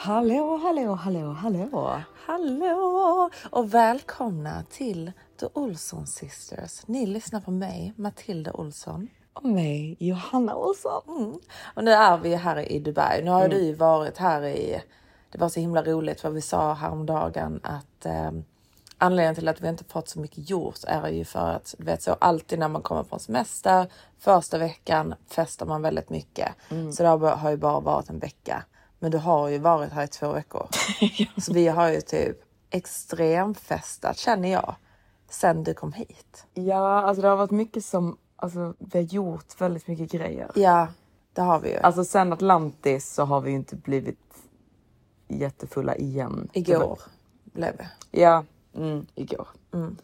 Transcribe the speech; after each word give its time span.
Hallå, 0.00 0.56
hallå, 0.56 0.94
hallå, 0.94 1.32
hallå. 1.32 2.02
Hallå 2.26 3.30
och 3.50 3.74
välkomna 3.74 4.64
till 4.70 5.12
The 5.40 5.46
Olsson 5.52 6.06
Sisters. 6.06 6.86
Ni 6.86 7.06
lyssnar 7.06 7.40
på 7.40 7.50
mig, 7.50 7.92
Matilda 7.96 8.52
Olsson. 8.52 9.08
Och 9.32 9.44
mig, 9.44 9.96
Johanna 9.98 10.54
Olsson. 10.54 11.02
Mm. 11.08 11.40
Och 11.74 11.84
nu 11.84 11.90
är 11.90 12.18
vi 12.18 12.34
här 12.34 12.72
i 12.72 12.78
Dubai. 12.78 13.22
Nu 13.24 13.30
har 13.30 13.44
mm. 13.44 13.58
du 13.58 13.72
varit 13.72 14.18
här 14.18 14.42
i... 14.42 14.82
Det 15.30 15.38
var 15.38 15.48
så 15.48 15.60
himla 15.60 15.82
roligt 15.82 16.20
för 16.20 16.30
vi 16.30 16.40
sa 16.40 16.72
häromdagen 16.72 17.60
att 17.62 18.06
eh, 18.06 18.30
anledningen 18.98 19.34
till 19.34 19.48
att 19.48 19.60
vi 19.60 19.68
inte 19.68 19.84
fått 19.84 20.08
så 20.08 20.20
mycket 20.20 20.50
gjort 20.50 20.84
är 20.86 21.08
ju 21.08 21.24
för 21.24 21.50
att 21.50 21.74
du 21.78 21.84
vet 21.84 22.02
så 22.02 22.12
alltid 22.12 22.58
när 22.58 22.68
man 22.68 22.82
kommer 22.82 23.02
på 23.02 23.18
semester 23.18 23.86
första 24.18 24.58
veckan 24.58 25.14
festar 25.26 25.66
man 25.66 25.82
väldigt 25.82 26.10
mycket. 26.10 26.48
Mm. 26.70 26.92
Så 26.92 27.02
det 27.02 27.08
har 27.08 27.50
ju 27.50 27.56
bara 27.56 27.80
varit 27.80 28.10
en 28.10 28.18
vecka. 28.18 28.64
Men 28.98 29.10
du 29.10 29.18
har 29.18 29.48
ju 29.48 29.58
varit 29.58 29.92
här 29.92 30.04
i 30.04 30.08
två 30.08 30.32
veckor. 30.32 30.68
Så 31.40 31.52
vi 31.52 31.68
har 31.68 31.88
ju 31.88 32.00
typ 32.00 32.36
extremfestat 32.70 34.18
känner 34.18 34.52
jag. 34.52 34.74
Sen 35.30 35.64
du 35.64 35.74
kom 35.74 35.92
hit. 35.92 36.46
Ja, 36.54 37.02
alltså 37.02 37.22
det 37.22 37.28
har 37.28 37.36
varit 37.36 37.50
mycket 37.50 37.84
som, 37.84 38.18
alltså 38.36 38.74
vi 38.78 38.98
har 38.98 39.04
gjort 39.04 39.60
väldigt 39.60 39.86
mycket 39.86 40.10
grejer. 40.10 40.50
Ja, 40.54 40.88
det 41.32 41.40
har 41.40 41.60
vi 41.60 41.70
ju. 41.70 41.78
Alltså 41.78 42.04
sen 42.04 42.32
Atlantis 42.32 43.14
så 43.14 43.24
har 43.24 43.40
vi 43.40 43.50
ju 43.50 43.56
inte 43.56 43.76
blivit 43.76 44.18
jättefulla 45.28 45.96
igen. 45.96 46.48
Igår 46.52 46.98
blev 47.44 47.74
vi. 47.78 48.20
Ja, 48.20 48.44
mm, 48.74 49.06
igår. 49.14 49.48
Mm. 49.74 49.96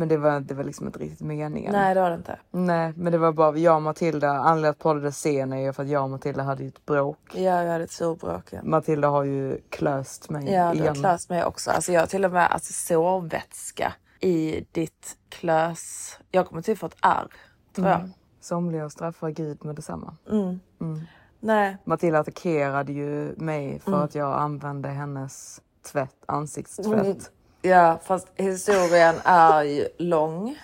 Men 0.00 0.08
det 0.08 0.16
var, 0.16 0.40
det 0.40 0.54
var 0.54 0.64
liksom 0.64 0.86
inte 0.86 0.98
riktigt 0.98 1.20
meningen. 1.20 1.72
Nej, 1.72 1.94
det 1.94 2.00
var 2.00 2.10
det 2.10 2.16
inte. 2.16 2.38
Nej, 2.50 2.92
men 2.96 3.12
det 3.12 3.18
var 3.18 3.32
bara 3.32 3.58
jag 3.58 3.76
och 3.76 3.82
Matilda. 3.82 4.30
Anledningen 4.30 4.62
till 4.62 4.68
att 4.68 4.78
poddade 4.78 5.12
sen 5.12 5.52
är 5.52 5.58
ju 5.58 5.72
för 5.72 5.82
att 5.82 5.88
jag 5.88 6.02
och 6.02 6.10
Matilda 6.10 6.42
hade 6.42 6.64
ett 6.64 6.86
bråk. 6.86 7.18
Ja, 7.32 7.62
vi 7.62 7.70
hade 7.70 7.84
ett 7.84 7.90
storbråk. 7.90 8.44
Ja. 8.50 8.58
Matilda 8.62 9.08
har 9.08 9.24
ju 9.24 9.60
klöst 9.70 10.30
mig. 10.30 10.52
Ja, 10.52 10.74
du 10.74 10.82
har 10.82 10.94
klöst 10.94 11.30
mig 11.30 11.44
också. 11.44 11.70
Alltså 11.70 11.92
jag 11.92 12.00
har 12.00 12.06
till 12.06 12.24
och 12.24 12.32
med 12.32 12.50
alltså, 12.50 12.72
sovvätska 12.72 13.92
i 14.20 14.66
ditt 14.72 15.16
klös. 15.28 16.18
Jag 16.30 16.46
kommer 16.46 16.62
till 16.62 16.78
få 16.78 16.86
ett 16.86 16.96
ärr, 17.02 17.26
tror 17.74 17.88
jag. 17.88 17.98
Mm. 17.98 18.10
Somliga 18.40 18.90
straffar 18.90 19.30
Gud 19.30 19.64
med 19.64 19.76
detsamma. 19.76 20.16
Mm. 20.30 20.60
Mm. 20.80 21.00
Nej. 21.40 21.76
Matilda 21.84 22.18
attackerade 22.18 22.92
ju 22.92 23.34
mig 23.36 23.78
för 23.78 23.92
mm. 23.92 24.04
att 24.04 24.14
jag 24.14 24.40
använde 24.40 24.88
hennes 24.88 25.60
tvätt, 25.92 26.16
ansiktstvätt. 26.26 27.30
Mm. 27.62 27.78
Ja, 27.78 27.98
fast 28.02 28.28
historien 28.36 29.14
är 29.24 29.62
ju 29.62 29.88
lång. 29.98 30.48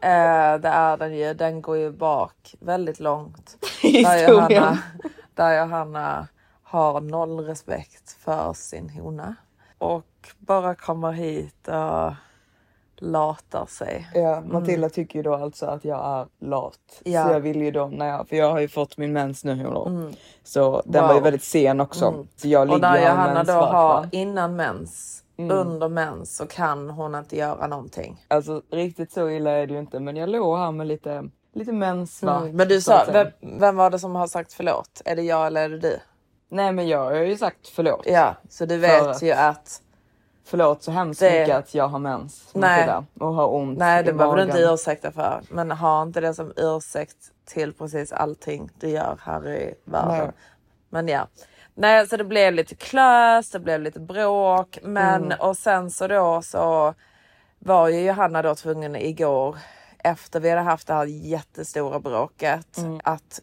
eh, 0.00 0.54
det 0.60 0.68
är 0.68 0.96
den 0.96 1.16
ju. 1.16 1.34
Den 1.34 1.62
går 1.62 1.76
ju 1.76 1.90
bak 1.90 2.54
väldigt 2.60 3.00
långt. 3.00 3.56
Där 3.82 4.28
Johanna, 4.28 4.78
där 5.34 5.58
Johanna 5.58 6.28
har 6.62 7.00
noll 7.00 7.40
respekt 7.40 8.12
för 8.12 8.52
sin 8.52 8.90
hona 8.90 9.34
och 9.78 10.06
bara 10.38 10.74
kommer 10.74 11.12
hit 11.12 11.68
och 11.68 12.12
latar 12.96 13.66
sig. 13.66 14.08
Ja, 14.14 14.40
Matilda 14.40 14.76
mm. 14.76 14.90
tycker 14.90 15.18
ju 15.18 15.22
då 15.22 15.34
alltså 15.34 15.66
att 15.66 15.84
jag 15.84 16.06
är 16.06 16.46
lat. 16.46 17.00
Ja. 17.04 17.24
Så 17.24 17.32
jag 17.32 17.40
vill 17.40 17.62
ju 17.62 17.70
då, 17.70 17.86
när 17.86 18.08
jag, 18.08 18.28
för 18.28 18.36
jag 18.36 18.50
har 18.50 18.60
ju 18.60 18.68
fått 18.68 18.96
min 18.96 19.12
mens 19.12 19.44
nu 19.44 19.52
mm. 19.52 20.12
Så 20.44 20.82
den 20.84 21.02
wow. 21.02 21.08
var 21.08 21.14
ju 21.14 21.20
väldigt 21.20 21.44
sen 21.44 21.80
också. 21.80 22.06
Mm. 22.06 22.28
Så 22.36 22.48
jag 22.48 22.66
ligger 22.66 22.74
och 22.74 22.80
när 22.80 23.10
Johanna 23.10 23.44
då 23.44 23.52
har 23.52 24.08
innan 24.12 24.56
mens 24.56 25.22
mm. 25.38 25.56
under 25.56 25.88
mens 25.88 26.36
så 26.36 26.46
kan 26.46 26.90
hon 26.90 27.14
inte 27.14 27.36
göra 27.36 27.66
någonting. 27.66 28.24
Alltså 28.28 28.62
riktigt 28.70 29.12
så 29.12 29.30
illa 29.30 29.50
är 29.50 29.66
det 29.66 29.72
ju 29.72 29.80
inte, 29.80 30.00
men 30.00 30.16
jag 30.16 30.28
låg 30.28 30.58
här 30.58 30.72
med 30.72 30.86
lite, 30.86 31.30
lite 31.54 31.72
menssvart. 31.72 32.42
Mm. 32.42 32.56
Men 32.56 32.68
du 32.68 32.80
sa, 32.80 33.06
vem, 33.12 33.28
vem, 33.40 33.76
var 33.76 33.90
det 33.90 33.98
som 33.98 34.14
har 34.14 34.26
sagt 34.26 34.52
förlåt? 34.52 35.02
Är 35.04 35.16
det 35.16 35.22
jag 35.22 35.46
eller 35.46 35.62
är 35.62 35.68
det 35.68 35.78
du? 35.78 35.98
Nej, 36.48 36.72
men 36.72 36.88
jag 36.88 37.04
har 37.04 37.12
ju 37.12 37.36
sagt 37.36 37.68
förlåt. 37.68 38.02
Ja, 38.06 38.34
så 38.48 38.66
du 38.66 38.78
vet 38.78 39.02
att, 39.02 39.22
ju 39.22 39.32
att 39.32 39.82
Förlåt 40.48 40.82
så 40.82 40.90
hemskt 40.90 41.20
det... 41.20 41.40
mycket 41.40 41.56
att 41.56 41.74
jag 41.74 41.88
har 41.88 41.98
mens 41.98 42.50
Nej. 42.52 42.90
och 43.20 43.34
har 43.34 43.54
ont 43.54 43.78
Nej, 43.78 44.04
det 44.04 44.12
behöver 44.12 44.36
du 44.36 44.42
inte 44.42 44.58
ursäkta 44.58 45.12
för. 45.12 45.40
Men 45.50 45.70
ha 45.70 46.02
inte 46.02 46.20
det 46.20 46.34
som 46.34 46.52
ursäkt 46.56 47.16
till 47.44 47.72
precis 47.72 48.12
allting 48.12 48.70
du 48.80 48.88
gör 48.88 49.18
här 49.22 49.48
i 49.48 49.74
världen. 49.84 50.18
Nej. 50.18 50.30
Men 50.88 51.08
ja. 51.08 51.26
Nej, 51.78 52.06
så 52.06 52.16
det 52.16 52.24
blev 52.24 52.54
lite 52.54 52.74
klös, 52.74 53.50
det 53.50 53.60
blev 53.60 53.80
lite 53.80 54.00
bråk. 54.00 54.78
Men 54.82 55.24
mm. 55.24 55.40
och 55.40 55.56
sen 55.56 55.90
så 55.90 56.08
då 56.08 56.42
så 56.42 56.94
var 57.58 57.88
ju 57.88 58.00
Johanna 58.00 58.42
då 58.42 58.54
tvungen 58.54 58.96
igår 58.96 59.56
efter 59.98 60.40
vi 60.40 60.50
hade 60.50 60.62
haft 60.62 60.86
det 60.86 60.94
här 60.94 61.04
jättestora 61.04 62.00
bråket 62.00 62.78
mm. 62.78 63.00
att 63.04 63.40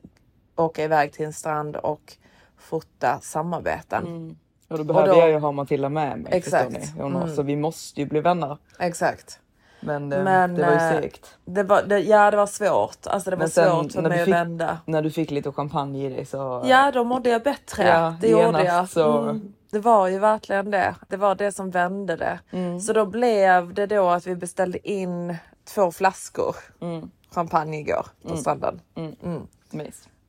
åka 0.56 0.84
iväg 0.84 1.14
till 1.14 1.26
en 1.26 1.34
strand 1.34 1.76
och 1.76 2.18
fota 2.58 3.20
samarbeten. 3.22 4.08
Mm. 4.08 4.38
Och 4.68 4.78
då 4.78 4.84
behöver 4.84 5.10
och 5.10 5.16
då, 5.16 5.22
jag 5.22 5.30
ju 5.30 5.38
ha 5.38 5.52
Matilda 5.52 5.90
med 5.90 6.20
mig. 6.20 6.34
Exakt. 6.34 6.96
Mm. 7.00 7.36
Så 7.36 7.44
vi 7.44 7.56
måste 7.56 8.02
ju 8.02 8.08
bli 8.08 8.20
vänner. 8.20 8.58
Exakt. 8.80 9.40
Men, 9.86 10.10
det, 10.10 10.24
Men, 10.24 10.56
det 10.56 10.62
var 10.62 10.72
ju 10.72 10.78
eh, 10.78 11.02
segt. 11.02 11.38
Det 11.46 11.64
var, 11.64 11.84
det, 11.84 12.00
ja 12.00 12.32
det 12.32 12.38
var 12.38 12.48
svårt. 12.48 13.08
Alltså 13.08 13.30
det 13.30 13.36
var 13.36 13.48
svårt 13.48 13.92
för 13.92 14.02
mig 14.02 14.22
att 14.22 14.28
vända. 14.28 14.78
När 14.86 15.02
du 15.02 15.12
fick 15.12 15.32
lite 15.32 15.52
champagne 15.52 16.06
i 16.06 16.10
dig 16.10 16.26
så... 16.26 16.64
Ja 16.66 16.92
då 16.92 17.04
mådde 17.04 17.30
jag 17.30 17.44
bättre. 17.44 17.88
Ja, 17.88 18.16
det 18.22 18.28
gjorde 18.28 18.64
jag. 18.64 18.90
Så... 18.90 19.22
Mm, 19.22 19.54
det 19.72 19.80
var 19.80 20.08
ju 20.08 20.20
verkligen 20.20 20.72
det. 20.72 20.96
Det 21.08 21.18
var 21.18 21.36
det 21.36 21.52
som 21.52 21.72
vände 21.72 22.16
det. 22.16 22.40
Mm. 22.52 22.80
Så 22.80 22.94
då 22.94 23.06
blev 23.06 23.74
det 23.74 23.86
då 23.86 24.10
att 24.10 24.28
vi 24.28 24.36
beställde 24.36 24.90
in 24.90 25.36
två 25.66 25.92
flaskor 25.92 26.56
mm. 26.82 27.10
champagne 27.32 27.80
igår 27.80 28.06
på 28.22 28.28
mm. 28.30 28.40
stranden. 28.40 28.82
Mm. 28.96 29.16
Mm. 29.24 29.48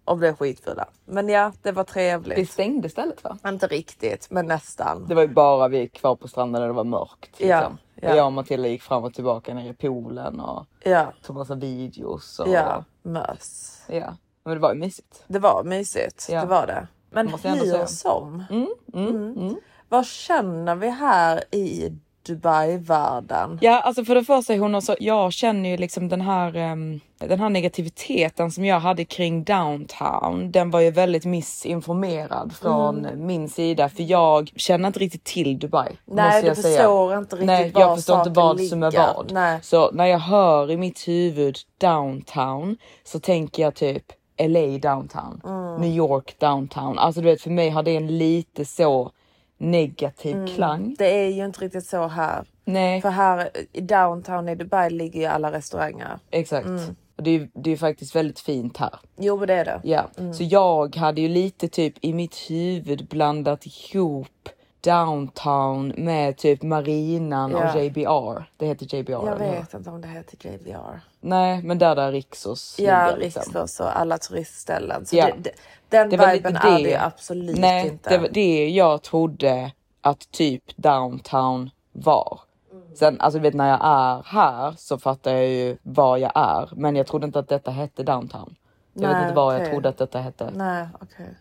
Och 0.05 0.19
blev 0.19 0.37
skitfulla. 0.37 0.89
Men 1.05 1.29
ja, 1.29 1.53
det 1.63 1.73
var 1.73 1.85
trevligt. 1.85 2.37
Det 2.37 2.47
stängde 2.47 2.89
stället 2.89 3.25
va? 3.25 3.39
Inte 3.47 3.67
riktigt, 3.67 4.27
men 4.31 4.47
nästan. 4.47 5.07
Det 5.09 5.15
var 5.15 5.23
ju 5.23 5.29
bara 5.29 5.69
vi 5.69 5.89
kvar 5.89 6.17
på 6.17 6.29
stranden 6.29 6.61
när 6.61 6.69
det 6.69 6.75
var 6.75 6.85
mörkt. 6.85 7.41
Liksom. 7.41 7.49
Ja. 7.49 7.73
Ja. 7.95 8.17
Jag 8.17 8.27
och 8.27 8.33
Matilda 8.33 8.69
gick 8.69 8.83
fram 8.83 9.05
och 9.05 9.15
tillbaka 9.15 9.55
nere 9.55 9.69
i 9.69 9.75
poolen 9.75 10.41
och 10.41 10.67
ja. 10.85 11.13
tog 11.23 11.37
massa 11.37 11.55
videos. 11.55 12.39
Och... 12.39 12.49
Ja, 12.49 12.85
mös. 13.03 13.83
Ja, 13.89 14.17
men 14.45 14.55
det 14.55 14.61
var 14.61 14.75
ju 14.75 14.81
mysigt. 14.81 15.25
Det 15.27 15.39
var 15.39 15.65
mysigt, 15.65 16.29
ja. 16.31 16.41
det 16.41 16.47
var 16.47 16.67
det. 16.67 16.89
Men 17.11 17.29
hur 17.29 17.87
som. 17.87 18.45
Mm, 18.51 18.69
mm, 18.95 19.09
mm. 19.09 19.39
Mm. 19.39 19.57
Vad 19.89 20.07
känner 20.07 20.75
vi 20.75 20.91
här 20.91 21.45
i 21.51 21.93
Dubai-världen? 22.25 23.59
Ja, 23.61 23.81
alltså 23.81 24.05
för 24.05 24.15
det 24.15 24.25
första 24.25 24.55
hon 24.55 24.75
också, 24.75 24.97
jag 25.01 25.33
känner 25.33 25.71
ju 25.71 25.77
liksom 25.77 26.09
den 26.09 26.21
här, 26.21 26.73
um, 26.73 27.01
den 27.19 27.41
här 27.41 27.49
negativiteten 27.49 28.51
som 28.51 28.65
jag 28.65 28.81
hade 28.81 29.05
kring 29.05 29.45
downtown. 29.45 30.53
Den 30.53 30.71
var 30.71 30.81
ju 30.81 30.91
väldigt 30.91 31.25
missinformerad 31.25 32.53
från 32.53 33.07
mm. 33.07 33.27
min 33.27 33.49
sida 33.49 33.89
för 33.89 34.03
jag 34.03 34.53
känner 34.57 34.87
inte 34.87 34.99
riktigt 34.99 35.25
till 35.25 35.59
Dubai. 35.59 35.97
Nej, 36.05 36.43
du 36.43 36.49
förstår 36.49 37.09
säga. 37.09 37.19
inte 37.19 37.37
riktigt 37.37 37.47
Nej, 37.47 37.71
var 37.71 37.81
jag 37.81 37.97
förstår 37.97 38.19
inte 38.19 38.31
vad 38.31 38.57
ligger. 38.57 38.69
som 38.69 38.83
är 38.83 38.91
vad. 38.91 39.33
Nej. 39.33 39.59
Så 39.63 39.91
när 39.91 40.07
jag 40.07 40.19
hör 40.19 40.71
i 40.71 40.77
mitt 40.77 41.09
huvud 41.09 41.57
downtown 41.79 42.77
så 43.05 43.21
tänker 43.21 43.63
jag 43.63 43.75
typ 43.75 44.05
LA 44.39 44.79
downtown, 44.79 45.41
Mm. 45.45 45.81
New 45.81 45.97
York 45.97 46.39
downtown. 46.39 46.99
Alltså 46.99 47.21
du 47.21 47.27
vet 47.27 47.41
för 47.41 47.51
mig 47.51 47.71
har 47.71 47.83
det 47.83 47.97
en 47.97 48.19
lite 48.19 48.65
så 48.65 49.11
negativ 49.59 50.47
klang. 50.47 50.95
Det 50.99 51.25
är 51.25 51.29
ju 51.29 51.45
inte 51.45 51.61
riktigt 51.61 51.87
så 51.87 52.07
här. 52.07 52.45
Nej, 52.65 52.89
Mm. 52.91 53.03
För 53.03 53.09
här 53.11 53.51
i 53.73 53.81
downtown 53.81 54.49
i 54.49 54.55
Dubai 54.55 54.91
ligger 54.91 55.21
ju 55.21 55.27
alla 55.27 55.53
restauranger. 55.53 56.19
exakt. 56.31 56.67
Mm. 56.67 56.97
Och 57.17 57.23
det 57.23 57.31
är, 57.31 57.49
det 57.55 57.71
är 57.73 57.77
faktiskt 57.77 58.17
väldigt 58.17 58.41
fint 58.41 58.77
här. 58.77 58.95
Jo 59.17 59.37
men 59.37 59.49
det 59.49 59.55
är 59.55 59.65
det. 59.65 59.81
Ja, 59.85 60.09
Mm. 60.19 60.35
så 60.35 60.43
jag 60.45 60.97
hade 60.97 61.21
ju 61.21 61.29
lite 61.29 61.69
typ 61.69 61.95
i 62.01 62.13
mitt 62.13 62.37
huvud 62.51 63.07
blandat 63.09 63.67
ihop 63.67 64.49
downtown 64.81 65.93
med 65.97 66.37
typ 66.37 66.63
marinan 66.63 67.51
Ja. 67.51 67.73
och 67.75 67.81
JBR. 67.85 68.45
Det 68.57 68.67
heter 68.67 68.95
JBR. 68.97 69.13
Jag 69.13 69.39
vet 69.39 69.75
inte 69.75 69.91
om 69.91 70.01
det 70.01 70.09
heter 70.09 70.49
JVR. 70.53 71.01
Nej, 71.27 71.61
men 71.63 71.79
där 71.79 71.95
där 71.97 72.13
Rixos 72.13 72.77
Ja, 72.79 73.07
ligger, 73.07 73.17
liksom. 73.19 73.43
Rixos 73.43 73.81
och 73.81 73.99
alla 73.99 74.19
turistställen. 74.19 75.07
Så 75.07 75.17
Ja. 75.17 75.27
det, 75.27 75.33
det, 75.43 75.51
den 75.89 76.11
Det 76.11 76.17
viben 76.33 76.53
lite 76.53 76.67
är 76.69 76.79
det. 76.79 76.85
det 76.85 77.01
absolut 77.05 77.59
Nej, 77.59 77.89
inte. 77.89 78.11
det 78.11 78.19
var 78.19 78.29
det 78.29 78.69
jag 78.69 79.03
trodde 79.03 79.73
att 80.01 80.31
typ 80.33 80.63
downtown 80.77 81.71
var. 81.93 82.41
Mm. 82.73 82.85
Sen 82.97 83.21
alltså 83.21 83.39
vet 83.39 83.55
när 83.55 83.69
jag 83.71 83.81
är 83.83 84.23
här 84.27 84.75
så 84.79 84.99
fattar 84.99 85.33
jag 85.33 85.49
ju 85.49 85.77
var 85.83 86.17
jag 86.17 86.33
är, 86.35 86.69
men 86.77 86.97
jag 86.97 87.07
trodde 87.07 87.27
inte 87.27 87.39
att 87.39 87.49
detta 87.49 87.71
hette 87.71 88.03
downtown. 88.03 88.55
Jag 88.93 89.09
vet 89.09 89.13
Nej, 89.17 89.23
inte 89.23 89.35
vad 89.35 89.55
jag 89.55 89.61
okej. 89.61 89.73
trodde 89.73 89.89
att 89.89 89.99
detta 89.99 90.19
hette. 90.19 90.51
Nej, 90.55 90.87
okej. 91.01 91.35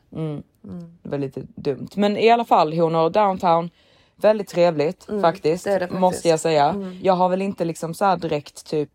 Det 1.02 1.10
var 1.10 1.18
lite 1.18 1.42
dumt, 1.56 1.88
men 1.96 2.18
i 2.18 2.30
alla 2.32 2.46
fall 2.46 2.74
honor 2.80 3.10
downtown. 3.10 3.70
Väldigt 4.16 4.48
trevligt 4.48 5.08
faktiskt, 5.22 5.66
Mm, 5.68 5.74
det 5.74 5.76
är 5.76 5.80
det 5.80 5.86
faktiskt. 5.88 6.00
måste 6.02 6.30
jag 6.30 6.40
säga. 6.40 6.76
Jag 7.02 7.14
har 7.14 7.30
väl 7.30 7.42
inte 7.42 7.66
liksom 7.66 7.94
så 7.94 8.06
här 8.06 8.18
direkt 8.18 8.66
typ 8.66 8.90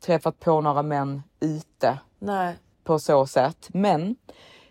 träffat 0.00 0.40
på 0.40 0.60
några 0.60 0.82
män 0.82 1.22
ute 1.40 1.98
Nej. 2.18 2.56
på 2.84 2.98
så 2.98 3.26
sätt. 3.26 3.68
Men 3.68 4.16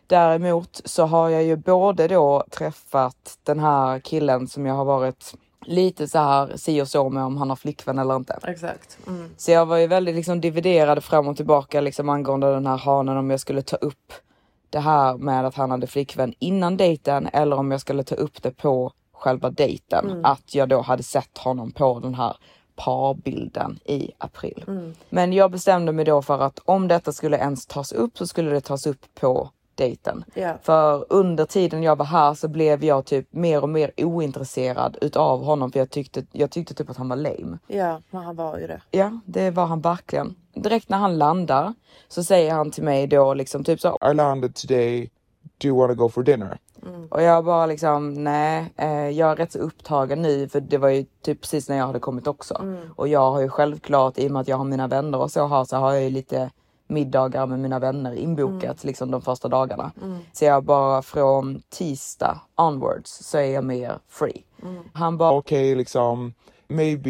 däremot 0.07 0.81
så 0.86 1.06
har 1.06 1.30
jag 1.30 1.44
ju 1.44 1.56
både 1.56 2.07
då 2.07 2.44
träffat 2.50 3.38
den 3.44 3.60
här 3.60 4.00
killen 4.00 4.48
som 4.48 4.66
jag 4.66 4.75
har 4.75 4.86
varit 4.86 5.33
lite 5.66 6.07
så 6.07 6.19
här 6.19 6.57
si 6.57 6.81
och 6.81 6.88
så 6.88 7.10
med 7.10 7.24
om 7.24 7.38
han 7.38 7.50
har 7.50 7.56
flickvän 7.56 8.00
eller 8.00 8.16
inte. 8.16 8.39
Exakt. 8.44 8.98
Mm. 9.07 9.30
Så 9.38 9.51
jag 9.51 9.66
var 9.66 9.77
ju 9.77 9.88
väldigt 9.88 10.16
liksom 10.16 10.42
dividerad 10.42 11.04
fram 11.04 11.28
och 11.28 11.38
tillbaka 11.38 11.81
liksom 11.81 12.10
angående 12.10 12.54
den 12.54 12.68
här 12.68 12.78
hanen 12.78 13.18
om 13.18 13.30
jag 13.30 13.39
skulle 13.39 13.62
ta 13.62 13.75
upp 13.75 14.13
det 14.69 14.80
här 14.80 15.18
med 15.18 15.45
att 15.45 15.56
han 15.56 15.71
hade 15.71 15.88
flickvän 15.88 16.33
innan 16.39 16.78
dejten 16.78 17.30
eller 17.33 17.56
om 17.56 17.71
jag 17.71 17.81
skulle 17.81 18.04
ta 18.04 18.16
upp 18.16 18.42
det 18.42 18.51
på 18.51 18.92
själva 19.13 19.50
dejten. 19.50 20.25
Att 20.25 20.56
jag 20.56 20.69
då 20.69 20.81
hade 20.81 21.04
sett 21.04 21.38
honom 21.38 21.71
på 21.71 22.00
den 22.00 22.16
här 22.16 22.38
parbilden 22.75 23.80
i 23.86 24.12
april. 24.18 24.66
Men 25.10 25.33
jag 25.33 25.51
bestämde 25.51 25.92
mig 25.92 26.06
då 26.06 26.22
för 26.22 26.39
att 26.39 26.60
om 26.66 26.88
detta 26.88 27.12
skulle 27.12 27.38
ens 27.38 27.66
tas 27.66 27.92
upp 27.92 28.18
så 28.18 28.27
skulle 28.27 28.51
det 28.51 28.62
tas 28.62 28.88
upp 28.88 29.06
på 29.19 29.50
dejten. 29.75 30.24
Ja. 30.33 30.57
För 30.63 31.06
under 31.10 31.45
tiden 31.45 31.83
jag 31.83 31.95
var 31.95 32.06
här 32.06 32.33
så 32.33 32.48
blev 32.48 32.83
jag 32.83 33.06
typ 33.06 33.33
mer 33.33 33.62
och 33.62 33.69
mer 33.69 33.92
ointresserad 33.98 34.98
utav 35.01 35.44
honom 35.44 35.72
för 35.72 35.80
jag 35.80 35.89
tyckte, 35.89 36.25
jag 36.31 36.51
tyckte 36.51 36.74
typ 36.74 36.89
att 36.89 36.98
han 36.98 37.10
var 37.10 37.16
lame. 37.16 37.57
Ja, 37.68 38.01
men 38.10 38.24
han 38.24 38.36
var 38.36 38.60
ju 38.60 38.68
det. 38.68 38.81
Ja, 38.92 39.19
det 39.25 39.51
var 39.51 39.66
han 39.66 39.81
verkligen. 39.81 40.36
Direkt 40.54 40.89
när 40.89 40.98
han 40.98 41.18
landar 41.18 41.74
så 42.07 42.24
säger 42.24 42.54
han 42.54 42.71
till 42.71 42.83
mig 42.83 43.07
då 43.07 43.33
liksom 43.33 43.63
typ 43.63 43.81
så. 43.81 43.98
I 44.12 44.13
landed 44.13 44.56
today. 44.56 45.10
Do 45.57 45.68
you 45.68 45.78
want 45.78 45.92
to 45.92 46.04
go 46.04 46.10
for 46.10 46.24
dinner? 46.24 46.57
Och 47.10 47.22
jag 47.22 47.46
bara 47.46 47.66
liksom 47.66 48.24
nej, 48.24 48.74
eh, 48.78 49.10
jag 49.10 49.32
är 49.32 49.36
rätt 49.36 49.52
så 49.52 49.60
upptagen 49.60 50.22
nu 50.22 50.50
för 50.50 50.62
det 50.62 50.78
var 50.78 50.90
ju 50.90 51.06
typ 51.22 51.42
precis 51.42 51.70
när 51.70 51.78
jag 51.78 51.88
hade 51.88 52.00
kommit 52.00 52.28
också. 52.28 52.54
Och 52.96 53.08
jag 53.08 53.32
har 53.32 53.42
ju 53.42 53.50
självklart 53.50 54.18
i 54.18 54.28
och 54.28 54.32
med 54.32 54.40
att 54.40 54.48
jag 54.48 54.58
har 54.58 54.66
mina 54.66 54.88
vänner 54.88 55.18
och 55.18 55.32
så 55.32 55.48
här 55.48 55.64
så 55.64 55.78
har 55.78 55.94
jag 55.94 56.04
ju 56.04 56.10
lite 56.10 56.52
middagar 56.88 57.46
med 57.48 57.60
mina 57.60 57.80
vänner 57.80 58.14
inbokat 58.14 58.84
liksom 58.84 59.12
de 59.12 59.22
första 59.22 59.48
dagarna. 59.48 59.92
Så 60.34 60.46
jag 60.46 60.64
bara 60.64 61.02
från 61.02 61.62
tisdag 61.70 62.42
onwards 62.56 63.12
så 63.12 63.38
är 63.38 63.54
jag 63.54 63.64
mer 63.64 64.00
free. 64.08 64.44
Han 64.94 65.18
bara 65.18 65.31
Okay, 65.38 65.76
liksom, 65.76 66.34
maybe 66.68 67.10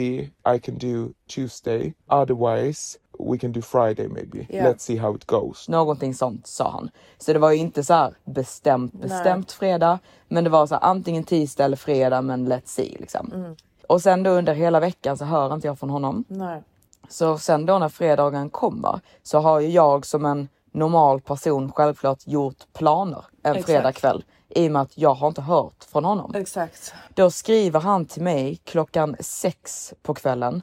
I 0.56 0.60
can 0.64 0.78
do 0.78 1.10
Tuesday. 1.36 1.94
Otherwise, 2.08 2.98
we 3.20 3.38
can 3.38 3.52
do 3.52 3.62
Friday 3.62 4.08
maybe. 4.08 4.48
Yeah. 4.50 4.70
Let's 4.70 4.80
see 4.80 4.98
how 4.98 5.16
it 5.16 5.26
goes. 5.26 5.70
Någonting 5.70 6.14
sånt 6.14 6.48
sa 6.48 6.72
han. 6.72 6.90
Så 7.18 7.34
det 7.34 7.40
var 7.40 7.52
ju 7.52 7.58
inte 7.58 7.84
så 7.84 7.94
här 7.94 8.14
bestämt, 8.26 8.94
bestämt 8.94 9.52
fredag. 9.52 10.00
Men 10.28 10.44
det 10.44 10.50
var 10.50 10.68
så 10.68 10.76
här 10.76 10.84
antingen 10.84 11.24
tisdag 11.24 11.66
eller 11.66 11.78
fredag 11.78 12.22
men 12.22 12.48
let's 12.54 12.66
see 12.66 12.98
liksom. 13.00 13.56
Och 13.90 14.02
sen 14.02 14.24
då 14.24 14.30
under 14.30 14.54
hela 14.54 14.80
veckan 14.80 15.18
så 15.18 15.26
hör 15.26 15.54
inte 15.54 15.68
jag 15.68 15.80
från 15.80 15.90
honom. 15.90 16.24
Nej. 16.28 16.64
Så 17.10 17.38
sen 17.38 17.66
då 17.66 17.80
när 17.80 17.90
fredagen 17.90 18.50
kommer 18.50 19.00
så 19.24 19.40
har 19.40 19.60
ju 19.60 19.68
jag 19.68 20.06
som 20.06 20.26
en 20.26 20.50
normal 20.72 21.22
person 21.22 21.72
självklart 21.72 22.28
gjort 22.28 22.74
planer 22.74 23.26
en 23.44 23.52
Exakt. 23.52 23.66
fredagkväll. 23.66 24.24
I 24.50 24.68
och 24.68 24.72
med 24.72 24.82
att 24.82 24.98
jag 24.98 25.14
har 25.14 25.28
inte 25.28 25.42
hört 25.42 25.84
från 25.92 26.06
honom. 26.06 26.36
Exakt. 26.36 26.94
Då 27.14 27.32
skriver 27.32 27.80
han 27.80 28.06
till 28.06 28.24
mig 28.24 28.60
klockan 28.64 29.16
sex 29.20 29.94
på 30.02 30.14
kvällen. 30.14 30.62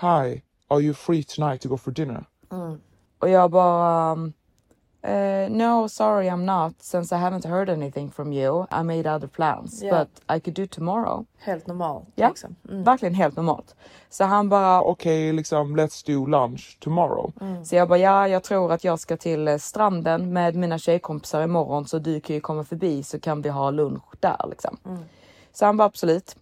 Hi, 0.00 0.42
are 0.72 0.80
you 0.80 0.94
free 0.94 1.22
tonight 1.24 1.62
to 1.62 1.68
go 1.68 1.76
for 1.76 1.90
dinner? 1.92 2.24
Och 3.18 3.28
jag 3.28 3.50
bara... 3.50 4.12
um, 4.12 4.32
eh, 5.02 5.50
no, 5.50 5.88
sorry 5.88 6.26
I'm 6.28 6.44
not. 6.44 6.82
Since 6.82 7.16
I 7.16 7.18
haven't 7.18 7.44
heard 7.48 7.68
anything 7.68 8.10
from 8.10 8.32
you. 8.32 8.66
I 8.70 8.82
made 8.82 9.06
other 9.16 9.28
plans. 9.28 9.82
Ja. 9.82 9.98
But 9.98 10.36
I 10.36 10.40
could 10.40 10.54
do 10.54 10.66
tomorrow. 10.66 11.24
Helt 11.38 11.66
normal. 11.66 12.02
Ja, 12.14 12.28
Liksom. 12.28 12.56
verkligen 12.62 13.14
helt 13.14 13.36
normalt. 13.36 13.74
Så 14.10 14.24
han 14.24 14.48
bara... 14.48 14.82
Okay, 14.82 15.32
liksom, 15.32 15.76
let's 15.76 16.06
do 16.06 16.26
lunch 16.26 16.78
tomorrow. 16.80 17.32
Så 17.64 17.76
jag 17.76 17.88
bara, 17.88 17.98
ja, 17.98 18.28
jag 18.28 18.42
tror 18.44 18.72
att 18.72 18.84
jag 18.84 19.00
ska 19.00 19.16
till 19.16 19.48
eh, 19.48 19.56
stranden 19.56 20.32
med 20.32 20.54
mina 20.54 20.78
tjejkompisar 20.78 21.42
imorgon. 21.42 21.86
Så 21.86 21.98
du 21.98 22.20
kan 22.20 22.34
ju 22.36 22.40
komma 22.40 22.64
förbi 22.64 23.02
så 23.02 23.20
kan 23.20 23.42
vi 23.42 23.48
ha 23.48 23.70
lunch 23.70 24.04
där 24.20 24.46
liksom. 24.50 24.76
Så 25.52 25.66
han 25.66 25.76
bara, 25.76 25.84
absolut. 25.84 26.36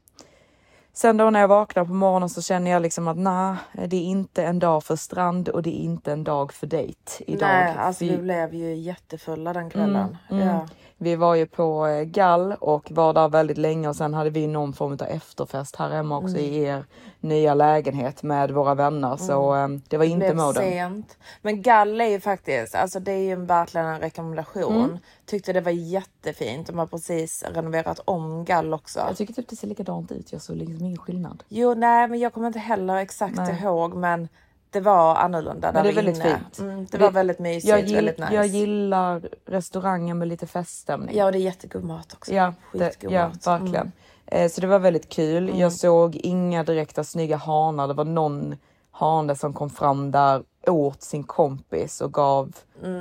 Sen 0.92 1.16
då 1.16 1.31
när 1.31 1.40
jag 1.40 1.48
vaknar 1.48 1.84
på 1.84 1.92
morgonen 1.92 2.28
så 2.28 2.42
känner 2.42 2.70
jag 2.70 2.82
liksom 2.82 3.08
att 3.08 3.16
nej, 3.16 3.56
det 3.88 3.96
är 3.96 4.02
inte 4.04 4.44
en 4.44 4.58
dag 4.58 4.84
för 4.84 4.96
strand 4.96 5.48
och 5.48 5.62
det 5.62 5.70
är 5.70 5.82
inte 5.84 6.12
en 6.12 6.25
dag 6.25 6.52
för 6.52 6.66
dejt 6.66 7.25
idag. 7.26 7.48
Nej, 7.48 7.75
alltså 7.78 8.04
Vi- 8.04 8.16
blev 8.16 8.54
ju 8.54 8.75
jättefulla 8.75 9.52
den 9.52 9.70
kvällen. 9.70 10.16
Mm, 10.31 10.48
Ja. 10.48 10.66
Vi 11.02 11.17
var 11.17 11.35
ju 11.35 11.47
på 11.47 11.87
eh, 11.87 12.02
Gall 12.05 12.52
och 12.61 12.91
var 12.93 13.12
där 13.12 13.29
väldigt 13.29 13.58
länge 13.58 13.88
och 13.88 13.97
sen 13.97 14.14
hade 14.14 14.31
vi 14.31 14.47
någon 14.47 14.73
form 14.73 14.93
av 14.93 15.02
efterfest 15.02 15.76
här 15.76 15.91
hemma 15.91 16.17
också 16.17 16.37
Mm. 16.37 16.41
i 16.44 16.62
er 16.62 16.85
nya 17.20 17.55
lägenhet 17.55 18.23
med 18.23 18.50
våra 18.50 18.75
vänner. 18.75 19.17
Så 19.17 19.55
eh, 19.56 19.69
det 19.88 19.97
var 19.97 20.05
inte 20.05 20.19
blev 20.19 20.37
moden. 20.37 20.62
sent. 20.62 21.17
Men 21.43 21.62
Gall 21.62 22.00
är 22.00 22.05
ju 22.08 22.20
faktiskt, 22.20 22.75
alltså 22.75 23.00
det 23.00 23.12
är 23.12 23.19
ju 23.29 23.37
verkligen 23.37 23.87
en 23.87 24.00
rekommendation. 24.00 24.85
Mm. 24.85 24.99
Tyckte 25.26 25.52
det 25.52 25.61
var 25.61 25.73
jättefint. 25.73 26.66
De 26.66 26.78
har 26.78 26.87
precis 26.87 27.45
renoverat 27.54 28.00
om 28.04 28.45
Gall 28.45 28.75
också. 28.75 28.99
Jag 28.99 29.16
tycker 29.16 29.33
typ 29.35 29.49
det 29.49 29.57
ser 29.57 29.69
likadant 29.69 30.12
ut. 30.12 30.33
Jag 30.33 30.42
såg 30.42 30.57
liksom 30.57 30.85
ingen 30.85 30.99
skillnad. 30.99 31.42
Jo, 31.49 31.75
nej, 31.75 32.09
men 32.09 32.19
jag 32.19 32.33
kommer 32.33 32.47
inte 32.47 32.59
heller 32.59 32.97
exakt 32.97 33.37
Nej. 33.37 33.59
ihåg, 33.62 33.95
men 33.95 34.28
det 34.70 34.80
var 34.80 35.14
annorlunda 35.14 35.72
Men 35.72 35.74
där 35.74 35.82
det 35.82 35.88
är 35.88 35.94
väldigt 36.04 36.16
inne. 36.16 36.38
fint. 36.38 36.58
Mm, 36.58 36.84
det 36.90 36.98
Det- 36.98 37.04
var 37.04 37.10
väldigt 37.10 37.38
mysigt, 37.38 37.68
Jag, 37.68 37.80
gill, 37.80 37.94
väldigt 37.94 38.18
nice. 38.18 38.34
jag 38.34 38.46
gillar 38.46 39.22
restauranger 39.46 40.14
med 40.14 40.28
lite 40.28 40.46
feststämning. 40.46 41.16
Ja, 41.16 41.24
och 41.24 41.32
det 41.32 41.38
är 41.38 41.42
jättegod 41.42 41.84
mat 41.84 42.12
också. 42.14 42.32
Ja, 42.34 42.54
det, 42.72 42.96
ja 43.02 43.28
mat. 43.28 43.46
Mm. 43.46 43.60
verkligen. 43.62 43.92
Eh, 44.26 44.50
så 44.50 44.60
det 44.60 44.66
var 44.66 44.78
väldigt 44.78 45.08
kul. 45.08 45.58
Jag 45.58 45.72
såg 45.72 46.16
inga 46.16 46.64
direkta 46.64 47.04
snygga 47.04 47.36
hanar. 47.36 47.88
Det 47.88 47.94
var 47.94 48.04
någon 48.04 48.56
hane 48.92 49.34
som 49.36 49.52
kom 49.52 49.70
fram 49.70 50.10
där 50.10 50.42
åt 50.66 51.02
sin 51.02 51.24
kompis 51.24 52.00
och 52.00 52.12
gav 52.12 52.52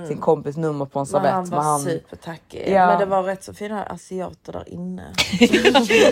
sin 0.07 0.17
kompis 0.17 0.57
nummer 0.57 0.85
på 0.85 0.99
en 0.99 1.05
Mm. 1.05 1.21
Men 1.21 1.31
servett. 1.31 1.33
han 1.33 1.65
var 1.65 1.71
Men 1.77 1.79
supertackig. 1.79 2.63
Ja. 2.71 2.87
Men 2.87 2.99
det 2.99 3.05
var 3.05 3.23
rätt 3.23 3.43
så 3.43 3.53
fina 3.53 3.83
asiater 3.83 4.53
där 4.53 4.69
inne. 4.69 5.03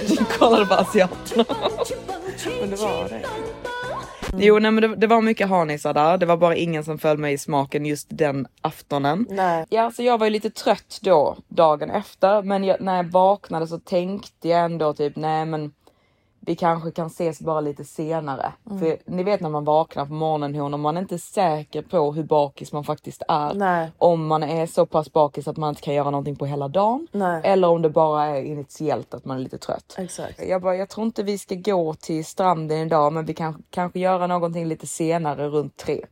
du 0.07 0.25
kollade 0.39 0.65
på 0.65 0.73
asiaterna. 0.73 1.45
Men 2.61 2.69
det 2.69 2.75
var 2.75 3.09
det. 3.09 3.21
Jo, 4.34 4.60
nej, 4.60 4.72
men 4.72 4.81
det, 4.81 4.96
det 4.96 5.07
var 5.07 5.22
mycket 5.22 5.50
hanisar 5.50 5.93
där. 5.93 6.17
Det 6.17 6.25
var 6.25 6.38
bara 6.38 6.55
ingen 6.55 6.84
som 6.84 6.98
föll 6.98 7.17
mig 7.17 7.34
i 7.34 7.38
smaken 7.38 7.86
just 7.86 8.07
den 8.10 8.48
aftonen. 8.62 9.25
Nej. 9.29 9.65
Ja, 9.69 9.91
så 9.91 10.03
jag 10.03 10.17
var 10.17 10.25
ju 10.25 10.29
lite 10.29 10.50
trött 10.50 11.00
då 11.01 11.38
dagen 11.48 11.89
efter, 11.89 12.41
men 12.41 12.63
jag, 12.63 12.81
när 12.81 12.96
jag 12.96 13.12
vaknade 13.12 13.67
så 13.67 13.79
tänkte 13.79 14.48
jag 14.50 14.65
ändå 14.65 14.93
typ 14.93 15.15
nej, 15.15 15.46
men 15.46 15.72
vi 16.48 16.56
kanske 16.56 16.92
kan 16.92 17.08
ses 17.08 17.39
bara 17.39 17.62
lite 17.62 17.84
senare. 17.84 18.54
För 18.80 19.12
ni 19.12 19.24
vet 19.24 19.42
när 19.42 19.50
man 19.50 19.63
vaknar 19.63 20.06
på 20.06 20.13
morgonen 20.13 20.56
hon, 20.56 20.74
och 20.74 20.80
man 20.80 20.98
är 20.98 21.01
inte 21.01 21.20
säker 21.20 21.82
på 21.82 22.12
hur 22.12 22.24
bakis 22.24 22.74
man 22.74 22.84
faktiskt 22.84 23.24
är. 23.27 23.54
Nej. 23.54 23.92
Om 23.98 24.27
man 24.27 24.44
är 24.44 24.66
så 24.66 24.86
pass 24.86 25.13
bakis 25.13 25.48
att 25.48 25.58
man 25.58 25.70
inte 25.70 25.82
kan 25.82 25.94
göra 25.94 26.12
någonting 26.12 26.36
på 26.36 26.46
hela 26.46 26.68
dagen. 26.68 27.08
Nej. 27.12 27.42
Eller 27.44 27.68
om 27.68 27.82
det 27.82 27.89
bara 27.89 28.25
är 28.25 28.42
initiellt 28.42 29.13
att 29.13 29.25
man 29.25 29.38
är 29.38 29.42
lite 29.42 29.58
trött. 29.58 29.96
Exakt. 29.98 30.48
Jag 30.48 30.62
bara, 30.62 30.75
jag 30.75 30.89
tror 30.89 31.06
inte 31.06 31.24
vi 31.24 31.38
ska 31.38 31.56
gå 31.56 31.94
till 31.94 32.25
stranden 32.25 32.77
idag, 32.77 33.13
men 33.13 33.25
vi 33.25 33.34
kan 33.34 33.63
kanske 33.70 34.00
göra 34.00 34.27
någonting 34.27 34.66
lite 34.66 34.88
senare 34.88 35.48
runt 35.50 35.77
tre. 35.77 36.06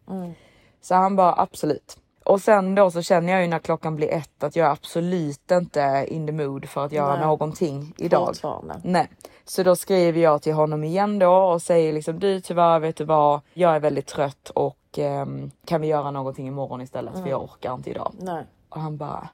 Så 0.82 0.96
han 0.96 1.16
bara 1.16 1.34
absolut. 1.38 1.98
Och 2.26 2.42
sen 2.42 2.76
då 2.76 2.92
så 2.92 3.02
känner 3.02 3.34
jag 3.34 3.42
ju 3.42 3.48
när 3.48 3.60
klockan 3.60 3.96
blir 3.96 4.12
ett 4.14 4.44
att 4.44 4.56
jag 4.56 4.68
är 4.68 4.72
absolut 4.72 5.52
inte 5.52 6.06
in 6.08 6.28
the 6.28 6.34
mood 6.34 6.70
för 6.70 6.86
att 6.86 6.92
göra 6.92 7.16
Nej. 7.16 7.26
någonting 7.26 7.94
idag. 7.98 8.28
Fortfarande. 8.28 8.82
Nej, 8.84 9.10
så 9.46 9.64
då 9.64 9.76
skriver 9.76 10.22
jag 10.22 10.42
till 10.42 10.54
honom 10.54 10.84
igen 10.84 11.20
då 11.20 11.34
och 11.36 11.62
säger 11.62 11.94
liksom 11.94 12.20
du 12.20 12.42
tyvärr 12.42 12.80
vet 12.80 12.96
du 12.96 13.04
vad, 13.04 13.42
jag 13.54 13.76
är 13.76 13.80
väldigt 13.80 14.08
trött 14.08 14.50
och 14.56 14.78
ehm, 14.98 15.52
kan 15.66 15.82
vi 15.82 15.88
göra 15.88 16.12
någonting 16.12 16.48
imorgon 16.48 16.82
istället 16.82 17.14
för 17.14 17.28
jag 17.30 17.44
orkar 17.44 17.74
inte 17.74 17.90
idag. 17.90 18.12
Nej. 18.20 18.44
Och 18.70 18.82
han 18.82 18.98
bara 18.98 19.30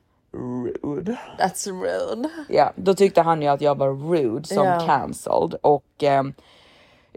rude. 0.83 1.19
That's 1.39 1.67
rude. 1.71 2.29
Ja, 2.49 2.71
då 2.75 2.93
tyckte 2.93 3.21
han 3.21 3.41
ju 3.41 3.47
att 3.47 3.61
jag 3.61 3.77
var 3.77 3.89
rude 4.11 4.47
som 4.47 4.65
Ja. 4.65 4.79
cancelled 4.85 5.55
och 5.61 5.85
ehm, 5.99 6.33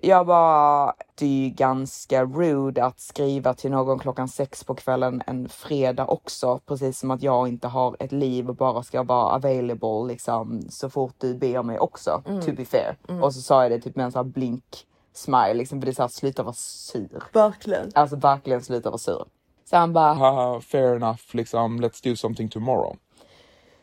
jag 0.03 0.27
bara, 0.27 0.95
det 1.15 1.25
är 1.25 1.29
ju 1.29 1.49
ganska 1.49 2.25
rude 2.25 2.85
att 2.85 3.01
skriva 3.01 3.55
till 3.55 3.71
någon 3.71 3.99
klockan 3.99 4.29
sex 4.29 4.65
på 4.65 4.75
kvällen 4.75 5.23
en 5.27 5.49
fredag 5.49 6.07
också, 6.07 6.61
precis 6.67 6.99
som 6.99 7.11
att 7.11 7.23
jag 7.23 7.49
inte 7.49 7.69
har 7.69 7.97
ett 7.99 8.13
liv 8.13 8.49
och 8.49 8.57
bara 8.57 8.83
ska 8.83 9.03
vara 9.03 9.35
available 9.35 10.07
liksom 10.09 10.63
så 10.71 10.91
fort 10.91 11.15
du 11.19 11.35
ber 11.35 11.63
mig 11.63 11.79
också, 11.79 12.23
to 12.47 12.53
be 12.53 12.65
fair. 12.65 12.97
Och 13.23 13.35
så 13.35 13.41
sa 13.41 13.63
jag 13.63 13.73
det 13.73 13.81
typ 13.81 13.97
med 13.97 14.05
en 14.05 14.13
sån 14.13 14.27
här 14.27 14.33
blink 14.33 14.87
smile 15.13 15.55
liksom, 15.55 15.81
för 15.81 15.87
det 15.87 15.91
är 15.91 15.95
såhär 15.95 16.09
sluta 16.09 16.43
vara 16.43 16.55
sur. 16.55 17.23
Verkligen. 17.33 17.91
Alltså 17.95 18.17
verkligen 18.17 18.63
sluta 18.63 18.91
vara 18.91 18.99
sur. 18.99 19.25
Så 19.65 19.77
han 19.77 19.93
bara, 19.93 20.13
Haha, 20.15 20.61
fair 20.61 20.97
enough, 20.97 21.23
liksom, 21.33 21.81
let's 21.81 22.05
do 22.05 22.17
something 22.17 22.49
tomorrow. 22.49 22.97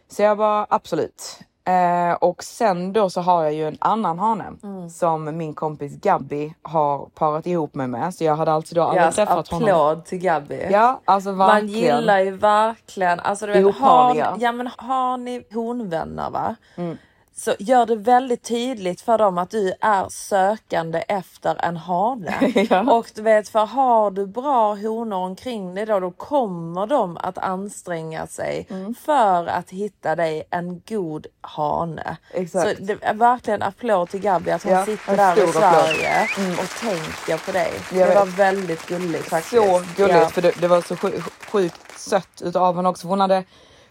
Så 0.07 0.21
jag 0.21 0.37
bara 0.37 0.67
absolut. 0.69 1.39
Eh, 1.63 2.13
och 2.13 2.43
sen 2.43 2.93
då 2.93 3.09
så 3.09 3.21
har 3.21 3.43
jag 3.43 3.53
ju 3.53 3.67
en 3.67 3.77
annan 3.79 4.19
hane 4.19 4.53
som 4.89 5.37
min 5.37 5.53
kompis 5.53 6.01
Gabby 6.01 6.53
har 6.61 7.05
parat 7.15 7.47
ihop 7.47 7.75
mig 7.75 7.87
med. 7.87 8.13
Så 8.13 8.23
jag 8.23 8.35
hade 8.35 8.51
alltså 8.53 8.75
då 8.75 8.81
aldrig 8.83 9.03
Yes, 9.05 9.15
träffat 9.15 9.47
honom. 9.47 9.69
applåd 9.69 10.05
till 10.05 10.17
Gabby. 10.19 10.67
Ja, 10.71 11.01
alltså 11.05 11.31
Man 11.31 11.47
verkligen. 11.47 11.97
gillar 11.97 12.19
ju 12.19 12.31
verkligen, 12.31 13.19
alltså 13.19 13.45
du 13.45 13.51
vet, 13.63 13.75
har, 13.75 14.35
ja, 14.39 14.51
men 14.51 14.69
har 14.77 15.17
ni 15.17 15.43
honvänner 15.53 16.29
va? 16.29 16.55
Mm. 16.75 16.97
Så 17.43 17.55
gör 17.59 17.85
det 17.85 17.95
väldigt 17.95 18.43
tydligt 18.43 19.01
för 19.01 19.17
dem 19.17 19.37
att 19.37 19.49
du 19.49 19.73
är 19.81 20.09
sökande 20.09 20.99
efter 21.07 21.55
en 21.65 21.77
hane. 21.77 22.51
Ja. 22.69 22.93
Och 22.93 23.11
du 23.15 23.21
vet, 23.21 23.49
för 23.49 23.65
har 23.65 24.11
du 24.11 24.27
bra 24.27 24.75
honor 24.75 25.17
omkring 25.17 25.75
dig 25.75 25.85
då, 25.85 25.99
då 25.99 26.11
kommer 26.11 26.87
de 26.87 27.17
att 27.17 27.37
anstränga 27.37 28.27
sig 28.27 28.67
Mm. 28.69 28.95
för 28.95 29.45
att 29.47 29.69
hitta 29.69 30.15
dig 30.15 30.43
en 30.49 30.81
god 30.89 31.27
hane. 31.41 32.17
Exakt. 32.33 32.77
Så 32.77 32.83
det 32.83 32.97
är 33.01 33.13
verkligen 33.13 33.61
applåd 33.61 34.09
till 34.09 34.19
Gabby 34.21 34.51
att 34.51 34.63
hon 34.63 34.73
Ja, 34.73 34.85
sitter 34.85 35.17
där 35.17 35.43
i. 35.49 35.51
Sverige 35.51 36.27
och 36.61 36.69
tänker 36.79 37.45
på 37.45 37.51
dig. 37.51 37.71
Jag 37.93 38.09
det 38.09 38.15
var 38.15 38.25
vet. 38.25 38.39
väldigt 38.39 38.87
gulligt 38.87 39.29
faktiskt. 39.29 39.55
Så 39.63 39.81
gulligt 39.97 40.19
Ja. 40.21 40.29
för 40.29 40.41
det, 40.41 40.51
det 40.61 40.67
var 40.67 40.81
så 40.81 40.95
sju- 40.95 41.21
sjukt 41.51 41.99
sött 41.99 42.41
utav 42.41 42.75
henne 42.75 42.89
också. 42.89 43.07
Hon 43.07 43.19
hade 43.19 43.43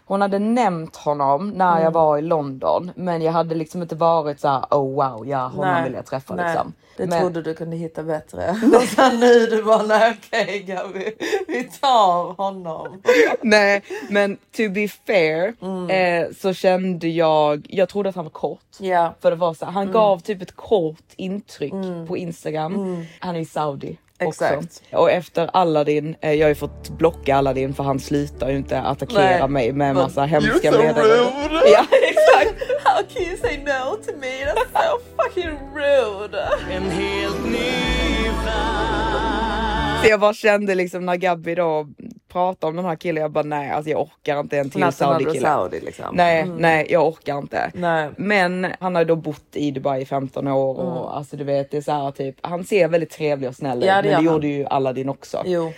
hon 0.05 0.21
hade 0.21 0.39
nämnt 0.39 0.95
honom 0.95 1.49
när 1.49 1.71
Mm. 1.71 1.83
jag 1.83 1.91
var 1.91 2.17
i 2.17 2.21
London, 2.21 2.91
men 2.95 3.21
jag 3.21 3.31
hade 3.31 3.55
liksom 3.55 3.81
inte 3.81 3.95
varit 3.95 4.39
så 4.39 4.47
här: 4.47 4.65
oh 4.71 4.95
wow, 4.95 5.27
ja 5.27 5.37
honom 5.47 5.65
Nej, 5.73 5.83
vill 5.83 5.93
jag 5.93 6.05
träffa 6.05 6.35
nej, 6.35 6.45
liksom. 6.45 6.73
Det 6.97 7.05
Men- 7.07 7.19
trodde 7.21 7.41
du 7.41 7.53
kunde 7.53 7.75
hitta 7.77 8.03
bättre. 8.03 8.49
Och 8.75 8.83
sen 8.83 9.19
nu 9.19 9.45
du 9.45 9.63
bara, 9.63 9.83
nej 9.83 10.17
okej 10.17 10.59
Gabby, 10.67 11.11
vi 11.47 11.63
tar 11.63 12.33
honom. 12.33 13.01
Nej, 13.41 13.81
men 14.09 14.35
to 14.35 14.69
be 14.69 14.87
fair 14.87 15.53
Mm. 15.61 15.89
eh, 15.89 16.31
så 16.41 16.53
kände 16.53 17.07
jag, 17.07 17.65
jag 17.69 17.89
trodde 17.89 18.09
att 18.09 18.15
han 18.15 18.25
var 18.25 18.29
kort. 18.31 18.59
Ja, 18.79 19.13
För 19.21 19.29
det 19.31 19.37
var 19.37 19.53
så, 19.53 19.65
han 19.65 19.81
Mm. 19.83 19.93
gav 19.93 20.19
typ 20.19 20.41
ett 20.41 20.55
kort 20.55 21.03
intryck 21.15 21.73
på 22.07 22.17
Instagram. 22.17 23.05
Han 23.19 23.35
är 23.35 23.39
i 23.39 23.45
Saudi. 23.45 23.97
Också. 24.21 24.45
Exakt. 24.45 24.81
Och 24.91 25.11
efter 25.11 25.49
Aladdin, 25.53 26.15
eh, 26.21 26.33
jag 26.33 26.45
har 26.45 26.49
ju 26.49 26.55
fått 26.55 26.89
blocka 26.89 27.35
Aladdin 27.35 27.73
för 27.73 27.83
han 27.83 27.99
slutar 27.99 28.49
ju 28.49 28.57
inte 28.57 28.81
attackera 28.81 29.47
Nej. 29.47 29.47
mig 29.47 29.73
med 29.73 29.95
massa 29.95 30.23
hemska 30.25 30.71
meddelanden. 30.71 31.25
Ja 31.73 31.85
exakt. 32.09 32.83
how 32.83 33.03
can 33.13 33.23
you 33.23 33.37
say 33.37 33.57
no 33.57 33.95
to 34.05 34.11
me? 34.21 34.45
That's 34.45 34.71
so 34.73 34.99
fucking 35.17 35.57
rude. 35.75 36.47
Så 40.03 40.09
jag 40.09 40.19
bara 40.19 40.33
kände 40.33 40.75
liksom 40.75 41.05
när 41.05 41.15
Gabby 41.15 41.55
då 41.55 41.87
pratade 42.31 42.69
om 42.69 42.75
den 42.75 42.85
här 42.85 42.95
killen, 42.95 43.21
jag 43.21 43.31
bara 43.31 43.43
nej 43.43 43.71
alltså 43.71 43.91
jag 43.91 44.01
orkar 44.01 44.39
inte 44.39 44.57
en 44.57 44.69
till 44.69 44.91
Saudi 44.91 45.25
kille. 45.25 45.39
Saudi 45.47 45.79
liksom. 45.79 46.05
Nej, 46.15 46.45
nej 46.57 46.87
jag 46.89 47.07
orkar 47.07 47.37
inte. 47.37 47.71
Nej. 47.73 48.09
Men 48.17 48.67
han 48.79 48.95
har 48.95 49.01
ju 49.01 49.05
då 49.07 49.15
bott 49.15 49.45
i 49.55 49.71
Dubai 49.71 50.01
i 50.01 50.05
15 50.05 50.47
år 50.47 50.79
och 50.79 51.17
alltså 51.17 51.37
du 51.37 51.43
vet 51.43 51.71
det 51.71 51.77
är 51.77 51.81
så 51.81 51.91
här 51.91 52.11
typ, 52.11 52.35
han 52.41 52.63
ser 52.63 52.87
väldigt 52.87 53.09
trevlig 53.11 53.49
och 53.49 53.55
snäll 53.55 53.77
ut 53.77 53.85
Ja, 53.85 53.95
men 53.95 54.03
det 54.05 54.13
han. 54.13 54.25
gjorde 54.25 54.47
ju 54.47 54.65
Aladdin 54.65 55.09
också. 55.09 55.43
Jo. 55.45 55.71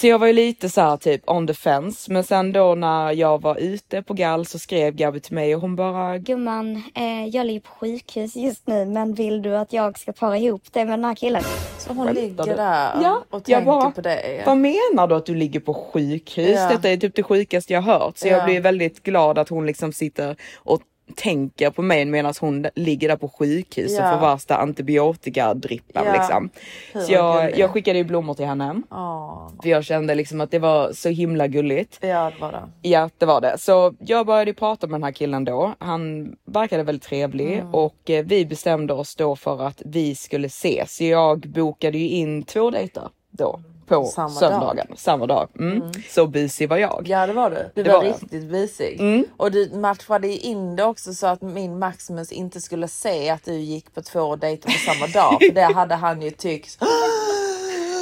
Så 0.00 0.06
jag 0.06 0.18
var 0.18 0.26
ju 0.26 0.32
lite 0.32 0.68
så 0.68 0.80
här 0.80 0.96
typ 0.96 1.30
on 1.30 1.46
the 1.46 1.54
fence 1.54 2.12
men 2.12 2.24
sen 2.24 2.52
då 2.52 2.74
när 2.74 3.12
jag 3.12 3.42
var 3.42 3.56
ute 3.56 4.02
på 4.02 4.14
gall 4.14 4.46
så 4.46 4.58
skrev 4.58 4.94
Gabby 4.94 5.20
till 5.20 5.34
mig 5.34 5.54
och 5.54 5.60
hon 5.60 5.76
bara 5.76 6.18
Gumman, 6.18 6.82
eh, 6.94 7.26
jag 7.26 7.46
ligger 7.46 7.60
på 7.60 7.70
sjukhus 7.70 8.36
just 8.36 8.66
nu 8.66 8.84
men 8.86 9.14
vill 9.14 9.42
du 9.42 9.56
att 9.56 9.72
jag 9.72 9.98
ska 9.98 10.12
para 10.12 10.38
ihop 10.38 10.72
dig 10.72 10.84
med 10.84 10.98
den 10.98 11.04
här 11.04 11.14
killen? 11.14 11.42
Så 11.78 11.92
hon 11.92 12.06
Skämtar 12.06 12.22
ligger 12.22 12.44
du? 12.44 12.54
där 12.54 12.90
Ja, 13.02 13.22
och 13.30 13.36
jag 13.36 13.44
tänker 13.44 13.64
bara, 13.64 13.90
på 13.90 14.00
dig. 14.00 14.42
Vad 14.46 14.56
menar 14.56 15.06
du 15.06 15.14
att 15.14 15.26
du 15.26 15.34
ligger 15.34 15.60
på 15.60 15.74
sjukhus? 15.74 16.56
Ja. 16.58 16.68
Detta 16.68 16.88
är 16.90 16.96
typ 16.96 17.14
det 17.14 17.22
sjukaste 17.22 17.72
jag 17.72 17.82
hört. 17.82 18.16
Så 18.18 18.28
jag 18.28 18.38
Ja. 18.40 18.44
blir 18.44 18.60
väldigt 18.60 19.02
glad 19.02 19.38
att 19.38 19.48
hon 19.48 19.66
liksom 19.66 19.92
sitter 19.92 20.36
och 20.56 20.80
tänker 21.16 21.70
på 21.70 21.82
mig 21.82 22.04
medan 22.04 22.34
hon 22.40 22.66
ligger 22.74 23.08
där 23.08 23.16
på 23.16 23.28
sjukhus 23.28 23.92
Ja. 23.98 24.14
och 24.14 24.20
får 24.20 24.26
värsta 24.26 24.56
antibiotikadrippen 24.56 26.02
Ja. 26.06 26.12
liksom. 26.12 26.50
Hur 26.92 27.00
Så 27.00 27.12
jag, 27.12 27.58
jag 27.58 27.70
skickade 27.70 27.98
ju 27.98 28.04
blommor 28.04 28.34
till 28.34 28.46
henne. 28.46 28.82
Åh. 28.90 29.50
För 29.62 29.68
jag 29.68 29.84
kände 29.84 30.14
liksom 30.14 30.40
att 30.40 30.50
det 30.50 30.58
var 30.58 30.92
så 30.92 31.08
himla 31.08 31.46
gulligt. 31.46 31.98
Ja, 32.00 32.30
det 32.34 32.40
var 32.40 32.52
det. 32.52 32.88
Ja, 32.88 33.10
det 33.18 33.26
var 33.26 33.40
det. 33.40 33.58
Så 33.58 33.94
jag 33.98 34.26
började 34.26 34.54
prata 34.54 34.86
med 34.86 34.94
den 35.00 35.04
här 35.04 35.12
killen 35.12 35.44
då. 35.44 35.74
Han 35.78 36.32
verkade 36.46 36.82
väldigt 36.82 37.02
trevlig 37.02 37.52
Mm. 37.58 37.74
och 37.74 38.10
eh, 38.10 38.24
vi 38.24 38.46
bestämde 38.46 38.92
oss 38.94 39.16
då 39.16 39.36
för 39.36 39.62
att 39.62 39.82
vi 39.84 40.14
skulle 40.14 40.46
ses. 40.46 40.96
Så 40.96 41.04
jag 41.04 41.40
bokade 41.40 41.98
ju 41.98 42.08
in 42.08 42.42
två 42.42 42.70
dejter 42.70 43.08
då 43.30 43.60
på 43.88 44.04
Samma 44.04 44.28
söndagen. 44.28 44.86
Samma 44.96 45.26
dag. 45.26 45.48
Mm. 45.58 45.92
Så 46.10 46.26
busy 46.26 46.66
var 46.66 46.76
jag. 46.76 47.02
Ja 47.06 47.26
det 47.26 47.32
var 47.32 47.50
du. 47.50 47.70
Du 47.74 47.82
Det 47.82 47.90
var, 47.90 47.98
var 47.98 48.04
jag. 48.04 48.14
riktigt 48.14 48.44
busig. 48.50 49.00
Mm. 49.00 49.24
Och 49.36 49.50
du 49.50 49.70
matchade 49.74 50.28
in 50.28 50.76
det 50.76 50.84
också 50.84 51.14
så 51.14 51.26
att 51.26 51.42
min 51.42 51.78
Maximus 51.78 52.32
inte 52.32 52.60
skulle 52.60 52.88
se 52.88 53.30
att 53.30 53.44
du 53.44 53.54
gick 53.54 53.94
på 53.94 54.02
två 54.02 54.36
dejter 54.36 54.68
på 54.68 54.78
samma 54.92 55.06
dag. 55.06 55.38
För 55.40 55.54
det 55.54 55.62
hade 55.74 55.94
han 55.94 56.22
ju 56.22 56.30
tyckt. 56.30 56.78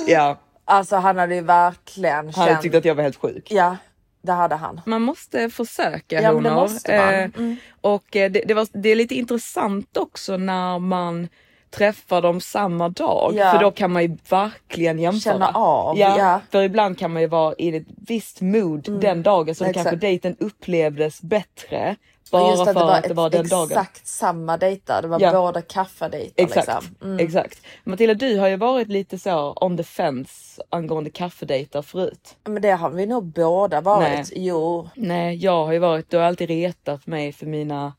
Ja, 0.09 0.39
Alltså 0.65 0.97
han 0.97 1.19
hade 1.19 1.35
ju 1.35 1.41
verkligen 1.41 2.15
han 2.17 2.35
hade 2.35 2.51
känt. 2.51 2.63
tyckt 2.63 2.75
att 2.75 2.85
jag 2.85 2.95
var 2.95 3.03
helt 3.03 3.17
sjuk. 3.17 3.47
Ja, 3.51 3.77
det 4.23 4.33
hade 4.33 4.55
han. 4.55 4.81
Man 4.87 5.03
måste 5.03 5.51
försöka 5.51 6.23
Ja, 6.23 6.33
men 6.33 6.43
det 6.43 6.51
honor. 6.51 6.63
måste 6.63 6.99
man. 6.99 7.15
Eh, 7.15 7.31
Mm. 7.37 7.57
Och 7.81 8.17
eh, 8.17 8.31
det, 8.31 8.45
det, 8.49 8.55
var, 8.55 8.67
det 8.73 8.89
är 8.89 8.97
lite 8.97 9.15
intressant 9.15 9.97
också 9.97 10.37
när 10.37 10.79
man 10.79 11.29
träffar 11.77 12.23
dem 12.23 12.41
samma 12.41 12.89
dag. 12.89 13.33
Ja. 13.37 13.51
För 13.53 13.59
då 13.59 13.71
kan 13.71 13.93
man 13.93 14.03
ju 14.03 14.17
verkligen 14.31 14.99
jämföra. 14.99 15.33
Känna 15.33 15.49
av, 15.49 15.99
Ja, 15.99 16.19
ja. 16.19 16.41
För 16.51 16.63
ibland 16.63 16.99
kan 16.99 17.13
man 17.13 17.23
ju 17.23 17.29
vara 17.29 17.55
i 17.59 17.77
ett 17.77 17.87
visst 18.09 18.41
mood 18.41 19.01
den 19.01 19.23
dagen 19.23 19.55
så 19.55 19.65
Exakt. 19.65 19.75
kanske 19.75 19.97
dejten 19.97 20.37
upplevdes 20.41 21.23
bättre. 21.23 21.97
Bara 22.33 22.51
Just 22.51 22.65
för 22.65 22.71
att 22.71 22.77
det 22.77 22.85
var, 22.85 22.93
att 22.99 23.05
det 23.05 23.15
var 23.15 23.31
den 23.31 23.49
dagen. 23.49 23.69
exakt 23.71 24.07
samma 24.07 24.57
dejter. 24.57 25.03
Det 25.03 25.09
var 25.09 25.21
Ja. 25.21 25.33
båda 25.33 25.63
kaffedejter. 25.63 26.43
Exakt, 26.45 26.67
Liksom. 26.69 26.95
Mm. 27.03 27.27
exakt. 27.27 27.59
Matilda 27.85 28.15
du 28.15 28.39
har 28.39 28.49
ju 28.49 28.57
varit 28.57 28.89
lite 28.89 29.19
så 29.19 29.53
on 29.61 29.77
the 29.77 29.83
fence 29.85 30.63
angående 30.71 31.11
kaffedejter 31.11 31.83
förut. 31.83 32.37
Men 32.45 32.63
det 32.63 32.71
har 32.71 32.91
vi 32.91 33.07
nog 33.07 33.25
båda 33.25 33.81
varit. 33.81 34.09
Nej. 34.09 34.25
Jo, 34.35 34.89
Nej 34.95 35.37
jag 35.37 35.65
har 35.67 35.73
ju 35.73 35.79
varit, 35.79 36.11
du 36.11 36.17
har 36.17 36.25
alltid 36.25 36.49
retat 36.49 37.07
mig 37.07 37.33
för 37.33 37.47
mina 37.47 37.93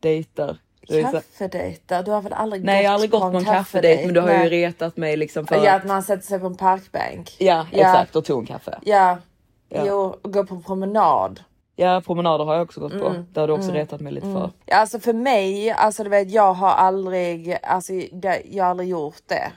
dejter. 0.00 0.56
Kaffedejter. 0.88 2.02
Du 2.02 2.10
har 2.10 2.22
väl 2.22 2.32
aldrig 2.32 2.64
Nej 2.64 2.82
jag 2.82 2.90
har 2.90 2.94
aldrig 2.94 3.10
gått 3.10 3.20
på 3.32 3.38
en 3.38 3.44
kaffedejt 3.44 4.04
men 4.04 4.14
du 4.14 4.20
har 4.20 4.30
ju 4.30 4.38
Nej. 4.38 4.48
retat 4.48 4.96
mig 4.96 5.16
liksom 5.16 5.46
för 5.46 5.64
Ja, 5.64 5.72
att... 5.72 5.84
man 5.84 6.02
sätter 6.02 6.26
sig 6.26 6.38
på 6.40 6.46
en 6.46 6.56
parkbänk. 6.56 7.36
Ja, 7.38 7.66
Ja. 7.72 7.78
exakt 7.78 8.16
och 8.16 8.24
tog 8.24 8.40
en 8.40 8.46
kaffe. 8.46 8.78
Ja, 8.82 9.18
Ja. 9.68 9.82
jo, 9.86 10.16
och 10.22 10.32
gå 10.32 10.44
på 10.46 10.60
promenad. 10.60 11.40
Ja 11.78 12.02
promenader 12.06 12.44
har 12.44 12.54
jag 12.54 12.62
också 12.62 12.80
gått 12.80 12.92
på. 13.00 13.06
Mm. 13.08 13.26
Det 13.32 13.40
har 13.40 13.46
du 13.46 13.52
också 13.52 13.70
retat 13.70 14.00
mig 14.00 14.12
lite 14.12 14.26
för. 14.26 14.50
Ja, 14.66 14.76
Alltså 14.76 15.00
för 15.00 15.12
mig, 15.12 15.70
alltså 15.70 16.04
du 16.04 16.10
vet 16.10 16.30
jag 16.30 16.52
har 16.52 16.70
aldrig, 16.70 17.58
alltså 17.62 17.92
det, 18.12 18.42
jag 18.50 18.64
har 18.64 18.70
aldrig 18.70 18.88
gjort 18.88 19.22
det. 19.26 19.52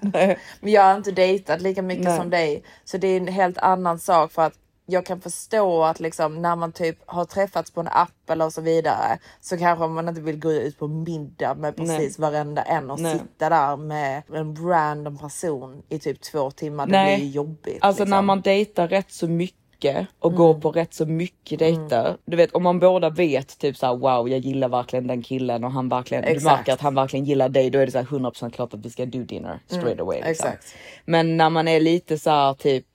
Men 0.60 0.72
jag 0.72 0.82
har 0.82 0.94
inte 0.96 1.10
dejtat 1.10 1.60
lika 1.62 1.82
mycket 1.82 2.04
Nej. 2.04 2.16
som 2.16 2.30
dig. 2.30 2.62
Så 2.84 2.96
det 2.98 3.08
är 3.08 3.16
en 3.16 3.26
helt 3.28 3.58
annan 3.58 3.98
sak 3.98 4.32
för 4.32 4.42
att 4.42 4.52
jag 4.86 5.06
kan 5.06 5.20
förstå 5.20 5.84
att 5.84 6.00
liksom 6.00 6.42
när 6.42 6.56
man 6.56 6.72
typ 6.72 6.98
har 7.06 7.24
träffats 7.24 7.70
på 7.70 7.80
en 7.80 7.88
app 7.88 8.30
eller 8.30 8.50
så 8.50 8.60
vidare 8.60 9.18
så 9.40 9.58
kanske 9.58 9.86
man 9.86 10.08
inte 10.08 10.20
vill 10.20 10.38
gå 10.38 10.52
ut 10.52 10.78
på 10.78 10.88
middag 10.88 11.54
med 11.54 11.76
precis 11.76 12.18
varenda 12.18 12.62
en 12.62 12.90
och 12.90 13.00
Nej. 13.00 13.18
sitta 13.18 13.48
där 13.48 13.76
med 13.76 14.22
en 14.32 14.68
random 14.68 15.18
person 15.18 15.82
i 15.88 15.98
typ 15.98 16.20
två 16.20 16.50
timmar. 16.50 16.86
Det 16.86 16.92
Nej. 16.92 17.16
blir 17.16 17.26
ju 17.26 17.32
jobbigt. 17.32 17.78
Alltså 17.80 18.02
liksom. 18.02 18.10
när 18.10 18.22
man 18.22 18.40
dejtar 18.40 18.88
rätt 18.88 19.12
så 19.12 19.28
mycket 19.28 20.06
och 20.18 20.34
går 20.34 20.60
på 20.60 20.70
rätt 20.70 20.94
så 20.94 21.06
mycket 21.06 21.58
dejter. 21.58 22.16
Du 22.24 22.36
vet 22.36 22.52
om 22.52 22.62
man 22.62 22.78
båda 22.78 23.10
vet 23.10 23.58
typ 23.58 23.76
såhär 23.76 23.96
wow 23.96 24.28
jag 24.28 24.38
gillar 24.38 24.68
verkligen 24.68 25.06
den 25.06 25.22
killen 25.22 25.64
och 25.64 25.72
han 25.72 25.88
verkligen, 25.88 26.24
du 26.24 26.30
Exakt. 26.30 26.56
märker 26.56 26.72
att 26.72 26.80
han 26.80 26.94
verkligen 26.94 27.24
gillar 27.24 27.48
dig 27.48 27.70
då 27.70 27.78
är 27.78 27.86
det 27.86 27.92
så 27.92 27.98
här 27.98 28.04
100% 28.04 28.50
klart 28.50 28.74
att 28.74 28.86
vi 28.86 28.90
ska 28.90 29.06
do 29.06 29.22
dinner 29.22 29.60
straight 29.66 30.00
away. 30.00 30.16
Liksom. 30.16 30.30
exakt. 30.30 30.74
Men 31.04 31.36
när 31.36 31.50
man 31.50 31.68
är 31.68 31.80
lite 31.80 32.18
så 32.18 32.30
här 32.30 32.54
typ 32.54 32.86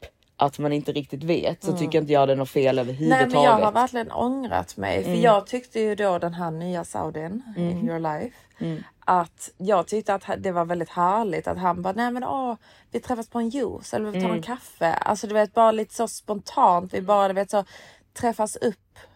att 0.41 0.59
man 0.59 0.73
inte 0.73 0.91
riktigt 0.91 1.23
vet 1.23 1.63
så 1.63 1.77
tycker 1.77 1.97
inte 1.99 2.13
jag 2.13 2.27
det 2.27 2.31
är 2.31 2.35
något 2.37 2.49
fel 2.49 2.75
Nej 2.75 2.81
överhuvudtaget. 2.81 3.33
men 3.33 3.43
jag 3.43 3.51
har 3.51 3.71
verkligen 3.71 4.11
ångrat 4.11 4.77
mig. 4.77 4.97
Mm. 4.97 5.03
För 5.15 5.23
jag 5.23 5.47
tyckte 5.47 5.79
ju 5.79 5.95
då 5.95 6.17
den 6.19 6.33
här 6.33 6.51
nya 6.51 6.83
saudin 6.85 7.43
in 7.57 7.89
your 7.89 7.99
life. 7.99 8.35
Mm. 8.59 8.83
Att 9.05 9.49
jag 9.57 9.87
tyckte 9.87 10.13
att 10.13 10.23
det 10.37 10.51
var 10.51 10.65
väldigt 10.65 10.89
härligt 10.89 11.47
att 11.47 11.57
han 11.57 11.81
bara, 11.81 11.93
nej 11.93 12.11
men 12.11 12.23
åh, 12.23 12.55
vi 12.91 12.99
träffas 12.99 13.29
på 13.29 13.39
en 13.39 13.49
juice 13.49 13.93
eller 13.93 14.05
vi 14.05 14.11
tar 14.11 14.19
Mm. 14.25 14.31
en 14.37 14.41
kaffe. 14.43 14.93
Alltså 14.93 15.27
du 15.27 15.33
vet 15.33 15.53
bara 15.53 15.71
lite 15.71 15.93
så 15.93 16.07
spontant. 16.07 16.93
Vi 16.93 17.01
bara 17.01 17.27
du 17.27 17.33
vet 17.33 17.51
så 17.51 17.65
träffas 18.13 18.55
upp 18.55 18.75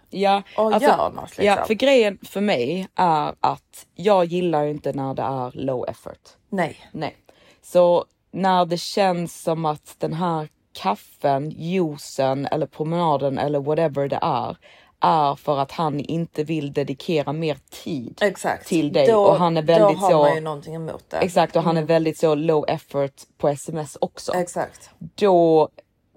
Ja, 0.09 0.43
och 0.57 0.73
alltså, 0.73 0.89
gör 0.89 1.11
något. 1.11 1.29
Liksom. 1.37 1.45
ja, 1.45 1.65
för 1.65 1.73
grejen 1.73 2.17
för 2.23 2.41
mig 2.41 2.87
är 2.95 3.35
att 3.39 3.85
jag 3.95 4.25
gillar 4.25 4.63
ju 4.63 4.69
inte 4.71 4.93
när 4.93 5.13
det 5.13 5.21
är 5.21 5.51
low 5.53 5.85
effort. 5.89 6.29
Nej. 6.49 6.89
Nej, 6.91 7.15
så 7.61 8.05
när 8.31 8.65
det 8.65 8.77
känns 8.77 9.41
som 9.41 9.65
att 9.65 9.95
den 9.97 10.13
här 10.13 10.47
kaffen, 10.75 11.51
juicen 11.51 12.45
eller 12.45 12.65
promenaden 12.65 13.37
eller 13.37 13.59
whatever 13.59 14.07
det 14.07 14.19
är, 14.21 14.57
är 14.99 15.35
för 15.35 15.59
att 15.59 15.71
han 15.71 15.99
inte 15.99 16.43
vill 16.43 16.73
dedikera 16.73 17.33
mer 17.33 17.57
tid 17.83 18.19
Exakt. 18.21 18.67
till 18.67 18.93
dig 18.93 19.07
då, 19.07 19.23
och 19.23 19.35
han 19.35 19.57
är 19.57 19.61
väldigt 19.61 19.99
då 19.99 20.05
har 20.05 20.11
så. 20.11 20.21
man 20.21 20.35
ju 20.35 20.41
någonting 20.41 20.75
emot 20.75 21.03
det. 21.09 21.17
Exakt 21.17 21.55
och 21.55 21.63
han 21.63 21.77
är 21.77 21.83
väldigt 21.83 22.17
så 22.17 22.35
low 22.35 22.65
effort 22.67 23.13
på 23.37 23.47
sms 23.49 23.97
också. 24.01 24.33
Exakt. 24.33 24.89
Då 25.15 25.69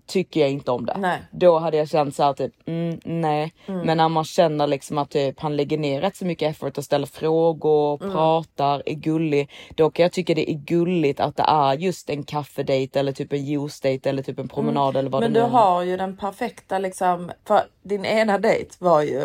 tycker 0.09 0.41
jag 0.41 0.51
inte 0.51 0.71
om 0.71 0.87
det. 0.87 0.97
Nej. 0.99 1.19
Då 1.31 1.59
hade 1.59 1.77
jag 1.77 1.89
känt 1.89 2.15
så 2.15 2.23
här 2.23 2.33
typ 2.33 2.53
mm, 2.67 3.01
nej, 3.05 3.55
men 3.67 3.97
när 3.97 4.09
man 4.09 4.25
känner 4.25 4.67
liksom 4.67 4.99
att 4.99 5.11
typ 5.11 5.41
han 5.41 5.57
lägger 5.57 5.79
ner 5.79 6.01
rätt 6.01 6.17
så 6.17 6.25
mycket 6.27 6.51
effort 6.51 6.79
och 6.79 6.85
ställer 6.85 7.07
frågor, 7.07 8.03
Mm. 8.03 8.13
pratar, 8.15 8.83
är 8.87 8.95
gullig. 8.95 9.51
Då 9.77 9.91
kan 9.91 10.03
jag 10.03 10.13
tycka 10.13 10.35
det 10.35 10.51
är 10.51 10.55
gulligt 10.55 11.21
att 11.21 11.37
det 11.37 11.43
är 11.49 11.75
just 11.75 12.11
en 12.11 12.23
kaffedejt 12.25 12.99
eller 12.99 13.13
typ 13.13 13.33
en 13.33 13.39
juice-date 13.47 14.09
eller 14.09 14.23
typ 14.23 14.39
en 14.39 14.49
promenad 14.49 14.97
eller 14.97 15.11
vad 15.11 15.23
Men 15.23 15.33
det 15.33 15.41
du 15.41 15.47
nu 15.47 15.47
är. 15.47 15.51
har 15.59 15.83
ju 15.83 15.97
den 15.97 16.17
perfekta 16.17 16.79
liksom, 16.79 17.31
för 17.47 17.61
din 17.83 18.05
ena 18.05 18.39
dejt 18.39 18.71
var 18.79 19.03
ju 19.03 19.23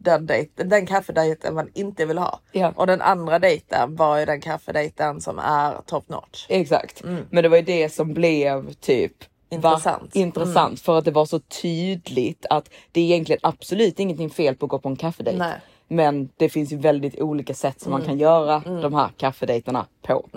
den, 0.00 0.26
dejt, 0.26 0.64
den 0.64 0.86
kaffedejten 0.86 1.54
man 1.54 1.68
inte 1.74 2.04
vill 2.06 2.18
ha. 2.18 2.40
Ja. 2.52 2.72
Och 2.76 2.86
den 2.86 3.00
andra 3.02 3.38
dejten 3.38 3.96
var 3.96 4.18
ju 4.18 4.24
den 4.24 4.40
kaffedejten 4.40 5.20
som 5.20 5.38
är 5.38 5.74
top 5.86 6.08
notch. 6.08 6.46
Exakt, 6.48 7.02
men 7.30 7.42
det 7.42 7.48
var 7.48 7.56
ju 7.56 7.62
det 7.62 7.88
som 7.88 8.14
blev 8.14 8.72
typ 8.72 9.12
Mm. 9.12 9.28
Intressant. 9.50 10.14
Mm. 10.14 10.30
Va, 10.32 10.40
intressant 10.42 10.80
för 10.80 10.98
att 10.98 11.04
det 11.04 11.10
var 11.10 11.26
så 11.26 11.38
tydligt 11.38 12.46
att 12.50 12.70
det 12.92 13.00
är 13.00 13.04
egentligen 13.04 13.40
absolut 13.42 14.00
ingenting 14.00 14.30
fel 14.30 14.54
på 14.54 14.66
att 14.66 14.70
gå 14.70 14.78
på 14.78 14.88
en 14.88 14.96
kaffedejt. 14.96 15.38
Nej. 15.38 15.54
Men 15.90 16.28
det 16.36 16.48
finns 16.48 16.72
ju 16.72 16.76
väldigt 16.76 17.20
olika 17.20 17.54
sätt 17.54 17.80
som 17.80 17.90
man 17.92 18.00
Mm. 18.00 18.08
kan 18.10 18.18
göra 18.18 18.62
de 18.82 18.94
här 18.94 19.08
kaffedejterna 19.16 19.86
på. 20.02 20.28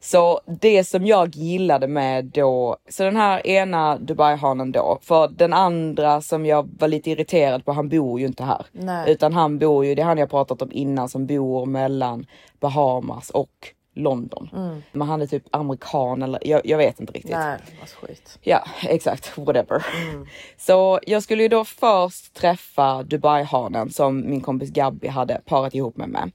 Så 0.00 0.40
det 0.60 0.84
som 0.84 1.06
jag 1.06 1.36
gillade 1.36 1.88
med 1.88 2.24
då, 2.24 2.76
så 2.88 3.02
den 3.02 3.16
här 3.16 3.46
ena 3.46 3.98
Dubai-hanen 3.98 4.72
då, 4.72 4.98
för 5.02 5.28
den 5.28 5.52
andra 5.52 6.20
som 6.20 6.46
jag 6.46 6.68
var 6.78 6.88
lite 6.88 7.10
irriterad 7.10 7.64
på, 7.64 7.72
han 7.72 7.88
bor 7.88 8.20
ju 8.20 8.26
inte 8.26 8.44
här. 8.44 8.66
Nej. 8.72 9.10
Utan 9.10 9.32
han 9.32 9.58
bor 9.58 9.84
ju, 9.84 9.94
det 9.94 10.02
är 10.02 10.06
han 10.06 10.18
jag 10.18 10.30
pratat 10.30 10.62
om 10.62 10.72
innan, 10.72 11.08
som 11.08 11.26
bor 11.26 11.66
mellan 11.66 12.26
Bahamas 12.60 13.30
och 13.30 13.50
London. 13.94 14.48
Men 14.92 15.08
han 15.08 15.22
är 15.22 15.26
typ 15.26 15.44
amerikan 15.50 16.22
eller 16.22 16.48
jag, 16.48 16.60
jag 16.64 16.78
vet 16.78 17.00
inte 17.00 17.12
riktigt. 17.12 17.32
Nej, 17.32 17.58
vad 17.80 17.88
skit. 17.88 18.38
Ja, 18.42 18.64
exakt. 18.82 19.38
Whatever. 19.38 19.86
Så 20.56 21.00
jag 21.06 21.22
skulle 21.22 21.42
ju 21.42 21.48
då 21.48 21.64
först 21.64 22.34
träffa 22.34 23.02
Dubai-hanen 23.02 23.90
som 23.90 24.30
min 24.30 24.40
kompis 24.40 24.70
Gabby 24.70 25.08
hade 25.08 25.40
parat 25.44 25.74
ihop 25.74 25.96
mig 25.96 26.08
med. 26.08 26.30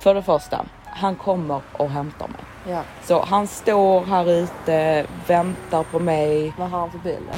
För 0.00 0.14
det 0.14 0.22
första, 0.22 0.66
han 0.84 1.16
kommer 1.16 1.60
och 1.72 1.90
hämtar 1.90 2.28
mig. 2.28 2.40
Ja. 2.74 2.82
Så 3.02 3.22
han 3.22 3.46
står 3.46 4.00
här 4.00 4.30
ute, 4.30 5.06
väntar 5.26 5.82
på 5.82 5.98
mig. 5.98 6.52
Vad 6.58 6.70
har 6.70 6.80
han 6.80 6.90
för 6.90 6.98
bil? 6.98 7.22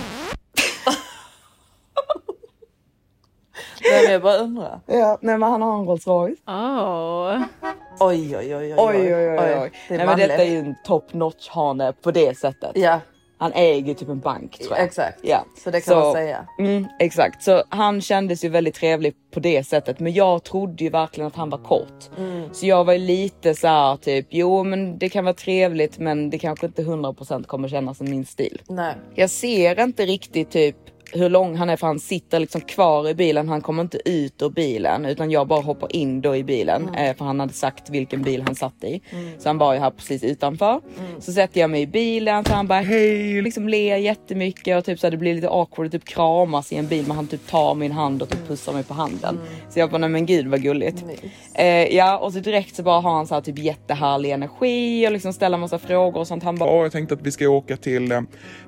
Nej, 3.82 4.02
men 4.04 4.12
jag 4.12 4.22
bara 4.22 4.36
undrar. 4.36 4.80
Ja, 4.86 5.18
nej 5.20 5.38
men 5.38 5.50
han 5.50 5.62
har 5.62 5.78
en 5.78 5.86
Rolls 5.86 6.06
Royce. 6.06 6.38
Oh. 6.46 7.42
Oj, 8.00 8.36
oj, 8.36 8.56
oj, 8.56 8.56
oj. 8.56 8.74
Oj, 8.78 9.14
oj, 9.14 9.28
oj, 9.28 9.58
oj. 9.62 9.72
Det 9.88 9.94
är 9.94 9.98
Nej 9.98 10.06
men 10.06 10.18
detta 10.18 10.44
är 10.44 10.50
ju 10.50 10.58
en 10.58 10.74
top 10.84 11.12
notch 11.14 11.48
hane 11.48 11.92
på 11.92 12.10
det 12.10 12.38
sättet. 12.38 12.70
Ja, 12.74 13.00
Han 13.38 13.52
äger 13.54 13.94
typ 13.94 14.08
en 14.08 14.20
bank 14.20 14.58
tror 14.58 14.76
jag. 14.76 14.84
exakt. 14.86 15.18
Ja. 15.22 15.44
Så 15.64 15.70
det 15.70 15.80
kan 15.80 15.98
man 15.98 16.12
säga. 16.12 16.46
Mm, 16.58 16.86
exakt, 16.98 17.42
så 17.42 17.62
han 17.68 18.00
kändes 18.00 18.44
ju 18.44 18.48
väldigt 18.48 18.74
trevlig 18.74 19.14
på 19.34 19.40
det 19.40 19.64
sättet. 19.66 20.00
Men 20.00 20.12
jag 20.12 20.44
trodde 20.44 20.84
ju 20.84 20.90
verkligen 20.90 21.26
att 21.28 21.36
han 21.36 21.50
var 21.50 21.58
kort. 21.58 22.10
Mm. 22.18 22.48
Så 22.54 22.66
jag 22.66 22.84
var 22.84 22.92
ju 22.92 22.98
lite 22.98 23.54
så 23.54 23.66
här 23.68 23.96
typ, 23.96 24.26
jo 24.30 24.64
men 24.64 24.98
det 24.98 25.08
kan 25.08 25.24
vara 25.24 25.34
trevligt 25.34 25.98
men 25.98 26.30
det 26.30 26.38
kanske 26.38 26.66
inte 26.66 26.82
100% 26.82 27.44
kommer 27.44 27.68
kännas 27.68 27.98
som 27.98 28.10
min 28.10 28.26
stil. 28.26 28.62
Nej. 28.68 28.94
Jag 29.14 29.30
ser 29.30 29.80
inte 29.80 30.06
riktigt 30.06 30.50
typ 30.50 30.76
hur 31.12 31.28
lång 31.28 31.56
han 31.56 31.70
är 31.70 31.76
för 31.76 31.86
han 31.86 31.98
sitter 32.00 32.40
liksom 32.40 32.60
kvar 32.60 33.08
i 33.08 33.14
bilen. 33.14 33.48
Han 33.48 33.60
kommer 33.60 33.82
inte 33.82 33.98
ut 34.10 34.42
ur 34.42 34.50
bilen 34.50 35.04
utan 35.04 35.30
jag 35.30 35.46
bara 35.46 35.60
hoppar 35.60 35.96
in 35.96 36.20
då 36.20 36.36
i 36.36 36.44
bilen 36.44 36.82
Mm. 36.88 36.94
eh, 36.94 37.16
för 37.16 37.24
han 37.24 37.40
hade 37.40 37.52
sagt 37.52 37.90
vilken 37.90 38.22
bil 38.22 38.42
han 38.46 38.54
satt 38.54 38.84
i. 38.84 39.00
Så 39.38 39.48
han 39.48 39.58
var 39.58 39.74
ju 39.74 39.80
här 39.80 39.90
precis 39.90 40.24
utanför. 40.24 40.80
Mm. 40.98 41.20
Så 41.20 41.32
sätter 41.32 41.60
jag 41.60 41.70
mig 41.70 41.82
i 41.82 41.86
bilen 41.86 42.44
så 42.44 42.52
han 42.52 42.66
bara 42.66 42.80
hej 42.80 43.42
liksom 43.42 43.68
ler 43.68 43.96
jättemycket 43.96 44.78
och 44.78 44.84
typ 44.84 44.98
så 44.98 45.06
här, 45.06 45.10
det 45.10 45.16
blir 45.16 45.34
lite 45.34 45.48
awkward 45.48 45.86
och 45.86 45.92
typ 45.92 46.04
kramas 46.04 46.72
i 46.72 46.76
en 46.76 46.86
bil 46.86 47.04
men 47.06 47.16
han 47.16 47.26
typ 47.26 47.46
tar 47.50 47.74
min 47.74 47.92
hand 47.92 48.22
och 48.22 48.28
typ 48.28 48.48
pussar 48.48 48.72
mig 48.72 48.84
på 48.84 48.94
handen. 48.94 49.34
Mm. 49.34 49.48
Så 49.70 49.78
jag 49.78 49.90
bara 49.90 49.98
nej 49.98 50.10
men 50.10 50.26
gud 50.26 50.46
vad 50.46 50.62
gulligt. 50.62 51.04
Eh, 51.54 51.66
ja 51.96 52.18
och 52.18 52.32
så 52.32 52.38
direkt 52.38 52.76
så 52.76 52.82
bara 52.82 53.00
har 53.00 53.10
han 53.14 53.26
så 53.26 53.34
här 53.34 53.40
typ 53.42 53.58
jättehärlig 53.58 54.30
energi 54.30 55.06
och 55.08 55.12
liksom 55.12 55.32
ställer 55.32 55.58
massa 55.58 55.78
frågor 55.78 56.20
och 56.20 56.26
sånt. 56.26 56.42
Han 56.42 56.56
bara 56.58 56.70
Ja, 56.70 56.82
jag 56.82 56.92
tänkte 56.92 57.14
att 57.14 57.22
vi 57.22 57.30
ska 57.30 57.48
åka 57.48 57.76
till 57.76 58.12
eh, 58.12 58.20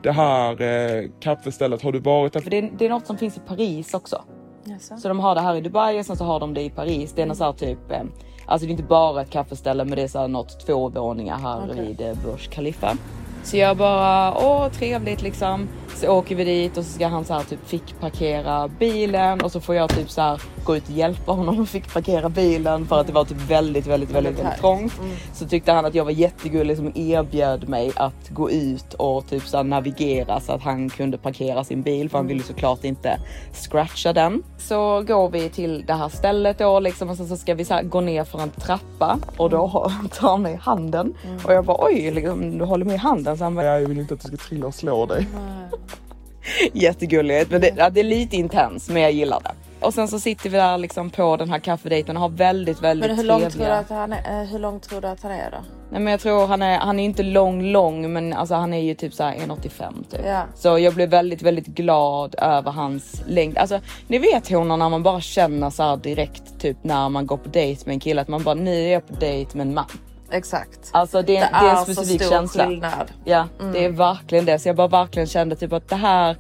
det 0.02 0.12
här 0.12 0.62
eh, 0.62 1.04
kaffestället. 1.20 1.82
Har 1.82 1.92
du 1.92 1.98
varit 1.98 2.33
där? 2.38 2.40
för 2.40 2.50
det, 2.50 2.58
är- 2.58 2.70
det 2.78 2.84
är 2.86 2.90
något 2.90 3.06
som 3.06 3.18
finns 3.18 3.36
i 3.36 3.40
Paris 3.40 3.94
också. 3.94 4.22
Jaså? 4.64 4.96
Så 4.96 5.08
de 5.08 5.20
har 5.20 5.34
det 5.34 5.40
här 5.40 5.54
i 5.54 5.60
Dubai 5.60 6.00
och 6.00 6.06
sen 6.06 6.16
så 6.16 6.24
har 6.24 6.40
de 6.40 6.54
det 6.54 6.62
i 6.62 6.70
Paris. 6.70 7.12
Det 7.12 7.22
är 7.22 7.26
något 7.26 7.36
så 7.36 7.44
här 7.44 7.52
typ, 7.52 7.90
eh, 7.90 8.02
alltså 8.46 8.66
det 8.66 8.70
är 8.70 8.72
inte 8.72 8.82
bara 8.82 9.22
ett 9.22 9.30
kaffeställe 9.30 9.84
men 9.84 9.96
det 9.96 10.02
är 10.02 10.08
så 10.08 10.18
här 10.18 10.28
något 10.28 10.66
två 10.66 10.88
våningar 10.88 11.38
här 11.38 11.68
Okej. 11.70 11.86
vid 11.86 12.00
eh, 12.00 12.14
Burj 12.24 12.48
Khalifa. 12.50 12.96
Så 13.44 13.56
jag 13.56 13.76
bara, 13.76 14.34
åh 14.38 14.68
trevligt 14.68 15.22
liksom. 15.22 15.68
Så 15.96 16.08
åker 16.08 16.34
vi 16.34 16.44
dit 16.44 16.76
och 16.76 16.84
så 16.84 16.90
ska 16.92 17.06
han 17.06 17.24
så 17.24 17.34
här 17.34 17.42
typ 17.42 17.68
fick 17.68 18.00
parkera 18.00 18.68
bilen 18.68 19.40
och 19.40 19.52
så 19.52 19.60
får 19.60 19.74
jag 19.74 19.90
typ 19.90 20.10
så 20.10 20.20
här 20.20 20.42
gå 20.64 20.76
ut 20.76 20.84
och 20.88 20.94
hjälpa 20.94 21.32
honom 21.32 21.62
att 21.62 21.68
fick 21.68 21.92
parkera 21.92 22.28
bilen 22.28 22.86
för 22.86 23.00
att 23.00 23.06
det 23.06 23.12
var 23.12 23.24
typ 23.24 23.50
väldigt, 23.50 23.86
väldigt, 23.86 24.10
väldigt, 24.10 24.38
väldigt 24.38 24.60
trångt. 24.60 24.92
Så 25.32 25.46
tyckte 25.48 25.72
han 25.72 25.84
att 25.84 25.94
jag 25.94 26.04
var 26.04 26.10
jättegullig 26.10 26.76
som 26.76 26.92
erbjöd 26.94 27.68
mig 27.68 27.92
att 27.96 28.28
gå 28.30 28.50
ut 28.50 28.94
och 28.94 29.26
typ 29.28 29.42
så 29.46 29.62
navigera 29.62 30.40
så 30.40 30.52
att 30.52 30.62
han 30.62 30.90
kunde 30.90 31.18
parkera 31.18 31.64
sin 31.64 31.82
bil 31.82 32.10
för 32.10 32.18
han 32.18 32.26
ville 32.26 32.42
såklart 32.42 32.84
inte 32.84 33.18
scratcha 33.52 34.12
den. 34.12 34.42
Så 34.58 35.02
går 35.02 35.28
vi 35.28 35.48
till 35.48 35.84
det 35.86 35.94
här 35.94 36.08
stället 36.08 36.58
då 36.58 36.80
liksom 36.80 37.10
och 37.10 37.16
sen 37.16 37.28
så 37.28 37.36
ska 37.36 37.54
vi 37.54 37.64
så 37.64 37.80
gå 37.82 38.00
ner 38.00 38.24
för 38.24 38.38
en 38.42 38.50
trappa 38.50 39.18
och 39.36 39.50
då 39.50 39.68
tar 40.18 40.28
han 40.28 40.42
mig 40.42 40.54
i 40.54 40.56
handen 40.56 41.14
och 41.44 41.52
jag 41.52 41.64
bara 41.64 41.76
oj, 41.80 42.10
liksom, 42.10 42.58
du 42.58 42.64
håller 42.64 42.84
mig 42.84 42.94
i 42.94 42.98
handen. 42.98 43.33
Så 43.36 43.44
han 43.44 43.54
bara, 43.54 43.66
Ja, 43.66 43.80
jag 43.80 43.88
vill 43.88 43.98
inte 43.98 44.14
att 44.14 44.20
du 44.20 44.28
ska 44.28 44.36
trilla 44.36 44.66
och 44.66 44.74
slå 44.74 45.06
dig. 45.06 45.26
Jättegulligt, 46.72 47.50
men 47.50 47.60
det, 47.60 47.74
ja, 47.76 47.90
det 47.90 48.00
är 48.00 48.04
lite 48.04 48.36
intens 48.36 48.90
men 48.90 49.02
jag 49.02 49.12
gillar 49.12 49.40
det. 49.40 49.50
Och 49.80 49.94
sen 49.94 50.08
så 50.08 50.20
sitter 50.20 50.50
vi 50.50 50.56
där 50.56 50.78
liksom 50.78 51.10
på 51.10 51.36
den 51.36 51.50
här 51.50 51.58
kaffedejten 51.58 52.16
och 52.16 52.22
har 52.22 52.28
väldigt, 52.28 52.82
väldigt 52.82 53.08
Men 53.08 53.16
hur 53.16 53.24
långt, 53.24 53.42
tror 53.42 53.50
trevliga... 53.50 53.74
du 53.74 53.80
att 53.80 53.90
han 53.90 54.12
är, 54.12 54.42
eh, 54.42 54.48
hur 54.48 54.58
långt 54.58 54.82
tror 54.82 55.00
du 55.00 55.08
att 55.08 55.22
han 55.22 55.32
är 55.32 55.50
då? 55.50 55.56
Nej 55.90 56.00
men 56.00 56.10
jag 56.10 56.20
tror 56.20 56.46
han 56.46 56.62
är, 56.62 56.78
han 56.78 57.00
är 57.00 57.04
inte 57.04 57.22
lång 57.22 57.62
lång 57.62 58.12
men 58.12 58.32
alltså 58.32 58.54
han 58.54 58.74
är 58.74 58.82
ju 58.82 58.94
typ 58.94 59.14
såhär 59.14 59.34
1,85 59.34 60.10
typ. 60.10 60.20
Ja. 60.26 60.42
Så 60.54 60.78
jag 60.78 60.94
blev 60.94 61.08
väldigt 61.08 61.42
väldigt 61.42 61.66
glad 61.66 62.34
över 62.38 62.70
hans 62.70 63.22
längd. 63.26 63.58
Alltså 63.58 63.80
ni 64.06 64.18
vet 64.18 64.50
honom 64.50 64.78
när 64.78 64.88
man 64.88 65.02
bara 65.02 65.20
känner 65.20 65.70
så 65.70 65.82
här 65.82 65.96
direkt 65.96 66.60
typ 66.60 66.76
när 66.82 67.08
man 67.08 67.26
går 67.26 67.36
på 67.36 67.48
dejt 67.48 67.82
med 67.86 67.94
en 67.94 68.00
kille 68.00 68.20
att 68.20 68.28
man 68.28 68.42
bara 68.42 68.54
nu 68.54 68.84
är 68.84 68.92
jag 68.92 69.08
på 69.08 69.14
dejt 69.14 69.58
med 69.58 69.66
en 69.66 69.74
man. 69.74 69.98
Exakt. 70.34 70.90
Alltså 70.92 71.22
det, 71.22 71.26
Det 71.26 71.32
det 71.38 71.44
är 71.66 71.70
en 71.70 71.76
är 71.76 71.84
så 71.84 71.92
specifik 71.92 72.22
stor 72.22 72.30
känsla. 72.30 72.66
skillnad. 72.66 73.12
Ja 73.24 73.46
det 73.72 73.84
är 73.84 73.90
verkligen 73.90 74.44
det. 74.44 74.58
Så 74.58 74.68
jag 74.68 74.76
bara 74.76 74.88
verkligen 74.88 75.26
kände 75.28 75.56
typ 75.56 75.72
att 75.72 75.88
det 75.88 75.96
här 75.96 76.36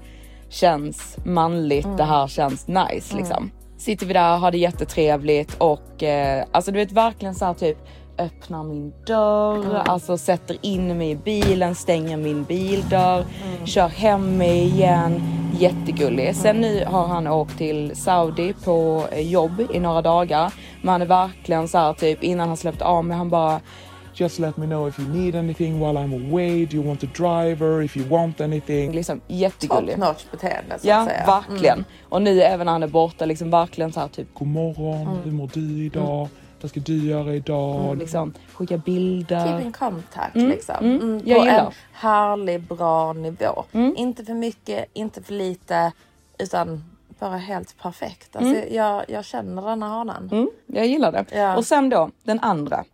känns 0.48 1.16
manligt, 1.24 1.96
det 1.96 2.04
här 2.04 2.26
känns 2.26 2.68
nice 2.68 3.16
liksom. 3.16 3.50
Sitter 3.78 4.06
vi 4.06 4.12
där, 4.12 4.36
har 4.36 4.50
det 4.50 4.58
jättetrevligt 4.58 5.54
och 5.58 6.02
eh, 6.02 6.44
alltså 6.52 6.70
du 6.72 6.78
vet 6.78 6.92
verkligen 6.92 7.34
så 7.34 7.44
här 7.44 7.54
typ 7.54 7.78
öppnar 8.18 8.62
min 8.62 8.92
dörr, 9.06 9.82
alltså 9.86 10.18
sätter 10.18 10.56
in 10.62 10.98
mig 10.98 11.10
i 11.10 11.16
bilen, 11.16 11.74
stänger 11.74 12.16
min 12.16 12.44
bildörr, 12.44 13.24
kör 13.64 13.88
hem 13.88 14.36
mig 14.36 14.58
igen. 14.64 15.22
Jättegullig. 15.58 16.36
Sen 16.36 16.56
nu 16.56 16.84
har 16.86 17.06
han 17.06 17.26
åkt 17.26 17.58
till 17.58 17.96
Saudi 17.96 18.54
på 18.64 19.04
eh, 19.12 19.20
jobb 19.30 19.62
i 19.72 19.80
några 19.80 20.02
dagar. 20.02 20.52
Men 20.82 20.88
han 20.92 21.02
är 21.02 21.06
verkligen 21.06 21.68
så 21.68 21.78
här 21.78 21.92
typ 21.92 22.22
innan 22.22 22.48
han 22.48 22.56
släppte 22.56 22.84
av 22.84 23.04
mig, 23.04 23.16
han 23.16 23.30
bara 23.30 23.60
Just 24.16 24.38
let 24.38 24.56
me 24.56 24.66
know 24.66 24.88
if 24.88 24.98
you 24.98 25.08
need 25.08 25.34
anything 25.34 25.80
while 25.80 25.98
I'm 25.98 26.30
away. 26.30 26.66
Do 26.66 26.76
you 26.76 26.86
want 26.88 27.04
a 27.04 27.06
driver? 27.14 27.82
If 27.82 27.96
you 27.96 28.08
want 28.08 28.40
anything. 28.40 28.92
liksom 28.92 29.20
Top 29.20 29.24
jättegullig. 29.30 29.98
notch 29.98 30.24
beteende 30.30 30.78
så 30.78 30.88
Ja, 30.88 30.96
att 30.98 31.08
säga. 31.08 31.26
verkligen. 31.26 31.84
Och 32.08 32.22
nu 32.22 32.42
även 32.42 32.64
när 32.66 32.72
han 32.72 32.82
är 32.82 32.86
borta, 32.88 33.24
liksom 33.24 33.50
verkligen 33.50 33.92
så 33.92 34.00
här 34.00 34.08
typ 34.08 34.28
God 34.34 34.48
morgon, 34.48 35.18
hur 35.24 35.32
mår 35.32 35.50
du 35.54 35.84
idag? 35.84 36.28
Vad 36.60 36.70
ska 36.70 36.80
du 36.80 37.06
göra 37.08 37.34
idag? 37.34 37.98
liksom 37.98 38.34
skicka 38.52 38.74
Keep 38.74 38.84
bilder. 38.84 39.60
in 39.60 39.72
contact 39.72 40.36
Mm, 40.36 40.48
liksom. 40.48 40.74
mm, 40.80 41.00
Mm, 41.00 41.20
jag 41.24 41.38
på 41.38 41.44
gillar. 41.44 41.66
en 41.66 41.72
härlig, 41.92 42.60
bra 42.60 43.12
nivå. 43.12 43.64
Mm. 43.72 43.94
Inte 43.96 44.24
för 44.24 44.34
mycket, 44.34 44.84
inte 44.92 45.22
för 45.22 45.32
lite, 45.32 45.92
utan 46.38 46.84
bara 47.18 47.36
helt 47.36 47.76
perfekt. 47.82 48.36
Alltså, 48.36 48.54
Mm. 48.54 48.74
jag, 48.74 49.04
jag 49.08 49.24
känner 49.24 49.62
den 49.62 49.82
här 49.82 49.90
hanen. 49.90 50.28
Mm, 50.32 50.50
jag 50.66 50.86
gillar 50.86 51.12
det. 51.12 51.24
Ja. 51.32 51.56
Och 51.56 51.64
sen 51.66 51.88
då 51.88 52.10
den 52.22 52.40
andra. 52.40 52.84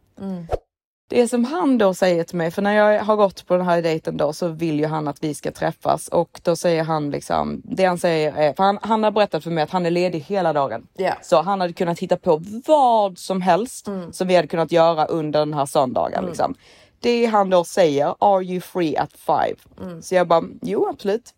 Det 1.11 1.29
som 1.29 1.44
han 1.44 1.79
då 1.79 1.94
säger 1.94 2.25
till 2.25 2.37
mig, 2.37 2.51
för 2.51 2.62
när 2.62 2.73
jag 2.73 3.05
har 3.05 3.16
gått 3.16 3.46
på 3.46 3.57
den 3.57 3.66
här 3.66 3.83
dejten 3.83 4.16
då 4.16 4.33
så 4.33 4.49
vill 4.49 4.79
ju 4.81 4.87
han 4.87 5.09
att 5.09 5.25
vi 5.25 5.35
ska 5.35 5.51
träffas 5.51 6.09
och 6.09 6.40
då 6.42 6.57
säger 6.57 6.85
han 6.85 7.11
liksom, 7.11 7.62
det 7.64 7.85
han 7.85 7.99
säger 7.99 8.33
är, 8.37 8.53
för 8.53 8.62
han, 8.64 8.79
han 8.83 9.05
har 9.05 9.11
berättat 9.11 9.44
för 9.44 9.51
mig 9.51 9.64
att 9.64 9.70
han 9.70 9.87
är 9.87 9.90
ledig 9.90 10.20
hela 10.20 10.53
dagen. 10.53 10.87
Ja. 10.96 11.14
Så 11.23 11.42
han 11.42 11.61
hade 11.61 11.73
kunnat 11.73 11.99
hitta 11.99 12.16
på 12.16 12.42
vad 12.66 13.18
som 13.18 13.40
helst 13.40 13.88
Mm. 13.88 14.12
som 14.12 14.29
vi 14.29 14.37
hade 14.37 14.49
kunnat 14.49 14.73
göra 14.73 15.05
under 15.05 15.40
den 15.40 15.55
här 15.55 15.66
söndagen. 15.66 16.27
Liksom. 16.27 16.55
Det 17.01 17.27
han 17.27 17.51
då 17.51 17.64
säger, 17.64 18.14
are 18.18 18.44
you 18.44 18.61
free 18.61 18.96
at 18.96 19.12
five? 19.12 19.57
Mm. 19.81 20.03
Så 20.03 20.14
jag 20.14 20.29
bara, 20.29 20.42
jo 20.62 20.88
absolut. 20.88 21.31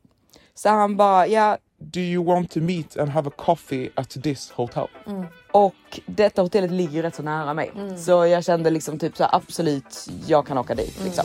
Så 0.55 0.69
han 0.69 0.97
bara, 0.97 1.27
ja 1.27 1.57
Do 1.91 2.01
you 2.01 2.25
want 2.25 2.51
to 2.51 2.61
meet 2.61 2.97
and 2.97 3.11
have 3.11 3.29
a 3.29 3.33
coffee 3.37 3.91
at 3.95 4.23
this 4.23 4.51
hotel? 4.51 4.89
Och 5.53 6.01
detta 6.07 6.43
hotellet 6.43 6.71
ligger 6.71 7.03
rätt 7.03 7.15
så 7.15 7.23
nära 7.23 7.55
mig. 7.55 7.73
Så 7.97 8.27
jag 8.27 8.45
kände 8.45 8.71
liksom 8.71 8.99
typ 8.99 9.17
så 9.17 9.23
här, 9.23 9.35
absolut, 9.35 10.09
jag 10.27 10.47
kan 10.47 10.59
åka 10.59 10.75
dit 10.75 11.05
liksom. 11.05 11.25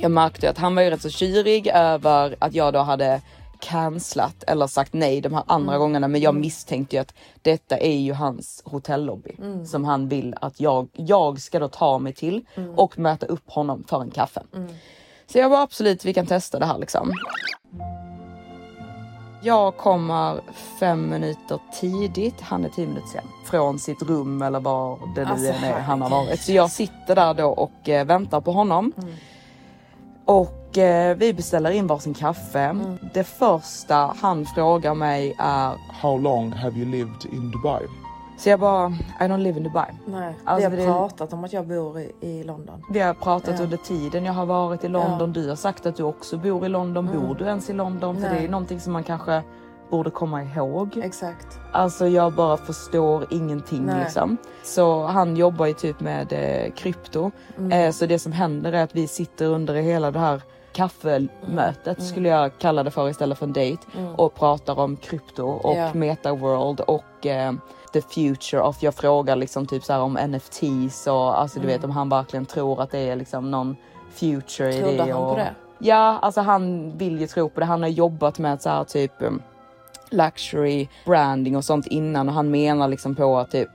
Jag 0.00 0.10
märkte 0.10 0.50
att 0.50 0.58
han 0.58 0.74
var 0.74 0.82
ju 0.82 0.90
rätt 0.90 1.02
så 1.02 1.10
kyrig 1.10 1.66
över 1.66 2.36
att 2.38 2.54
jag 2.54 2.72
då 2.72 2.78
hade 2.78 3.20
cancelat 3.60 4.44
eller 4.46 4.66
sagt 4.66 4.92
nej 4.92 5.20
de 5.20 5.34
här 5.34 5.42
andra 5.46 5.78
gångerna. 5.78 6.08
Men 6.08 6.20
jag 6.20 6.34
misstänkte 6.34 6.96
ju 6.96 7.02
att 7.02 7.14
detta 7.42 7.78
är 7.78 7.96
ju 7.96 8.12
hans 8.12 8.62
hotellobby 8.64 9.36
som 9.66 9.84
han 9.84 10.08
vill 10.08 10.34
att 10.40 10.60
jag, 10.60 10.88
jag 10.92 11.40
ska 11.40 11.58
då 11.58 11.68
ta 11.68 11.98
mig 11.98 12.12
till 12.12 12.44
och 12.76 12.98
möta 12.98 13.26
upp 13.26 13.50
honom 13.50 13.84
för 13.88 14.00
en 14.00 14.10
kaffe. 14.10 14.42
Så 15.26 15.38
jag 15.38 15.48
var 15.48 15.62
absolut, 15.62 16.04
vi 16.04 16.14
kan 16.14 16.26
testa 16.26 16.58
det 16.58 16.66
här 16.66 16.78
liksom. 16.78 17.12
Jag 19.42 19.76
kommer 19.76 20.40
fem 20.80 21.10
minuter 21.10 21.58
tidigt, 21.80 22.40
han 22.40 22.64
är 22.64 22.68
tio 22.68 22.86
minuter 22.86 23.08
sen, 23.08 23.24
från 23.46 23.78
sitt 23.78 24.02
rum 24.02 24.42
eller 24.42 24.60
var 24.60 24.98
det 25.14 25.24
nu 25.24 25.30
Alltså, 25.30 25.52
är 25.66 25.80
han 25.80 26.02
har 26.02 26.10
varit. 26.10 26.40
Så 26.40 26.52
jag 26.52 26.70
sitter 26.70 27.14
där 27.14 27.34
då 27.34 27.48
och 27.48 27.88
eh, 27.88 28.06
väntar 28.06 28.40
på 28.40 28.52
honom. 28.52 28.92
Och 30.28 30.78
eh, 30.78 31.16
vi 31.16 31.34
beställer 31.34 31.70
in 31.70 31.86
varsin 31.86 32.14
kaffe. 32.14 32.76
Det 33.14 33.24
första 33.24 34.14
han 34.20 34.46
frågar 34.46 34.94
mig 34.94 35.36
är, 35.38 35.72
How 36.02 36.18
long 36.18 36.52
have 36.52 36.76
you 36.78 36.86
lived 36.90 37.32
in 37.32 37.50
Dubai? 37.50 37.86
så 38.38 38.48
jag 38.48 38.60
bara, 38.60 38.86
I 39.20 39.22
don't 39.24 39.38
live 39.38 39.58
in 39.58 39.64
Dubai. 39.64 39.86
Nej, 40.06 40.34
Alltså, 40.44 40.68
vi 40.68 40.76
det- 40.76 40.82
har 40.86 40.98
pratat 41.08 41.32
om 41.32 41.44
att 41.44 41.52
jag 41.52 41.66
bor 41.66 41.98
i, 42.00 42.12
i 42.20 42.44
London. 42.44 42.82
Vi 42.90 43.00
har 43.00 43.14
pratat 43.14 43.54
Ja. 43.58 43.64
under 43.64 43.76
tiden 43.76 44.24
jag 44.24 44.32
har 44.32 44.46
varit 44.46 44.84
i 44.84 44.88
London. 44.88 45.10
Ja. 45.18 45.24
Mm. 45.24 45.32
Du 45.32 45.48
har 45.48 45.56
sagt 45.56 45.86
att 45.86 45.96
du 45.96 46.02
också 46.02 46.36
bor 46.38 46.66
i 46.66 46.68
London. 46.68 47.06
Bor 47.14 47.34
du 47.34 47.44
ens 47.44 47.70
i 47.70 47.72
London? 47.72 48.14
För 48.16 48.22
Nej. 48.22 48.38
det 48.40 48.44
är 48.46 48.48
någonting 48.50 48.80
som 48.80 48.92
man 48.92 49.02
kanske 49.04 49.42
borde 49.90 50.10
komma 50.10 50.42
ihåg. 50.42 50.96
Exakt. 51.02 51.58
Alltså 51.72 52.06
jag 52.08 52.32
bara 52.32 52.56
förstår 52.56 53.26
ingenting 53.30 53.86
Nej. 53.86 54.00
liksom. 54.04 54.36
Så 54.62 55.02
han 55.06 55.36
jobbar 55.36 55.66
ju 55.66 55.72
typ 55.74 56.00
med 56.00 56.32
eh, 56.32 56.72
krypto. 56.72 57.30
Mm. 57.58 57.72
Eh, 57.72 57.92
så 57.92 58.06
det 58.06 58.18
som 58.18 58.32
händer 58.32 58.72
är 58.72 58.84
att 58.84 58.96
vi 58.96 59.06
sitter 59.08 59.46
under 59.46 59.74
hela 59.74 60.10
det 60.10 60.18
här 60.18 60.42
kaffemötet 60.72 61.98
Mm. 61.98 62.10
skulle 62.10 62.28
jag 62.28 62.58
kalla 62.58 62.82
det 62.82 62.90
för 62.90 63.08
istället 63.08 63.38
för 63.38 63.46
en 63.46 63.52
dejt. 63.52 63.82
Och 64.16 64.34
pratar 64.34 64.78
om 64.78 64.96
krypto 64.96 65.42
och 65.46 65.76
Ja. 65.76 65.94
metaworld 65.94 66.80
och 66.80 67.26
eh, 67.26 67.52
the 67.92 68.00
future 68.02 68.62
of. 68.62 68.82
Jag 68.82 68.94
frågar 68.94 69.36
liksom 69.36 69.66
typ 69.66 69.84
så 69.84 69.92
här 69.92 70.00
om 70.00 70.12
NFTs 70.28 71.06
och 71.06 71.40
alltså 71.40 71.58
du 71.60 71.64
Mm. 71.64 71.76
vet 71.76 71.84
om 71.84 71.90
han 71.90 72.08
verkligen 72.08 72.46
tror 72.46 72.82
att 72.82 72.90
det 72.90 72.98
är 72.98 73.16
liksom 73.16 73.50
någon 73.50 73.76
future 74.10 74.74
i 74.74 74.80
Trodde 74.80 74.96
det. 74.96 75.02
han 75.02 75.12
på 75.12 75.18
och, 75.28 75.36
det? 75.36 75.54
Ja, 75.78 76.18
alltså 76.22 76.40
han 76.40 76.92
vill 76.98 77.20
ju 77.20 77.26
tro 77.26 77.48
på 77.48 77.60
det. 77.60 77.66
Han 77.66 77.82
har 77.82 77.88
jobbat 77.88 78.38
med 78.38 78.62
så 78.62 78.68
här 78.68 78.84
typ 78.84 79.12
um, 79.18 79.42
luxury 80.10 80.88
branding 81.04 81.56
och 81.56 81.64
sånt 81.64 81.86
innan 81.86 82.28
och 82.28 82.34
han 82.34 82.50
menar 82.50 82.88
liksom 82.88 83.14
på 83.14 83.38
att 83.38 83.50
typ 83.50 83.70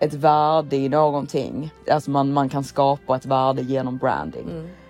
ett 0.00 0.14
värde 0.14 0.76
i 0.76 0.88
någonting. 0.88 1.70
Alltså 1.90 2.10
man, 2.10 2.32
man 2.32 2.48
kan 2.48 2.64
skapa 2.64 3.16
ett 3.16 3.26
värde 3.26 3.62
genom 3.62 3.98
branding. 3.98 4.46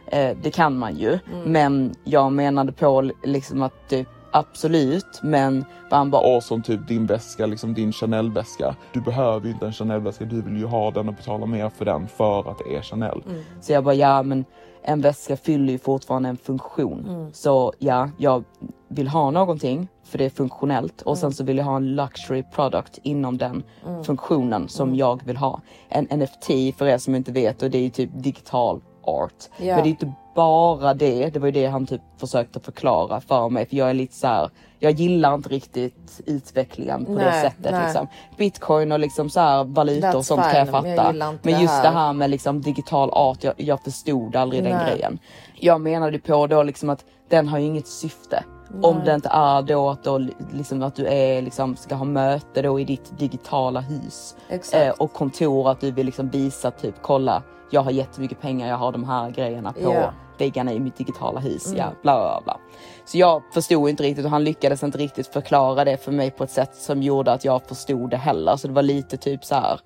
Eh, 0.07 0.37
det 0.43 0.51
kan 0.51 0.79
man 0.79 0.97
ju. 0.97 1.19
Men 1.45 1.95
jag 2.05 2.33
menade 2.33 2.73
på 2.73 3.11
liksom 3.25 3.63
att 3.63 3.89
typ 3.89 4.09
absolut 4.33 5.21
men 5.23 5.65
han 5.91 6.11
bara 6.11 6.37
Och 6.37 6.43
som 6.43 6.63
typ 6.63 6.89
din 6.89 7.07
väska, 7.07 7.47
liksom 7.47 7.75
din 7.75 7.93
Chanel-väska. 7.93 8.77
Du 8.93 9.01
behöver 9.01 9.47
ju 9.47 9.53
inte 9.53 9.67
en 9.67 9.73
Chanel-väska, 9.73 10.25
du 10.25 10.43
vill 10.43 10.57
ju 10.57 10.67
ha 10.67 10.91
den 10.91 11.09
och 11.09 11.15
betala 11.15 11.47
mer 11.47 11.69
för 11.69 11.85
den 11.85 12.09
för 12.09 12.51
att 12.51 12.59
det 12.59 12.77
är 12.77 12.83
Chanel. 12.83 13.23
Så 13.61 13.73
jag 13.73 13.85
bara, 13.85 13.95
ja 13.95 14.23
men 14.23 14.45
en 14.83 15.01
väska 15.01 15.37
fyller 15.37 15.73
ju 15.73 15.79
fortfarande 15.79 16.29
en 16.29 16.37
funktion. 16.37 17.31
Så 17.33 17.73
ja, 17.79 18.11
jag 18.19 18.45
vill 18.91 19.09
ha 19.09 19.31
någonting 19.31 19.89
för 20.05 20.19
det 20.19 20.25
är 20.25 20.31
funktionellt 20.31 21.03
och 21.03 21.19
sen 21.19 21.33
så 21.33 21.45
vill 21.45 21.59
jag 21.59 21.65
ha 21.65 21.77
en 21.77 21.95
luxury 21.95 22.43
product 22.43 22.99
inom 23.03 23.39
den 23.39 23.63
funktionen 24.05 24.69
som 24.69 24.95
jag 24.95 25.21
vill 25.25 25.37
ha. 25.37 25.61
En 25.89 26.05
NFT 26.21 26.47
för 26.79 26.87
er 26.87 26.99
som 26.99 27.15
inte 27.15 27.33
vet 27.33 27.63
och 27.63 27.71
det 27.71 27.79
är 27.79 27.83
ju 27.83 27.91
typ 27.91 28.11
digital 28.15 28.81
art. 29.03 29.45
Ja. 29.59 29.75
Men 29.75 29.83
det 29.85 29.89
är 29.89 29.91
inte 29.91 30.13
bara 30.35 30.95
det, 30.95 31.31
det 31.31 31.39
var 31.39 31.47
ju 31.47 31.53
det 31.53 31.67
han 31.67 31.87
typ 31.87 32.01
försökte 32.19 32.61
förklara 32.61 33.21
för 33.21 33.49
mig 33.49 33.67
för 33.67 33.77
jag 33.77 33.91
är 33.91 33.95
lite 33.95 34.15
så 34.15 34.27
här. 34.27 34.51
jag 34.79 34.93
gillar 34.93 35.35
inte 35.35 35.49
riktigt 35.49 36.21
utvecklingen 36.27 37.05
på 37.05 37.13
det 37.13 37.19
Nej, 37.31 37.43
sättet 37.43 37.73
nej. 37.73 37.85
liksom. 37.85 38.07
Bitcoin 38.39 38.93
och 38.93 38.99
liksom 39.01 39.31
så 39.31 39.41
här 39.41 39.65
valutor 39.65 40.17
och 40.17 40.25
sånt 40.27 40.43
kan 40.43 40.59
jag 40.59 40.67
fine, 40.69 40.83
men 40.83 40.91
jag 40.91 40.97
fatta. 40.99 41.13
gillar 41.13 41.31
inte 41.31 41.49
Men 41.49 41.55
det 41.55 41.61
just 41.61 41.75
här. 41.75 41.83
det 41.83 41.89
här 41.89 42.13
med 42.13 42.31
liksom 42.31 42.61
digital 42.63 43.11
art, 43.13 43.45
jag, 43.45 43.55
jag 43.57 43.81
förstod 43.85 44.37
aldrig 44.37 44.65
den 44.65 44.77
Nej. 44.77 44.91
grejen. 44.93 45.19
Jag 45.61 45.81
menade 45.81 46.19
på 46.19 46.47
då 46.47 46.63
liksom 46.63 46.91
att 46.91 47.05
den 47.29 47.49
har 47.49 47.59
ju 47.59 47.65
inget 47.65 47.87
syfte. 47.89 48.45
Om 48.83 49.05
det 49.05 49.15
inte 49.15 49.29
är 49.29 49.63
då 49.63 49.91
att, 49.91 50.05
då, 50.05 50.19
liksom 50.53 50.83
att 50.83 50.95
du 50.95 51.07
är, 51.07 51.43
liksom, 51.43 51.77
ska 51.77 51.95
ha 51.95 52.05
möte 52.05 52.63
då 52.63 52.81
i 52.81 52.85
ditt 52.85 53.19
digitala 53.19 53.81
hus. 53.81 54.37
Eh, 54.73 54.91
och 54.99 55.13
kontor 55.13 55.71
att 55.71 55.81
du 55.81 55.91
vill 55.91 56.07
liksom 56.07 56.29
visa 56.29 56.71
typ 56.71 56.95
kolla 57.03 57.43
jag 57.73 57.81
har 57.83 57.91
jättemycket 57.91 58.41
pengar, 58.41 58.69
jag 58.69 58.77
har 58.77 58.93
de 58.93 59.05
här 59.05 59.31
grejerna 59.31 59.73
på 59.73 59.81
Ja. 59.95 60.13
väggarna 60.39 60.73
i 60.73 60.81
mitt 60.81 60.97
digitala 60.97 61.41
hus. 61.41 61.73
Ja, 61.77 61.85
bla 62.03 62.19
bla 62.19 62.41
bla. 62.45 62.57
Så 63.05 63.19
jag 63.19 63.43
förstod 63.55 63.89
inte 63.89 64.03
riktigt 64.03 64.25
och 64.25 64.31
han 64.31 64.45
lyckades 64.45 64.83
inte 64.83 64.99
riktigt 64.99 65.27
förklara 65.27 65.85
det 65.85 65.97
för 66.05 66.13
mig 66.13 66.31
på 66.31 66.45
ett 66.45 66.51
sätt 66.51 66.75
som 66.77 67.03
gjorde 67.03 67.33
att 67.33 67.45
jag 67.45 67.63
förstod 67.63 68.11
det 68.11 68.17
heller. 68.17 68.57
Så 68.57 68.69
det 68.69 68.75
var 68.75 68.83
lite 68.83 69.17
typ 69.17 69.45
så 69.45 69.55
här. 69.55 69.81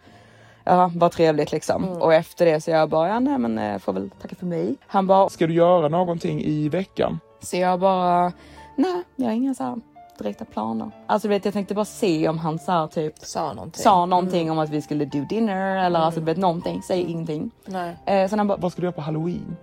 Ja, 0.65 0.91
vad 0.97 1.13
trevligt 1.13 1.53
liksom. 1.53 1.89
Och 1.89 2.15
efter 2.15 2.47
det 2.47 2.61
så 2.61 2.71
jag 2.71 2.89
bara, 2.91 3.09
ja 3.09 3.21
nej 3.21 3.39
men 3.39 3.59
eh, 3.59 3.79
får 3.79 3.93
väl 3.93 4.11
tacka 4.11 4.35
för 4.37 4.47
mig. 4.47 4.77
Han 4.87 5.07
bara, 5.07 5.29
Ska 5.29 5.47
du 5.47 5.55
göra 5.55 5.89
någonting 5.89 6.41
i 6.45 6.69
veckan? 6.69 7.21
så 7.43 7.57
jag 7.57 7.81
bara, 7.81 8.33
nej 8.77 9.03
jag 9.17 9.27
har 9.27 9.33
inga 9.33 9.55
så 9.55 9.65
här 9.65 9.77
direkta 10.19 10.45
planer. 10.45 10.91
Alltså 11.07 11.29
vet, 11.29 11.45
jag 11.45 11.55
tänkte 11.55 11.75
bara 11.75 11.85
se 11.85 12.29
om 12.29 12.39
han 12.39 12.59
så 12.59 12.73
här, 12.73 12.87
typ 12.87 13.19
Sa 13.19 13.53
någonting. 13.53 13.83
sa 13.83 14.07
någonting 14.07 14.51
om 14.51 14.59
att 14.59 14.71
vi 14.71 14.83
skulle 14.83 15.05
do 15.05 15.25
dinner 15.29 15.85
eller 15.87 16.01
alltså 16.01 16.21
du 16.21 16.27
vet 16.27 16.37
någonting. 16.37 16.83
Säg 16.83 17.01
ingenting. 17.03 17.51
Nej. 17.67 17.97
Eh, 18.07 18.29
sen 18.29 18.39
han 18.39 18.49
bara, 18.49 18.59
Vad 18.59 18.73
ska 18.73 18.81
du 18.81 18.87
göra 18.87 18.93
på 18.93 19.01
halloween? 19.01 19.57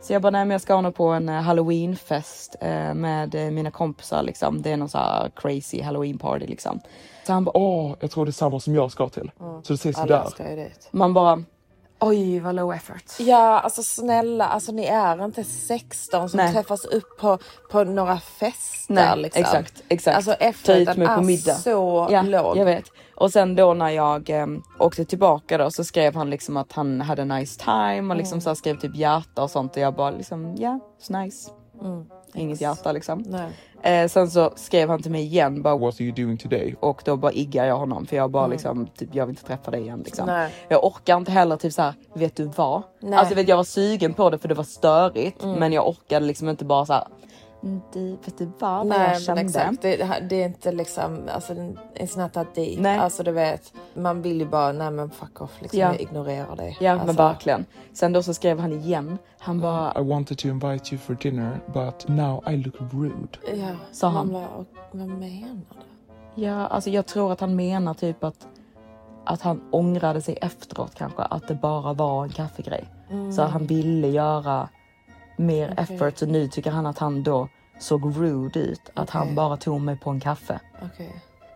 så 0.00 0.12
jag 0.12 0.22
bara, 0.22 0.30
nej 0.30 0.44
men 0.44 0.50
jag 0.50 0.60
ska 0.60 0.80
nog 0.80 0.94
på 0.94 1.06
en 1.08 1.28
eh, 1.28 1.34
halloweenfest 1.34 2.56
eh, 2.60 2.94
med 2.94 3.34
eh, 3.34 3.50
mina 3.50 3.70
kompisar 3.70 4.22
liksom. 4.22 4.62
Det 4.62 4.72
är 4.72 4.76
någon 4.76 4.88
så 4.88 4.98
här 4.98 5.30
crazy 5.36 5.82
halloween 5.82 6.18
party 6.18 6.46
liksom. 6.46 6.80
Så 7.26 7.32
han 7.32 7.44
bara, 7.44 7.56
Åh, 7.56 7.94
jag 8.00 8.10
tror 8.10 8.24
det 8.24 8.30
är 8.30 8.32
samma 8.32 8.60
som 8.60 8.74
jag 8.74 8.90
ska 8.92 9.08
till. 9.08 9.30
Så 9.38 9.72
det 9.72 9.74
ses 9.74 9.96
vi 9.98 10.00
Alla 10.00 10.22
där. 10.22 10.30
ska 10.30 10.50
ju 10.50 10.56
dit. 10.56 10.88
man 10.90 11.14
bara, 11.14 11.42
oj 12.00 12.40
vad 12.40 12.54
low 12.54 12.72
effort. 12.74 13.04
Ja, 13.18 13.60
alltså 13.60 13.82
snälla, 13.82 14.46
alltså 14.46 14.72
ni 14.72 14.84
är 14.84 15.24
inte 15.24 15.44
16 15.44 16.28
som 16.28 16.36
Nej. 16.36 16.52
träffas 16.52 16.84
upp 16.84 17.18
på, 17.20 17.38
på 17.70 17.84
några 17.84 18.18
fester 18.18 18.94
Nej, 18.94 19.16
liksom. 19.16 19.42
exakt, 19.42 19.82
exakt. 19.88 20.16
Alltså 20.16 20.32
efterrätten 20.32 20.98
mig 20.98 21.08
på 21.08 21.12
är 21.12 21.20
middag. 21.20 21.54
så 21.54 22.08
ja, 22.10 22.22
låg. 22.22 22.56
Jag 22.56 22.64
vet. 22.64 22.84
Och 23.14 23.32
sen 23.32 23.56
då 23.56 23.74
när 23.74 23.90
jag 23.90 24.30
eh, 24.30 24.46
åkte 24.78 25.04
tillbaka 25.04 25.58
då 25.58 25.70
så 25.70 25.84
skrev 25.84 26.14
han 26.14 26.30
liksom 26.30 26.56
att 26.56 26.72
han 26.72 27.00
hade 27.00 27.24
nice 27.24 27.60
time 27.60 28.14
och 28.14 28.16
liksom 28.16 28.40
så 28.40 28.50
här 28.50 28.54
skrev 28.54 28.76
typ 28.80 28.96
hjärta 28.96 29.42
och 29.42 29.50
sånt 29.50 29.76
och 29.76 29.82
jag 29.82 29.94
bara 29.94 30.10
liksom 30.10 30.56
ja, 30.58 30.80
yeah, 31.10 31.22
nice. 31.24 31.50
Inget 32.34 32.60
hjärta 32.60 32.92
liksom. 32.92 33.24
Nej. 33.26 33.50
Eh, 33.82 34.08
sen 34.08 34.30
så 34.30 34.52
skrev 34.56 34.88
han 34.88 35.02
till 35.02 35.10
mig 35.10 35.22
igen 35.22 35.62
bara 35.62 35.76
What 35.76 35.94
are 35.94 36.04
you 36.04 36.14
doing 36.14 36.38
today? 36.38 36.74
och 36.80 37.02
då 37.04 37.16
bara 37.16 37.32
iggar 37.32 37.64
jag 37.64 37.76
honom 37.78 38.06
för 38.06 38.16
jag 38.16 38.30
bara 38.30 38.46
liksom 38.46 38.86
typ 38.86 39.14
jag 39.14 39.26
vill 39.26 39.32
inte 39.32 39.44
träffa 39.44 39.70
dig 39.70 39.80
igen 39.80 40.02
liksom. 40.04 40.26
Nej. 40.26 40.54
Jag 40.68 40.84
orkar 40.84 41.16
inte 41.16 41.32
heller 41.32 41.56
typ 41.56 41.72
så 41.72 41.82
här, 41.82 41.94
vet 42.14 42.36
du 42.36 42.44
vad? 42.44 42.82
Nej. 43.00 43.18
Alltså 43.18 43.34
vet 43.34 43.48
jag 43.48 43.56
var 43.56 43.64
sugen 43.64 44.14
på 44.14 44.30
det 44.30 44.38
för 44.38 44.48
det 44.48 44.54
var 44.54 44.64
störigt 44.64 45.44
men 45.44 45.72
jag 45.72 45.88
orkade 45.88 46.26
liksom 46.26 46.48
inte 46.48 46.64
bara 46.64 46.86
så 46.86 46.92
här. 46.92 47.04
"Mm, 47.62 47.80
Du, 47.92 48.10
vet 48.10 48.38
du 48.38 48.44
vad, 48.58 48.76
vad 48.78 48.86
Nej 48.86 49.10
jag 49.12 49.22
kände? 49.22 49.40
exakt, 49.42 49.82
det, 49.82 49.96
det 50.30 50.42
är 50.42 50.46
inte 50.46 50.72
liksom, 50.72 51.28
alltså 51.34 51.52
it's 51.94 52.18
not 52.22 52.32
that 52.32 52.54
deep. 52.54 52.80
Nej. 52.80 52.98
Alltså 52.98 53.22
du 53.22 53.30
vet, 53.32 53.72
man 53.94 54.22
vill 54.22 54.40
ju 54.40 54.46
bara, 54.46 54.72
nej 54.72 54.90
men 54.90 55.10
fuck 55.10 55.40
off 55.40 55.60
liksom, 55.60 55.78
Ja. 55.80 55.86
jag 55.86 56.00
ignorerar 56.00 56.56
dig. 56.56 56.76
Ja 56.80 56.92
alltså, 56.92 57.06
men 57.06 57.16
verkligen. 57.16 57.64
Sen 57.92 58.12
då 58.12 58.22
så 58.22 58.34
skrev 58.34 58.58
han 58.60 58.72
igen. 58.72 59.18
Han 59.38 59.60
bara, 59.60 60.00
I 60.00 60.04
wanted 60.04 60.38
to 60.38 60.48
invite 60.48 60.94
you 60.94 60.98
for 61.00 61.14
dinner, 61.14 61.60
but 61.66 62.08
now 62.08 62.44
I 62.50 62.56
look 62.56 62.74
rude. 62.92 63.38
Ja, 63.54 63.68
Sa 63.92 64.08
han. 64.08 64.32
bara, 64.32 64.48
och, 64.48 64.64
vad 64.92 65.08
menar 65.08 65.54
du? 66.34 66.42
ja 66.42 66.66
alltså 66.66 66.90
jag 66.90 67.06
tror 67.06 67.32
att 67.32 67.40
han 67.40 67.56
menar 67.56 67.94
typ 67.94 68.24
att 68.24 68.46
att 69.24 69.42
han 69.42 69.60
ångrade 69.70 70.22
sig 70.22 70.38
efteråt 70.42 70.94
kanske 70.94 71.22
att 71.22 71.48
det 71.48 71.54
bara 71.54 71.92
var 71.92 72.22
en 72.24 72.28
kaffegrej. 72.30 72.84
Så 73.36 73.42
att 73.42 73.50
han 73.50 73.66
ville 73.66 74.08
göra 74.08 74.68
mer 75.40 75.74
effort 75.76 76.18
så 76.18 76.26
nu 76.26 76.48
tycker 76.48 76.70
han 76.70 76.86
att 76.86 76.98
han 76.98 77.22
då 77.22 77.48
såg 77.78 78.16
rude 78.16 78.58
ut. 78.60 78.90
Att 78.94 79.10
han 79.10 79.22
Okej. 79.22 79.34
bara 79.34 79.56
tog 79.56 79.80
mig 79.80 79.96
på 79.96 80.10
en 80.10 80.20
kaffe. 80.20 80.60
Okej, 80.82 81.14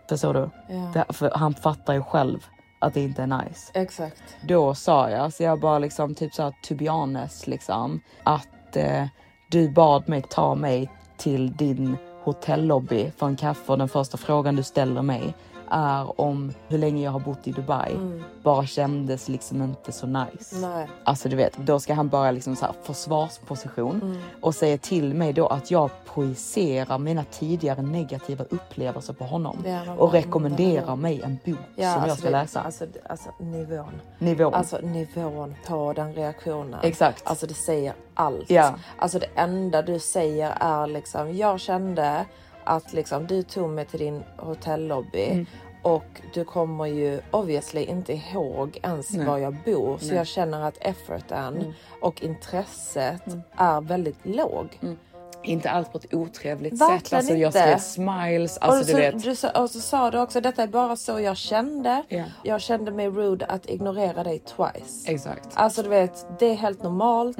Förstår 0.09 0.33
du? 0.33 0.49
ja. 0.69 0.91
Det, 0.93 1.13
för 1.13 1.31
han 1.35 1.53
fattar 1.53 1.93
ju 1.93 2.03
själv 2.03 2.45
att 2.79 2.93
det 2.93 3.01
inte 3.01 3.23
är 3.23 3.27
nice. 3.27 3.71
Exakt. 3.73 4.23
Då 4.47 4.75
sa 4.75 5.09
jag, 5.09 5.33
så 5.33 5.43
jag 5.43 5.59
bara 5.59 5.79
liksom 5.79 6.15
typ 6.15 6.33
så 6.33 6.43
här 6.43 6.53
to 6.63 6.75
be 6.75 6.89
honest 6.89 7.47
liksom 7.47 7.99
att 8.23 8.75
eh, 8.75 9.05
du 9.51 9.69
bad 9.69 10.09
mig 10.09 10.21
ta 10.29 10.55
mig 10.55 10.91
till 11.17 11.55
din 11.55 11.97
hotellobby 12.23 13.11
för 13.17 13.27
en 13.27 13.35
kaffe 13.35 13.71
och 13.71 13.77
den 13.77 13.89
första 13.89 14.17
frågan 14.17 14.55
du 14.55 14.63
ställer 14.63 15.01
mig 15.01 15.35
är 15.71 16.21
om 16.21 16.53
hur 16.67 16.77
länge 16.77 17.03
jag 17.03 17.11
har 17.11 17.19
bott 17.19 17.47
i 17.47 17.51
Dubai. 17.51 17.95
Bara 18.43 18.65
kändes 18.65 19.27
liksom 19.29 19.61
inte 19.61 19.91
så 19.91 20.07
nice. 20.07 20.55
Nej. 20.55 20.87
Alltså 21.03 21.29
du 21.29 21.35
vet, 21.35 21.57
då 21.57 21.79
ska 21.79 21.93
han 21.93 22.09
börja 22.09 22.31
liksom 22.31 22.55
så 22.55 22.65
här 22.65 22.73
försvarsposition 22.83 24.21
och 24.41 24.55
säga 24.55 24.77
till 24.77 25.13
mig 25.13 25.33
då 25.33 25.47
att 25.47 25.71
jag 25.71 25.89
projicerar 26.13 26.97
mina 26.97 27.23
tidigare 27.23 27.81
negativa 27.81 28.43
upplevelser 28.49 29.13
på 29.13 29.23
honom 29.23 29.57
Ja, 29.65 29.93
och 29.97 30.11
rekommenderar 30.11 30.95
mig 30.95 31.21
en 31.21 31.37
bok 31.45 31.57
Ja, 31.75 31.93
som 31.93 32.01
jag 32.01 32.01
alltså 32.03 32.17
ska 32.17 32.25
det- 32.25 32.31
läsa. 32.31 32.61
Alltså, 32.61 32.85
alltså 33.09 33.29
nivån. 33.39 34.01
Nivån. 34.19 34.53
Alltså 34.53 34.77
nivån 34.77 35.55
på 35.67 35.93
den 35.93 36.13
reaktionen. 36.13 36.79
Exakt. 36.83 37.27
Alltså 37.27 37.47
det 37.47 37.53
säger 37.53 37.93
allt. 38.13 38.49
Ja. 38.49 38.73
Alltså 38.97 39.19
det 39.19 39.27
enda 39.35 39.81
du 39.81 39.99
säger 39.99 40.53
är 40.59 40.87
liksom, 40.87 41.35
jag 41.37 41.59
kände 41.59 42.25
att 42.65 42.93
liksom 42.93 43.27
du 43.27 43.43
tog 43.43 43.69
mig 43.69 43.85
till 43.85 43.99
din 43.99 44.23
hotellobby 44.37 45.25
Mm. 45.25 45.45
och 45.81 46.21
du 46.33 46.43
kommer 46.45 46.85
ju 46.85 47.21
obviously 47.31 47.83
inte 47.83 48.13
ihåg 48.13 48.79
ens 48.83 49.11
Nej. 49.13 49.25
var 49.27 49.37
jag 49.37 49.55
bor. 49.65 49.97
Så 49.97 50.05
Nej. 50.07 50.15
jag 50.15 50.27
känner 50.27 50.61
att 50.61 50.77
efforten 50.79 51.57
Mm. 51.57 51.73
och 52.01 52.23
intresset 52.23 53.21
är 53.57 53.81
väldigt 53.81 54.19
låg. 54.25 54.79
Inte 55.43 55.69
alls 55.69 55.87
på 55.89 55.97
ett 55.97 56.13
otrevligt 56.13 56.73
Verkligen 56.81 56.99
sätt. 57.01 57.13
Alltså 57.13 57.33
jag 57.33 57.53
skrev 57.53 57.77
smiles, 57.77 58.57
alltså 58.57 58.79
och, 58.79 58.85
du 58.85 58.91
så, 58.91 58.97
vet. 58.97 59.23
du, 59.53 59.59
och 59.61 59.69
så 59.69 59.79
sa 59.79 60.11
du 60.11 60.19
också, 60.19 60.41
detta 60.41 60.63
är 60.63 60.67
bara 60.67 60.95
så 60.95 61.19
jag 61.19 61.37
kände. 61.37 62.03
Ja. 62.07 62.23
Jag 62.43 62.61
kände 62.61 62.91
mig 62.91 63.09
rude 63.09 63.45
att 63.45 63.69
ignorera 63.69 64.23
dig 64.23 64.39
twice. 64.39 65.11
Exakt. 65.11 65.49
Alltså 65.53 65.83
du 65.83 65.89
vet, 65.89 66.25
det 66.39 66.45
är 66.45 66.53
helt 66.55 66.83
normalt. 66.83 67.37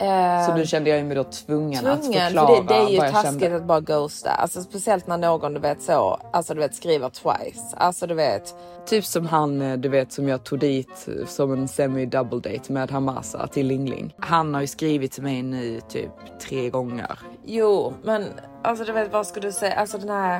Eh, 0.00 0.46
Så 0.46 0.52
då 0.56 0.64
kände 0.64 0.90
jag 0.90 1.04
mig 1.06 1.16
då 1.16 1.24
tvungen, 1.24 1.86
att 1.86 2.02
tvungen, 2.02 2.22
förklara 2.22 2.46
för 2.46 2.62
det, 2.62 2.68
det 2.68 2.74
är 2.74 2.88
ju 2.88 2.98
vad 2.98 3.12
taskigt 3.12 3.40
kände. 3.40 3.56
att 3.56 3.64
bara 3.64 3.80
ghosta. 3.80 4.30
Alltså 4.30 4.62
speciellt 4.62 5.06
när 5.06 5.18
någon 5.18 5.54
du 5.54 5.60
vet 5.60 5.82
så, 5.82 6.20
alltså 6.32 6.54
du 6.54 6.60
vet 6.60 6.74
skriver 6.74 7.08
twice. 7.08 7.76
Alltså 7.76 8.06
du 8.06 8.14
vet, 8.14 8.54
Typ 8.86 9.04
som 9.04 9.26
han, 9.26 9.62
eh, 9.62 9.76
du 9.76 9.88
vet 9.88 10.12
som 10.12 10.28
jag 10.28 10.44
tog 10.44 10.58
dit 10.58 11.08
eh, 11.20 11.26
som 11.26 11.52
en 11.52 11.68
semi 11.68 12.06
double 12.06 12.38
date 12.52 12.72
med 12.72 12.90
Hamasa 12.90 13.46
till 13.46 13.66
Lingling. 13.66 14.14
Han 14.18 14.54
har 14.54 14.60
ju 14.60 14.66
skrivit 14.66 15.12
till 15.12 15.22
mig 15.22 15.42
nu 15.42 15.80
typ 15.88 16.10
tre 16.48 16.70
gånger. 16.70 17.18
jo 17.44 17.92
men 18.02 18.24
alltså 18.64 18.84
du 18.84 18.92
vet 18.92 19.12
vad 19.12 19.26
ska 19.26 19.40
du 19.40 19.52
säga, 19.52 19.74
alltså 19.74 19.98
den 19.98 20.08
här, 20.08 20.34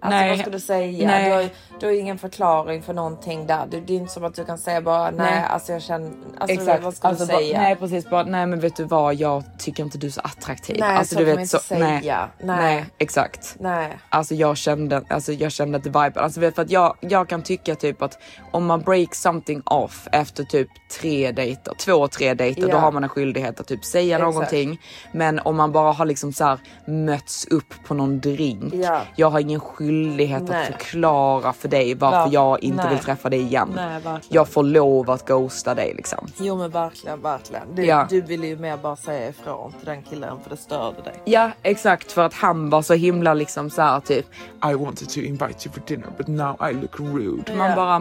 alltså 0.00 0.18
Nej. 0.18 0.30
vad 0.30 0.38
ska 0.38 0.50
du 0.50 0.60
säga? 0.60 1.06
Nej. 1.06 1.28
Du, 1.30 1.34
har, 1.36 1.48
du 1.80 1.86
har 1.86 1.92
ingen 1.92 2.18
förklaring 2.18 2.82
för 2.82 2.92
någonting 2.92 3.46
där. 3.46 3.66
Det, 3.70 3.80
det 3.80 3.92
är 3.92 3.96
inte 3.96 4.12
som 4.12 4.24
att 4.24 4.34
du 4.34 4.44
kan 4.44 4.58
säga 4.58 4.80
bara 4.80 5.10
nej, 5.10 5.30
Nej. 5.30 5.44
alltså 5.50 5.72
jag 5.72 5.82
känner, 5.82 6.10
alltså 6.38 6.60
Exakt. 6.60 6.82
vad 6.84 6.94
ska 6.94 7.08
alltså, 7.08 7.24
du 7.24 7.32
bara, 7.32 7.38
säga? 7.40 7.60
nej 7.60 7.76
precis, 7.76 8.10
bara, 8.10 8.22
nej 8.24 8.46
men 8.46 8.60
vet 8.60 8.76
du 8.76 8.84
vad, 8.84 9.14
jag 9.14 9.44
tycker 9.58 9.82
inte 9.82 9.98
du 9.98 10.06
är 10.06 10.10
så 10.10 10.20
attraktiv. 10.20 10.76
Nej, 10.80 10.96
alltså, 10.96 11.14
så 11.14 11.20
du 11.20 11.26
kan 11.26 11.26
vet, 11.26 11.36
man 11.36 11.42
inte 11.42 11.58
säga. 11.58 12.28
Nej, 12.38 12.56
Nej. 12.56 12.86
exakt. 12.98 13.56
Nej. 13.60 13.98
Alltså 14.08 14.34
jag 14.34 14.56
kände, 14.56 15.02
alltså 15.10 15.32
jag 15.32 15.52
kände 15.52 15.78
att 15.78 15.86
viben, 15.86 16.12
alltså 16.16 16.40
vet, 16.40 16.54
för 16.54 16.62
att 16.62 16.70
jag, 16.70 16.96
jag 17.00 17.28
kan 17.28 17.42
tycka 17.42 17.74
typ 17.74 18.02
att 18.02 18.18
om 18.50 18.66
man 18.66 18.82
break 18.82 19.14
something 19.14 19.62
off 19.64 20.08
efter 20.12 20.44
typ 20.44 20.68
tre 21.00 21.32
dejter, 21.32 21.74
två 21.74 22.08
tre 22.08 22.34
dejter, 22.34 22.62
då 22.62 22.68
Ja. 22.68 22.78
har 22.78 22.92
man 22.92 23.02
en 23.02 23.08
skyldighet 23.08 23.60
att 23.60 23.66
typ 23.66 23.84
säga 23.84 24.16
Exakt. 24.16 24.34
någonting. 24.34 24.80
Men 25.12 25.38
om 25.38 25.56
man 25.56 25.72
bara 25.72 25.92
har 25.92 26.06
liksom 26.06 26.32
så 26.32 26.44
här 26.44 26.58
mötts 26.86 27.46
upp 27.46 27.67
på 27.86 27.94
någon 27.94 28.20
drink, 28.20 28.74
Ja. 28.74 29.00
jag 29.16 29.30
har 29.30 29.40
ingen 29.40 29.60
skyldighet 29.60 30.42
Nej. 30.48 30.60
att 30.60 30.66
förklara 30.78 31.52
för 31.52 31.68
dig 31.68 31.94
varför 31.94 32.16
Varför? 32.18 32.34
jag 32.34 32.62
inte 32.64 32.84
Nej. 32.84 32.94
vill 32.94 33.04
träffa 33.04 33.30
dig 33.30 33.40
igen. 33.40 33.72
Nej, 33.76 34.00
jag 34.28 34.48
får 34.48 34.62
lov 34.62 35.10
att 35.10 35.26
ghosta 35.26 35.74
dig 35.74 35.94
liksom. 35.96 36.26
Jo 36.40 36.56
men 36.56 36.70
verkligen, 36.70 37.20
verkligen. 37.22 37.74
Du, 37.74 37.84
Ja. 37.84 38.06
du 38.10 38.20
ville 38.20 38.46
ju 38.46 38.56
mer 38.56 38.76
bara 38.76 38.96
säga 38.96 39.28
ifrån 39.28 39.72
till 39.72 39.86
den 39.86 40.02
killen 40.02 40.36
för 40.42 40.50
det 40.50 40.56
störde 40.56 41.02
dig. 41.02 41.14
Ja 41.24 41.50
exakt 41.62 42.12
för 42.12 42.22
att 42.26 42.34
han 42.34 42.70
var 42.70 42.82
så 42.82 42.94
himla 42.94 43.34
liksom 43.34 43.70
så 43.70 43.82
här 43.82 44.00
typ 44.00 44.26
I 44.70 44.74
wanted 44.74 45.08
to 45.08 45.20
invite 45.20 45.68
you 45.68 45.72
for 45.74 45.82
dinner, 45.86 46.08
but 46.16 46.26
now 46.28 46.56
I 46.70 46.74
look 46.74 47.00
rude. 47.00 47.54
Man 47.56 47.70
Ja. 47.70 47.76
bara, 47.76 47.98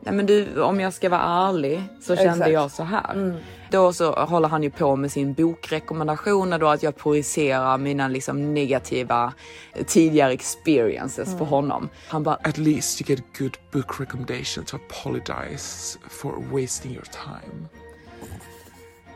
nej 0.00 0.14
men 0.14 0.26
du 0.26 0.62
om 0.62 0.80
jag 0.80 0.92
ska 0.92 1.08
vara 1.08 1.48
ärlig 1.48 1.82
så 2.02 2.16
kände 2.16 2.30
Exakt. 2.32 2.50
jag 2.52 2.70
så 2.70 2.82
här. 2.82 3.40
Då 3.70 3.92
så 3.92 4.12
håller 4.12 4.48
han 4.48 4.62
ju 4.62 4.70
på 4.70 4.96
med 4.96 5.12
sin 5.12 5.32
bokrekommendationer 5.34 6.58
då 6.58 6.68
att 6.68 6.82
jag 6.82 6.96
projicerar 6.96 7.78
mina 7.78 8.08
liksom 8.08 8.54
negativa 8.54 9.32
tidigare 9.86 10.32
experiences 10.32 11.38
på 11.38 11.44
honom. 11.44 11.88
Han 12.08 12.22
bara, 12.22 12.34
At 12.34 12.58
least 12.58 13.00
you 13.00 13.16
get 13.16 13.24
good 13.38 13.56
book 13.72 14.00
recommendation 14.00 14.64
to 14.64 14.76
apologize 14.76 15.98
for 16.08 16.32
wasting 16.52 16.92
your 16.92 17.04
time. 17.04 17.66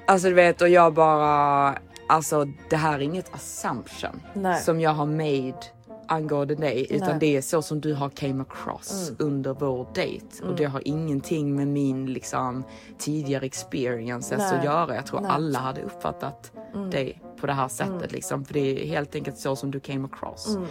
alltså 0.06 0.28
du 0.28 0.34
vet 0.34 0.62
och 0.62 0.68
jag 0.68 0.94
bara, 0.94 1.78
alltså 2.08 2.44
det 2.70 2.76
här 2.76 2.94
är 2.94 3.02
inget 3.02 3.34
assumption 3.34 4.22
Nej. 4.34 4.62
som 4.62 4.80
jag 4.80 4.90
har 4.90 5.06
made 5.06 5.61
angående 6.08 6.54
dig 6.54 6.86
utan 6.90 6.98
Nej. 6.98 7.08
Mm. 7.08 7.18
det 7.18 7.36
är 7.36 7.40
så 7.40 7.62
som 7.62 7.80
du 7.80 7.94
har 7.94 8.08
came 8.10 8.42
across 8.42 9.12
under 9.18 9.54
vår 9.54 9.84
date 9.84 10.44
och 10.44 10.56
det 10.56 10.64
har 10.64 10.82
ingenting 10.84 11.56
med 11.56 11.68
min 11.68 12.12
liksom 12.12 12.64
tidigare 12.98 13.46
experiences 13.46 14.38
Nej. 14.38 14.58
att 14.58 14.64
göra. 14.64 14.94
Jag 14.94 15.06
tror 15.06 15.20
Nej. 15.20 15.30
Mm. 15.30 15.36
alla 15.36 15.58
hade 15.58 15.82
uppfattat 15.82 16.52
dig 16.90 17.22
på 17.40 17.46
det 17.46 17.52
här 17.52 17.68
sättet 17.68 18.12
liksom 18.12 18.44
för 18.44 18.54
det 18.54 18.84
är 18.84 18.86
helt 18.86 19.14
enkelt 19.14 19.38
så 19.38 19.56
som 19.56 19.70
du 19.70 19.80
came 19.80 20.08
across. 20.12 20.56
Mm. 20.56 20.68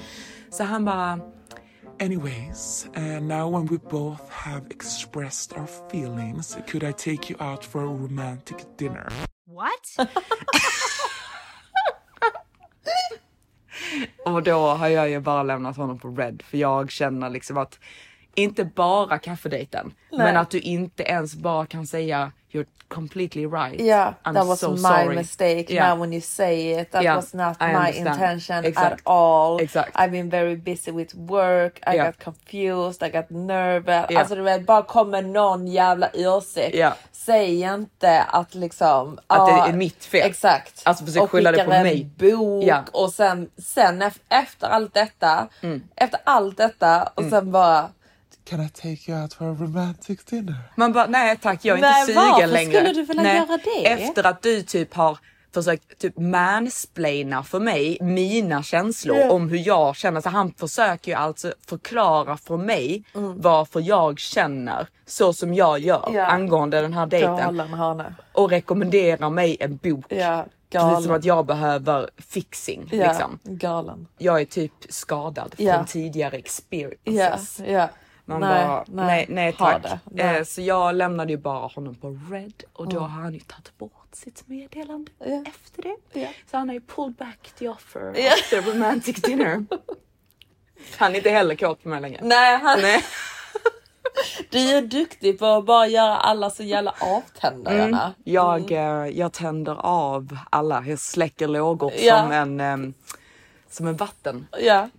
Så 0.50 0.64
han 0.64 0.86
bara 0.86 1.20
Anyways, 2.00 2.88
uh, 2.96 3.20
now 3.20 3.50
when 3.50 3.66
we 3.66 3.78
both 3.90 4.30
have 4.30 4.68
expressed 4.70 5.54
our 5.54 5.66
feelings, 5.92 6.56
could 6.68 6.84
I 6.84 6.92
take 6.92 7.32
you 7.32 7.38
out 7.40 7.66
for 7.66 7.82
a 7.82 7.88
romantic 7.88 8.58
dinner? 8.78 9.10
What? 9.48 10.10
Och 14.34 14.44
då 14.44 14.68
har 14.68 14.88
jag 14.88 15.10
ju 15.10 15.20
bara 15.20 15.44
lämnat 15.44 15.78
honom 15.78 16.00
på 16.00 16.08
red 16.08 16.44
för 16.46 16.58
jag 16.58 16.92
känner 16.92 17.30
liksom 17.30 17.58
att 17.58 17.80
inte 18.36 18.66
bara 18.66 19.18
kaffedejten, 19.18 19.94
men 20.12 20.38
att 20.38 20.50
du 20.50 20.60
inte 20.60 21.04
ens 21.04 21.36
bara 21.36 21.66
kan 21.66 21.88
säga 21.88 22.32
you're 22.52 22.66
completely 22.90 23.46
right. 23.46 23.80
Yeah, 23.80 24.14
I'm 24.26 24.34
that 24.34 24.46
was 24.48 24.60
so 24.60 24.72
my 24.72 24.78
sorry. 25.04 25.16
mistake. 25.16 25.70
Yeah. 25.70 25.88
Now 25.88 26.00
when 26.02 26.14
you 26.14 26.22
say 26.22 26.72
it, 26.80 26.92
that 26.92 27.04
Yeah, 27.04 27.16
was 27.16 27.34
not 27.34 27.58
I 27.60 27.74
my 27.74 27.80
understand. 27.80 28.08
intention 28.08 28.56
at 28.58 28.66
Exact. 28.66 29.02
all. 29.06 29.60
Exakt. 29.62 29.92
I've 29.96 30.12
been 30.12 30.30
very 30.30 30.56
busy 30.56 30.92
with 30.92 31.14
work. 31.16 31.80
I 31.88 31.96
Yeah. 31.96 32.06
got 32.06 32.18
confused. 32.24 33.04
I 33.04 33.10
got 33.10 33.30
nervous. 33.32 34.06
Yeah. 34.10 34.20
Alltså 34.20 34.36
du 34.36 34.42
vet, 34.42 34.66
bara 34.66 34.84
kommer 34.84 35.22
någon 35.22 35.68
jävla 35.68 36.10
ursäkt. 36.14 36.76
Yeah. 36.76 36.94
Säg 37.12 37.62
inte 37.62 38.24
att 38.24 38.56
liksom... 38.56 39.20
Att 39.28 39.48
det 39.48 39.54
ah, 39.54 39.68
är 39.68 39.74
mitt 39.74 40.06
fel. 40.06 40.30
Exakt. 40.30 40.82
Alltså, 40.86 41.06
försök 41.06 41.24
och 41.24 41.32
skylla 41.32 41.52
det 41.52 41.64
på 41.64 41.72
en 41.72 41.84
mig. 41.84 42.10
bok 42.18 42.64
Ja. 42.64 42.84
och 42.92 43.10
sen, 43.14 43.50
sen 43.58 44.04
ef- 44.04 44.20
efter 44.30 44.68
allt 44.68 44.94
detta, 44.94 45.48
Mm. 45.62 45.82
efter 45.96 46.20
allt 46.24 46.58
detta 46.58 47.04
och 47.16 47.24
sen 47.24 47.52
bara 47.52 47.90
Can 48.50 48.62
I 48.62 48.70
take 48.70 49.12
you 49.12 49.22
out 49.22 49.34
for 49.34 49.46
a 49.52 49.56
romantic 49.60 50.24
dinner? 50.26 50.56
Man 50.76 50.94
bara, 50.94 51.06
nej 51.08 51.38
tack 51.42 51.66
jag 51.66 51.78
är 51.78 51.82
Nej, 51.82 52.02
inte 52.02 52.14
sugen 52.14 52.30
varför 52.32 52.48
längre. 52.48 52.72
skulle 52.80 52.94
du 52.94 53.04
vilja 53.04 53.24
nej, 53.24 53.36
göra 53.36 53.58
det? 53.64 53.88
Efter 53.88 54.24
att 54.24 54.42
du 54.42 54.62
typ 54.62 54.94
har 54.94 55.18
försökt 55.54 56.00
typ 56.00 56.18
mansplaina 56.18 57.44
för 57.44 57.60
mig 57.60 57.98
mina 58.02 58.64
känslor 58.64 59.18
Ja. 59.18 59.32
om 59.32 59.50
hur 59.50 59.68
jag 59.68 59.96
känner. 59.96 60.22
Så 60.22 60.30
han 60.30 60.54
försöker 60.54 61.12
ju 61.12 61.18
alltså 61.18 61.54
förklara 61.68 62.38
för 62.38 62.58
mig 62.58 63.04
varför 63.36 63.80
jag 63.82 64.20
känner 64.20 64.88
så 65.06 65.34
som 65.34 65.54
jag 65.54 65.80
gör 65.80 66.10
Ja. 66.14 66.26
angående 66.26 66.82
den 66.82 66.94
här 66.94 67.06
dejten. 67.06 67.38
galen. 67.58 68.04
Och 68.34 68.50
rekommenderar 68.50 69.30
mig 69.30 69.58
en 69.60 69.76
bok. 69.78 70.06
Ja, 70.10 70.46
Precis 70.70 70.90
som 70.90 71.02
galen. 71.04 71.12
att 71.12 71.26
jag 71.26 71.46
behöver 71.46 72.10
fixing. 72.18 72.90
Ja, 72.92 73.08
Liksom. 73.08 73.40
galen. 73.44 74.08
Jag 74.18 74.42
är 74.42 74.46
typ 74.46 74.74
skadad 74.90 75.56
från 75.58 75.86
tidigare 75.86 76.36
experiences. 76.38 77.62
Man 78.30 78.40
Nej, 78.42 78.68
bara, 78.68 78.86
nej, 78.88 79.06
nej, 79.06 79.26
nej 79.30 79.54
tack. 79.54 79.84
det. 79.84 80.00
Nej. 80.06 80.26
Mm. 80.26 80.36
Eh, 80.36 80.44
så 80.44 80.62
jag 80.62 80.96
lämnade 80.96 81.32
ju 81.32 81.38
bara 81.38 81.68
honom 81.68 81.96
på 81.96 82.20
red 82.32 82.64
och 82.74 82.90
då 82.90 83.00
har 83.00 83.08
han 83.08 83.34
ju 83.34 83.40
tagit 83.40 83.78
bort 83.78 83.92
sitt 84.12 84.48
meddelande 84.48 85.12
Ja. 85.20 85.44
efter 85.48 85.82
det. 85.84 86.20
Ja. 86.20 86.28
Så 86.52 86.58
han 86.58 86.70
har 86.70 86.74
ju 86.74 86.82
pulled 86.82 87.16
back 87.16 87.52
the 87.60 87.70
offer 87.70 88.14
Ja. 88.18 88.32
after 88.34 88.62
romantic 88.62 89.16
dinner. 89.22 89.66
Han 90.98 91.12
är 91.12 91.16
inte 91.16 91.30
heller 91.30 91.56
kåt 91.56 91.84
på 91.84 91.90
mig 91.90 92.02
längre. 92.02 92.20
Nej, 92.24 92.60
han, 92.60 92.80
Nej. 92.82 93.04
du 94.50 94.60
är 94.78 94.82
duktig 94.82 95.40
på 95.40 95.46
att 95.46 95.66
bara 95.66 95.88
göra 95.88 96.18
alla 96.18 96.50
så 96.50 96.64
jävla 96.64 96.94
avtändarna. 97.02 98.14
Jag, 98.24 98.72
eh, 98.72 99.08
jag 99.08 99.34
tänder 99.34 99.76
av 99.86 100.38
alla. 100.50 100.84
Jag 100.88 101.00
släcker 101.00 101.48
lågor 101.48 101.92
Ja. 102.00 102.22
som 102.24 102.32
en 102.32 102.60
ehm, 102.60 102.94
som 103.70 103.88
en 103.88 103.96
vatten. 103.96 104.48
Ja. 104.62 104.90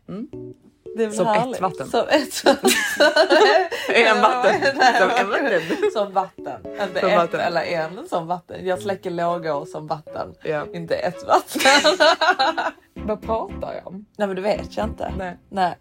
Det 0.99 1.11
Som 1.13 1.27
ett 1.27 1.37
härligt. 1.37 1.61
vatten. 1.61 1.89
Som 1.91 2.05
ett 2.09 2.45
En 3.95 4.21
vatten. 4.23 4.61
Som 4.99 5.11
en 5.11 5.31
vatten. 5.31 5.63
Som 5.93 6.13
vatten. 6.13 6.67
Inte 6.83 7.01
Som 7.01 7.09
ett 7.09 7.17
vatten. 7.17 7.41
eller 7.41 7.63
en 7.63 8.09
som 8.09 8.27
vatten. 8.27 8.67
Jag 8.67 8.83
släcker 8.83 9.11
lågor 9.11 9.65
som 9.65 9.87
vatten. 9.87 10.35
Ja. 10.43 10.67
Inte 10.75 10.95
ett 10.95 11.27
vatten. 11.27 11.99
Vad 13.07 13.23
pratar 13.23 13.75
jag 13.75 13.87
om? 13.87 14.07
Nej 14.17 14.27
men 14.29 14.37
det 14.37 14.43
vet 14.43 14.77
jag 14.77 14.87
inte. 14.87 15.13
Nej. 15.19 15.37
Nej. 15.49 15.79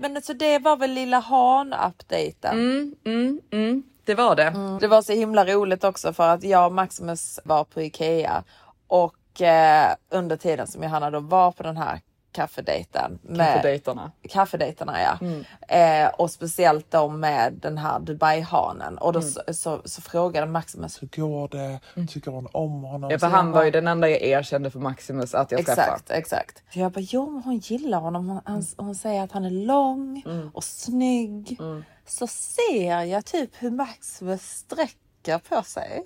Men 0.00 0.16
alltså 0.16 0.34
det 0.34 0.58
var 0.58 0.76
väl 0.76 0.90
lilla 0.90 1.18
han-updaten. 1.18 2.52
Mm, 2.52 2.94
mm, 3.04 3.40
mm. 3.52 3.82
Det 4.04 4.14
var 4.14 4.36
det. 4.36 4.78
Det 4.80 4.88
var 4.88 5.02
så 5.02 5.12
himla 5.12 5.44
roligt 5.44 5.84
också 5.84 6.12
för 6.12 6.28
att 6.28 6.44
jag 6.44 6.66
och 6.66 6.72
Maximus 6.72 7.40
var 7.44 7.64
på 7.64 7.82
Ikea 7.82 8.44
och 8.86 9.40
eh, 9.42 9.94
under 10.10 10.36
tiden 10.36 10.66
som 10.66 10.82
Johanna 10.82 11.10
då 11.10 11.20
var 11.20 11.52
på 11.52 11.62
den 11.62 11.76
här 11.76 12.00
kaffedejten. 12.32 13.18
Kaffedejterna. 13.36 14.12
Kaffedejterna 14.28 15.02
ja. 15.02 15.18
Mm. 15.20 15.44
Eh, 15.68 16.14
och 16.14 16.30
speciellt 16.30 16.90
då 16.90 17.08
med 17.08 17.52
den 17.52 17.78
här 17.78 17.98
Dubai-hanen. 18.00 18.98
Och 18.98 19.12
då 19.12 19.20
Mm. 19.20 19.32
så, 19.32 19.54
så, 19.54 19.82
så 19.84 20.02
frågade 20.02 20.46
Maximus. 20.46 21.02
Hur 21.02 21.08
går 21.08 21.48
det? 21.48 21.80
Tycker 22.08 22.30
hon 22.30 22.48
om 22.52 22.82
honom? 22.84 23.10
Ja, 23.10 23.18
för 23.18 23.26
han 23.26 23.50
var 23.52 23.64
ju 23.64 23.70
den 23.70 23.88
enda 23.88 24.08
jag 24.08 24.22
erkände 24.22 24.70
för 24.70 24.78
Maximus 24.78 25.34
att 25.34 25.50
jag 25.52 25.66
träffade. 25.66 25.82
Exakt, 25.82 26.10
exakt. 26.10 26.62
Så 26.72 26.78
jag 26.80 26.92
bara, 26.92 27.00
jo 27.00 27.30
men 27.30 27.42
hon 27.42 27.58
gillar 27.58 28.00
honom. 28.00 28.28
Hon, 28.28 28.40
han, 28.44 28.64
hon 28.76 28.94
säger 28.94 29.22
att 29.22 29.32
han 29.32 29.44
är 29.44 29.50
lång 29.50 30.22
Mm. 30.26 30.50
och 30.54 30.64
snygg. 30.64 31.58
Så 32.06 32.26
ser 32.26 33.02
jag 33.02 33.24
typ 33.24 33.50
hur 33.58 33.70
Maximus 33.70 34.42
sträcker 34.42 35.38
på 35.38 35.62
sig. 35.62 36.02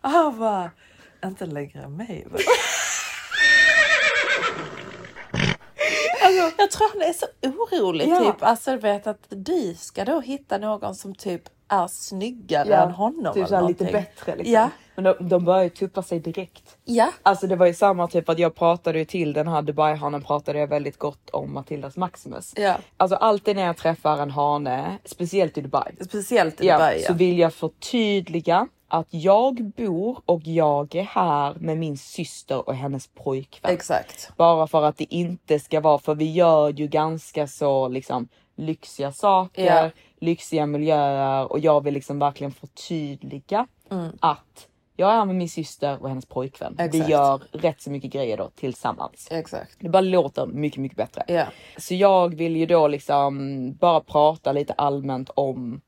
och 0.00 0.10
han 0.10 0.38
bara, 0.38 0.70
inte 1.24 1.46
längre 1.46 1.82
än 1.82 1.96
mig. 1.96 2.26
Va?" 6.42 6.46
Alltså, 6.46 6.62
jag 6.62 6.70
tror 6.70 6.88
han 6.92 7.08
är 7.08 7.12
så 7.12 7.26
orolig 7.76 8.08
Ja. 8.08 8.18
typ. 8.18 8.42
Alltså 8.42 8.70
du 8.70 8.76
vet 8.76 9.06
att 9.06 9.26
du 9.28 9.74
ska 9.78 10.04
då 10.04 10.20
hitta 10.20 10.58
någon 10.58 10.94
som 10.94 11.14
typ 11.14 11.42
är 11.68 11.86
snyggare 11.88 12.74
än 12.76 12.90
honom. 12.90 13.34
Typ 13.34 13.48
såhär 13.48 13.68
lite 13.68 13.84
bättre 13.84 14.36
liksom. 14.36 14.52
Ja. 14.54 14.70
Men 14.94 15.04
de, 15.04 15.28
de 15.28 15.44
började 15.44 15.64
ju 15.64 15.70
tuppa 15.70 16.02
sig 16.02 16.20
direkt. 16.20 16.76
Ja. 16.84 17.12
Alltså 17.22 17.46
det 17.46 17.56
var 17.56 17.66
ju 17.66 17.74
samma 17.74 18.08
typ 18.08 18.28
att 18.28 18.38
jag 18.38 18.54
pratade 18.54 18.98
ju 18.98 19.04
till 19.04 19.32
den 19.32 19.48
här 19.48 19.62
Dubai-hanen 19.62 20.22
pratade 20.22 20.58
jag 20.58 20.66
väldigt 20.66 20.98
gott 20.98 21.30
om 21.30 21.52
Matildas 21.54 21.96
Maximus. 21.96 22.52
Ja. 22.56 22.74
Alltså 22.96 23.16
alltid 23.16 23.56
när 23.56 23.62
jag 23.62 23.76
träffar 23.76 24.18
en 24.22 24.30
hane, 24.30 24.98
speciellt 25.04 25.58
i 25.58 25.60
Dubai. 25.60 25.92
Speciellt 26.00 26.60
i 26.60 26.66
Ja, 26.66 26.74
Dubai. 26.74 27.02
så 27.02 27.12
vill 27.12 27.38
jag 27.38 27.54
förtydliga 27.54 28.68
att 28.92 29.06
jag 29.10 29.72
bor 29.76 30.22
och 30.26 30.40
jag 30.44 30.94
är 30.94 31.02
här 31.02 31.54
med 31.54 31.78
min 31.78 31.96
syster 31.98 32.68
och 32.68 32.74
hennes 32.74 33.06
pojkvän. 33.06 33.72
Exakt. 33.74 34.32
Bara 34.36 34.66
för 34.66 34.82
att 34.82 34.96
det 34.96 35.14
inte 35.14 35.58
ska 35.58 35.80
vara, 35.80 35.98
för 35.98 36.14
vi 36.14 36.32
gör 36.32 36.72
ju 36.72 36.86
ganska 36.86 37.46
så 37.46 37.88
liksom 37.88 38.28
lyxiga 38.56 39.12
saker, 39.12 39.64
Ja. 39.64 39.90
lyxiga 40.20 40.66
miljöer 40.66 41.52
och 41.52 41.58
jag 41.58 41.84
vill 41.84 41.94
liksom 41.94 42.18
verkligen 42.18 42.52
förtydliga 42.52 43.66
att 44.20 44.68
jag 44.96 45.12
är 45.12 45.24
med 45.24 45.36
min 45.36 45.48
syster 45.48 46.02
och 46.02 46.08
hennes 46.08 46.26
pojkvän. 46.26 46.72
Mm. 46.72 46.86
Exakt. 46.86 47.08
Vi 47.08 47.12
gör 47.12 47.42
rätt 47.52 47.80
så 47.80 47.90
mycket 47.90 48.12
grejer 48.12 48.36
då 48.36 48.50
tillsammans. 48.54 49.28
Exakt. 49.30 49.76
Det 49.80 49.88
bara 49.88 50.00
låter 50.00 50.46
mycket, 50.46 50.78
mycket 50.78 50.98
bättre. 50.98 51.24
Ja. 51.28 51.44
Så 51.76 51.94
jag 51.94 52.34
vill 52.34 52.56
ju 52.56 52.66
då 52.66 52.88
liksom 52.88 53.72
bara 53.80 54.00
prata 54.00 54.52
lite 54.52 54.72
allmänt 54.72 55.30
om 55.34 55.80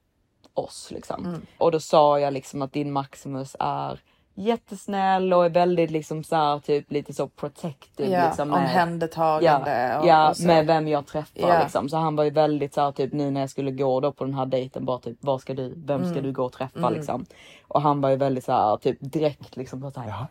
oss 0.55 0.89
liksom. 0.91 1.25
Mm. 1.27 1.47
Och 1.59 1.73
då 1.73 1.81
sa 1.81 2.19
jag 2.21 2.33
liksom 2.33 2.63
att 2.63 2.73
din 2.73 2.93
Maximus 2.93 3.57
är 3.61 4.01
jättesnäll 4.37 5.33
och 5.33 5.45
är 5.45 5.49
väldigt 5.51 5.91
liksom 5.91 6.25
så 6.25 6.37
här, 6.37 6.59
typ 6.59 6.91
lite 6.93 7.15
så 7.15 7.29
protective. 7.29 8.11
Ja, 8.11 8.27
liksom, 8.27 8.49
med- 8.49 8.59
omhändertagande 8.59 9.71
Ja, 9.71 9.99
och- 10.01 10.07
ja 10.07 10.31
och 10.31 10.41
med 10.41 10.67
vem 10.67 10.89
jag 10.89 11.07
träffar 11.07 11.41
Ja. 11.49 11.63
liksom. 11.63 11.89
Så 11.89 11.97
han 11.97 12.17
var 12.17 12.25
ju 12.25 12.31
väldigt 12.31 12.75
så 12.75 12.81
här, 12.81 12.93
typ 12.93 13.13
nu 13.13 13.31
när 13.31 13.41
jag 13.41 13.51
skulle 13.51 13.71
gå 13.71 14.01
då 14.01 14.13
på 14.13 14.25
den 14.25 14.35
här 14.35 14.47
dejten 14.47 14.85
bara 14.85 14.99
typ 14.99 15.17
vad 15.21 15.41
ska 15.41 15.55
du, 15.55 15.75
vem 15.77 16.01
ska 16.01 16.11
Mm. 16.13 16.23
du 16.23 16.33
gå 16.33 16.45
och 16.45 16.53
träffa 16.53 16.91
liksom. 16.91 17.27
Och 17.69 17.83
han 17.83 18.01
var 18.01 18.11
ju 18.11 18.17
väldigt 18.17 18.45
så 18.45 18.53
här, 18.53 18.77
typ 18.77 18.97
direkt 19.01 19.57
liksom 19.57 19.91
så 19.91 20.01
här, 20.01 20.09
Ja. 20.09 20.27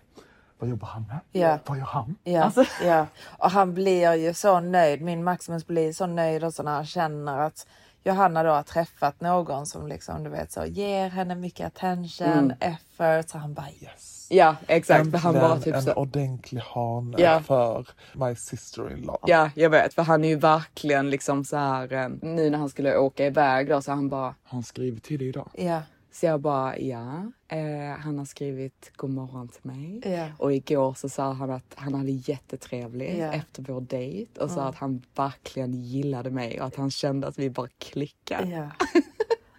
Vad 0.59 0.69
jobbar 0.69 0.87
han 0.87 1.05
med? 1.07 1.19
Ja. 1.31 1.57
Vad 1.65 1.77
gör 1.77 1.85
han? 1.85 2.15
Ja, 2.23 2.43
Alltså- 2.43 2.63
ja, 2.83 3.05
och 3.39 3.51
han 3.51 3.73
blir 3.73 4.13
ju 4.13 4.33
så 4.33 4.59
nöjd. 4.59 5.01
Min 5.01 5.23
Maximus 5.23 5.67
blir 5.67 5.93
så 5.93 6.05
nöjd 6.05 6.43
också 6.43 6.63
när 6.63 6.71
han 6.73 6.85
känner 6.85 7.39
att 7.39 7.67
Johanna 8.03 8.43
då 8.43 8.49
har 8.49 8.63
träffat 8.63 9.21
någon 9.21 9.65
som 9.65 9.87
liksom 9.87 10.23
du 10.23 10.29
vet 10.29 10.51
så 10.51 10.65
ger 10.65 11.09
henne 11.09 11.35
mycket 11.35 11.67
attention, 11.67 12.27
Mm. 12.27 12.53
effort. 12.59 13.29
Så 13.29 13.37
han 13.37 13.53
bara 13.53 13.69
yes. 13.81 14.27
Ja 14.29 14.55
exakt, 14.67 15.11
för 15.11 15.17
han 15.17 15.35
Äntligen 15.35 15.49
var 15.49 15.59
typ 15.59 15.75
en 15.75 15.81
så. 15.81 15.93
ordentlig 15.93 16.61
hane 16.61 17.15
Ja. 17.21 17.39
för 17.39 17.87
my 18.13 18.35
sister-in-law. 18.35 19.17
Ja, 19.27 19.49
jag 19.55 19.69
vet, 19.69 19.93
för 19.93 20.01
han 20.01 20.23
är 20.23 20.27
ju 20.29 20.35
verkligen 20.35 21.09
liksom 21.09 21.45
så 21.45 21.57
här. 21.57 21.93
eh, 21.93 22.09
Nu 22.21 22.49
när 22.49 22.57
han 22.57 22.69
skulle 22.69 22.97
åka 22.97 23.25
iväg 23.25 23.69
då 23.69 23.81
så 23.81 23.91
han 23.91 24.09
bara. 24.09 24.35
Han 24.43 24.63
skrivit 24.63 25.03
till 25.03 25.19
dig 25.19 25.27
idag? 25.27 25.49
Ja, 25.53 25.81
Så 26.13 26.25
jag 26.25 26.41
bara 26.41 26.77
ja, 26.77 27.31
eh, 27.47 27.97
han 27.99 28.17
har 28.17 28.25
skrivit 28.25 28.91
god 28.95 29.09
morgon 29.09 29.47
till 29.47 29.61
mig. 29.63 30.01
Ja. 30.05 30.27
Och 30.37 30.53
igår 30.53 30.93
så 30.93 31.09
sa 31.09 31.33
han 31.33 31.51
att 31.51 31.73
han 31.75 31.93
hade 31.93 32.11
jättetrevligt 32.11 33.17
Ja. 33.17 33.33
efter 33.33 33.63
vår 33.63 33.81
dejt 33.81 34.41
och 34.41 34.51
sa 34.51 34.63
att 34.63 34.75
han 34.75 35.01
verkligen 35.15 35.73
gillade 35.73 36.29
mig 36.31 36.61
och 36.61 36.67
att 36.67 36.75
han 36.75 36.91
kände 36.91 37.27
att 37.27 37.39
vi 37.39 37.49
bara 37.49 37.67
klickade. 37.77 38.47
ja. 38.49 38.69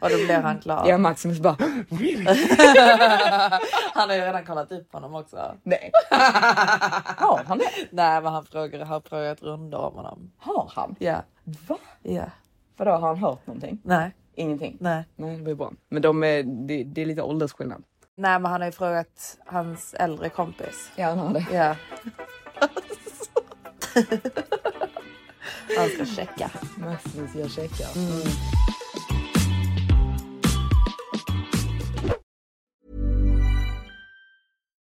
Och 0.00 0.10
då 0.10 0.16
blir 0.16 0.40
han 0.40 0.58
glad. 0.60 0.84
Ja, 0.88 0.98
Maximus 0.98 1.40
bara 1.40 1.56
Han 3.94 4.08
har 4.08 4.16
ju 4.16 4.22
redan 4.22 4.44
kollat 4.44 4.72
upp 4.72 4.92
honom 4.92 5.14
också. 5.14 5.54
nej. 5.62 5.90
Har 7.16 7.44
han 7.46 7.58
det? 7.58 7.64
Nej, 7.90 8.22
men 8.22 8.32
han 8.32 8.44
frågar, 8.44 8.84
har 8.84 9.00
frågat 9.00 9.42
rundor 9.42 9.78
om 9.80 9.94
honom. 9.94 10.30
Har 10.38 10.70
han? 10.74 10.96
Ja, 10.98 11.22
Va? 11.68 11.78
ja. 12.02 12.24
Vadå, 12.76 12.90
har 12.90 13.08
han 13.08 13.18
hört 13.18 13.46
någonting? 13.46 13.78
Nej, 13.84 14.14
Ingenting? 14.36 14.76
nej. 14.80 15.04
Nej, 15.16 15.36
det 15.36 15.42
var 15.42 15.48
ju 15.48 15.54
bra. 15.54 15.72
Men 15.88 16.02
de 16.02 16.22
är, 16.24 16.42
det, 16.42 16.84
det 16.84 17.02
är 17.02 17.06
lite 17.06 17.22
åldersskillnad. 17.22 17.82
Nej, 18.16 18.38
men 18.40 18.50
han 18.52 18.60
har 18.60 18.68
ju 18.68 18.72
frågat 18.72 19.38
hans 19.46 19.94
äldre 19.94 20.28
kompis. 20.28 20.90
Ja, 20.96 21.06
han 21.08 21.18
har 21.18 21.34
det. 21.34 21.46
Ja. 21.52 21.76
han 25.76 25.88
ska 25.88 26.04
checka. 26.06 26.50
Maximus 26.78 27.34
gör 27.34 27.48
checkar. 27.48 27.88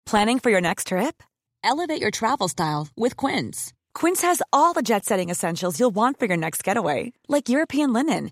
Planning 0.06 0.40
for 0.40 0.50
your 0.50 0.62
next 0.62 0.88
trip? 0.88 1.22
Elevate 1.64 2.02
your 2.02 2.12
travel 2.12 2.48
style 2.48 2.88
with 2.96 3.16
Quince. 3.16 3.74
Quince 3.94 4.22
has 4.22 4.42
all 4.52 4.74
the 4.74 4.82
jet 4.82 5.06
setting 5.06 5.30
essentials 5.30 5.80
you'll 5.80 5.96
want 5.96 6.20
for 6.20 6.26
your 6.26 6.38
next 6.38 6.64
getaway, 6.64 7.14
like 7.28 7.50
European 7.50 7.94
linen, 7.94 8.32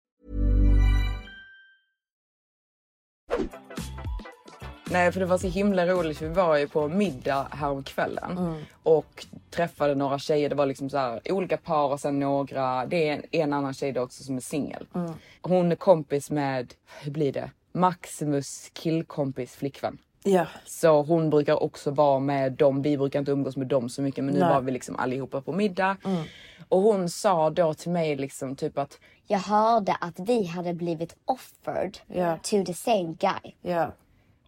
Nej, 4.91 5.11
för 5.11 5.19
det 5.19 5.25
var 5.25 5.37
så 5.37 5.47
himla 5.47 5.85
roligt. 5.87 6.21
Vi 6.21 6.27
var 6.27 6.57
ju 6.57 6.67
på 6.67 6.87
middag 6.87 7.47
häromkvällen 7.51 8.37
Mm. 8.37 8.61
och 8.83 9.25
träffade 9.49 9.95
några 9.95 10.19
tjejer. 10.19 10.49
Det 10.49 10.55
var 10.55 10.65
liksom 10.65 10.89
så 10.89 10.97
här 10.97 11.21
olika 11.31 11.57
par 11.57 11.87
och 11.91 11.99
sen 11.99 12.19
några. 12.19 12.85
Det 12.85 13.09
är 13.09 13.13
en, 13.13 13.23
en 13.31 13.53
annan 13.53 13.73
tjej 13.73 13.91
då 13.91 14.01
också 14.01 14.23
som 14.23 14.37
är 14.37 14.41
singel. 14.41 14.87
Mm. 14.95 15.13
Hon 15.41 15.71
är 15.71 15.75
kompis 15.75 16.31
med, 16.31 16.73
hur 17.01 17.11
blir 17.11 17.33
det? 17.33 17.51
Maximus 17.71 18.69
killkompis 18.73 19.55
flickvän. 19.55 19.97
Ja. 20.23 20.45
Så 20.65 21.01
hon 21.01 21.29
brukar 21.29 21.63
också 21.63 21.91
vara 21.91 22.19
med 22.19 22.51
dem. 22.53 22.81
Vi 22.81 22.97
brukar 22.97 23.19
inte 23.19 23.31
umgås 23.31 23.57
med 23.57 23.67
dem 23.67 23.89
så 23.89 24.01
mycket 24.01 24.23
men 24.23 24.33
nu 24.33 24.39
Nej. 24.39 24.49
var 24.49 24.61
vi 24.61 24.71
liksom 24.71 24.95
allihopa 24.95 25.41
på 25.41 25.51
middag. 25.53 25.97
Mm. 26.05 26.23
Och 26.69 26.81
hon 26.81 27.09
sa 27.09 27.49
då 27.49 27.73
till 27.73 27.91
mig 27.91 28.15
liksom 28.15 28.55
typ 28.55 28.77
att 28.77 28.99
Jag 29.27 29.39
hörde 29.39 29.95
att 30.01 30.19
vi 30.19 30.45
hade 30.45 30.73
blivit 30.73 31.15
offered 31.25 31.97
Ja. 32.07 32.37
to 32.43 32.63
the 32.65 32.73
same 32.73 33.15
guy. 33.19 33.51
Ja. 33.61 33.91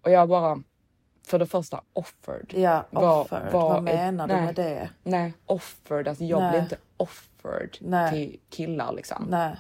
Och 0.04 0.12
jag 0.12 0.30
bara 0.30 0.60
för 1.28 1.40
det 1.40 1.46
första 1.46 1.82
offered. 1.94 2.54
Ja, 2.56 2.86
Vad- 2.90 3.22
offered. 3.22 3.54
vad 3.54 3.64
Vad, 3.64 3.78
är- 3.78 3.82
menar 3.82 4.28
du 4.28 4.34
nej. 4.34 4.46
med 4.46 4.56
det? 4.56 4.90
Nej, 5.04 5.34
offered. 5.46 6.08
Alltså 6.08 6.24
jag 6.24 6.40
Nej. 6.42 6.52
blir 6.52 6.62
inte 6.62 6.78
offered 6.98 7.78
Nej. 7.82 8.12
till 8.12 8.40
killar 8.50 8.94
liksom. 8.94 9.26
Nej. 9.30 9.56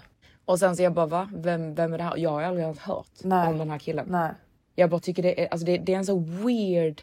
Och 0.45 0.59
sen 0.59 0.75
så 0.75 0.83
jag 0.83 0.93
bara 0.93 1.05
va? 1.05 1.29
Vem, 1.33 1.75
vem 1.75 1.93
är 1.93 1.97
det 1.97 2.03
här? 2.03 2.17
Jag 2.17 2.29
har 2.29 2.41
aldrig 2.43 2.63
ens 2.63 2.79
hört 2.79 3.07
Nej. 3.23 3.47
om 3.47 3.57
den 3.57 3.69
här 3.69 3.79
killen. 3.79 4.05
Nej. 4.09 4.31
Jag 4.75 4.89
bara 4.89 4.99
tycker 4.99 5.23
det 5.23 5.43
är, 5.43 5.47
alltså 5.51 5.65
det, 5.65 5.77
det 5.77 5.93
är 5.93 5.97
en 5.97 6.05
så 6.05 6.19
weird 6.19 7.01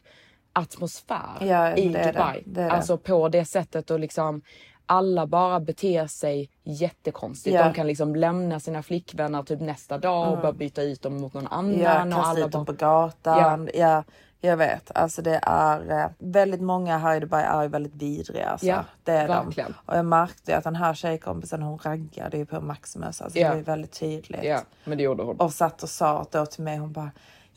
atmosfär 0.53 1.37
Ja, 1.41 1.77
i. 1.77 1.89
Dubai. 1.89 2.43
Det 2.47 2.63
det. 2.63 2.71
Alltså 2.71 2.97
på 2.99 3.29
det 3.29 3.45
sättet 3.45 3.91
och 3.91 4.01
liksom 4.01 4.43
alla 4.91 5.27
bara 5.27 5.61
beter 5.61 6.07
sig 6.07 6.51
jättekonstigt. 6.65 7.55
Ja. 7.55 7.65
De 7.65 7.75
kan 7.75 7.87
liksom 7.87 8.17
lämna 8.17 8.61
sina 8.61 8.83
flickvänner 8.83 9.43
typ 9.43 9.61
nästa 9.61 9.99
dag 9.99 10.33
och 10.33 10.39
bara 10.39 10.53
byta 10.53 10.83
ut 10.83 11.03
dem 11.03 11.21
mot 11.21 11.35
någon 11.35 11.47
annan. 11.47 11.79
Ja, 11.79 12.05
och 12.05 12.13
kasta 12.13 12.31
alla 12.31 12.47
ut 12.47 12.53
dem 12.53 12.67
på 12.67 12.73
gatan. 12.73 13.69
Ja. 13.75 14.05
jag 14.41 14.57
vet. 14.57 14.91
Alltså 14.95 15.23
det 15.23 15.41
är 15.43 16.01
eh, 16.01 16.11
väldigt 16.19 16.61
många 16.61 16.99
här 16.99 17.17
i 17.17 17.21
Dubai 17.21 17.45
är 17.45 17.69
väldigt 17.69 17.95
vidriga. 17.95 18.49
Alltså. 18.49 18.67
Ja, 18.67 18.85
det 19.05 19.13
är 19.13 19.29
verkligen. 19.29 19.71
De. 19.71 19.93
Och 19.93 19.99
jag 19.99 20.05
märkte 20.05 20.57
att 20.57 20.65
den 20.65 20.77
här 20.77 20.95
tjejkompisen 20.95 21.63
hon 21.63 21.79
raggade 21.79 22.37
ju 22.37 22.47
på 22.47 22.61
Maximus. 22.61 23.21
Alltså 23.21 23.39
det 23.39 23.49
var 23.49 23.57
väldigt 23.57 23.93
tydligt. 23.93 24.45
ja, 24.45 24.61
men 24.85 24.99
det 24.99 25.05
gjorde 25.05 25.23
hon. 25.23 25.37
Och 25.37 25.53
satt 25.53 25.83
och 25.83 25.89
sa 25.89 26.27
då 26.31 26.47
till 26.47 26.65
mig, 26.65 26.77
hon 26.79 26.93
bara 26.93 27.11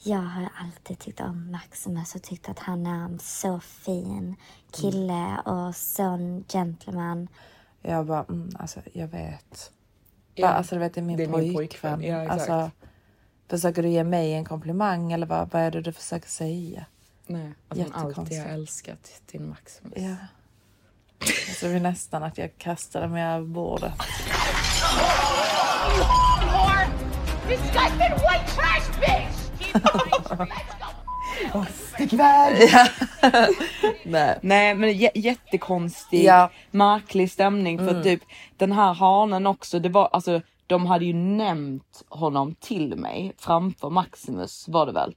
Jag 0.05 0.17
har 0.19 0.49
alltid 0.61 0.99
tyckt 0.99 1.19
om 1.19 1.51
Maximus 1.51 2.15
och 2.15 2.23
tyckt 2.23 2.49
att 2.49 2.59
han 2.59 2.85
är 2.85 3.05
en 3.05 3.19
så 3.19 3.59
fin 3.59 4.35
kille 4.71 5.37
och 5.45 5.75
sån 5.75 6.43
gentleman. 6.49 7.27
Jag 7.81 8.05
bara, 8.05 8.23
mm, 8.29 8.49
alltså 8.59 8.79
jag 8.93 9.07
vet. 9.07 9.71
Ja. 10.35 10.47
Bara, 10.47 10.53
alltså 10.53 10.75
du 10.75 10.79
vet, 10.79 10.93
det 10.93 10.99
är 10.99 11.03
min 11.03 11.17
Det 11.17 11.23
är 11.23 11.27
min 11.27 11.53
pojkvän. 11.53 11.99
pojkvän. 11.99 12.01
Ja, 12.03 12.21
exakt. 12.23 12.49
alltså, 12.49 12.71
försöker 13.47 13.83
du 13.83 13.89
ge 13.89 14.03
mig 14.03 14.33
en 14.33 14.45
komplimang 14.45 15.11
eller 15.11 15.27
vad, 15.27 15.49
vad 15.51 15.61
är 15.61 15.71
det 15.71 15.81
du 15.81 15.91
försöker 15.93 16.29
säga? 16.29 16.85
Nej, 17.27 17.53
att 17.67 17.77
man 17.77 17.93
alltid 17.93 18.41
har 18.41 18.49
älskat 18.49 19.21
din 19.31 19.49
Maximus. 19.49 19.93
Ja. 19.95 20.15
Jag 21.47 21.57
tror 21.59 21.79
nästan 21.79 22.23
att 22.23 22.37
jag 22.37 22.57
kastade 22.57 23.07
mig 23.07 23.23
över 23.23 23.45
bordet. 23.47 23.93
Nej. 34.03 34.39
Nej 34.41 34.75
men 34.75 34.97
j- 34.97 35.09
jättekonstig, 35.15 36.23
Ja. 36.23 36.49
märklig 36.71 37.31
stämning 37.31 37.79
för 37.79 38.03
typ 38.03 38.21
den 38.57 38.71
här 38.71 38.93
hanen 38.93 39.47
också, 39.47 39.79
det 39.79 39.89
var 39.89 40.09
alltså 40.13 40.41
de 40.67 40.85
hade 40.85 41.05
ju 41.05 41.13
nämnt 41.13 42.03
honom 42.09 42.55
till 42.55 42.95
mig 42.95 43.33
framför 43.37 43.89
Maximus 43.89 44.65
var 44.67 44.85
det 44.85 44.91
väl? 44.91 45.15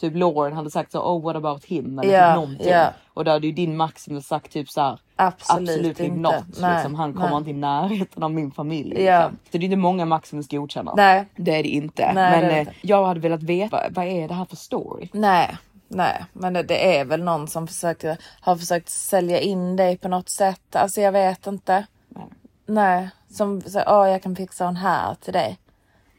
Typ 0.00 0.16
Lauren 0.16 0.52
hade 0.52 0.70
sagt 0.70 0.92
så 0.92 1.00
oh 1.00 1.22
what 1.22 1.36
about 1.36 1.64
him 1.64 1.98
eller 1.98 2.12
Ja, 2.12 2.28
typ 2.28 2.34
någonting. 2.34 2.68
ja. 2.68 2.92
Och 3.14 3.24
då 3.24 3.30
hade 3.30 3.46
ju 3.46 3.52
din 3.52 3.76
Maximus 3.76 4.26
sagt 4.26 4.52
typ 4.52 4.70
så 4.70 4.80
här. 4.80 4.98
Absolut, 5.16 5.68
Absolut 5.70 6.00
inte. 6.00 6.20
not. 6.20 6.44
Nej, 6.60 6.74
Liksom, 6.74 6.94
han 6.94 7.12
kommer 7.14 7.28
nej. 7.28 7.38
inte 7.38 7.50
i 7.50 7.54
närheten 7.54 8.22
av 8.22 8.30
min 8.30 8.50
familj. 8.50 9.02
Ja. 9.02 9.18
Liksom. 9.18 9.38
Så 9.52 9.58
det 9.58 9.58
är 9.58 9.64
inte 9.64 9.76
många 9.76 10.04
Maximus 10.04 10.48
godkänner. 10.48 10.92
Nej. 10.96 11.26
Det 11.36 11.58
är 11.58 11.62
det 11.62 11.68
inte. 11.68 12.12
Nej, 12.14 12.30
men 12.40 12.48
det 12.48 12.54
eh, 12.54 12.58
inte. 12.60 12.72
jag 12.80 13.06
hade 13.06 13.20
velat 13.20 13.42
veta 13.42 13.76
vad, 13.76 13.94
vad 13.94 14.04
är 14.06 14.28
det 14.28 14.34
här 14.34 14.44
för 14.44 14.56
story? 14.56 15.08
Nej, 15.12 15.56
nej, 15.88 16.24
men 16.32 16.52
det, 16.52 16.62
det 16.62 16.98
är 16.98 17.04
väl 17.04 17.22
någon 17.24 17.48
som 17.48 17.66
försöker, 17.66 18.16
har 18.40 18.56
försökt 18.56 18.88
sälja 18.88 19.40
in 19.40 19.76
dig 19.76 19.96
på 19.98 20.08
något 20.08 20.28
sätt. 20.28 20.76
Alltså 20.76 21.00
jag 21.00 21.12
vet 21.12 21.46
inte. 21.46 21.86
Nej. 22.08 22.24
Nej, 22.66 23.08
som 23.30 23.60
säger, 23.60 23.86
åh 23.88 24.08
jag 24.10 24.22
kan 24.22 24.36
fixa 24.36 24.64
en 24.68 24.76
här 24.76 25.14
till 25.14 25.32
dig. 25.32 25.58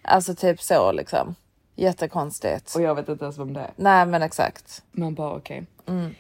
Alltså 0.04 0.36
typ 0.36 0.62
så 0.62 0.92
liksom. 0.92 1.36
Jättekonstigt. 1.76 2.76
Och 2.76 2.82
jag 2.82 2.96
vet 2.96 3.10
inte 3.10 3.26
ens 3.26 3.38
vem 3.38 3.54
det 3.54 3.60
är. 3.60 3.72
Nej 3.76 4.06
men 4.06 4.22
exakt. 4.22 4.84
Man 4.92 5.14
bara 5.14 5.36
okej. 5.36 5.66
Mm. 5.86 6.16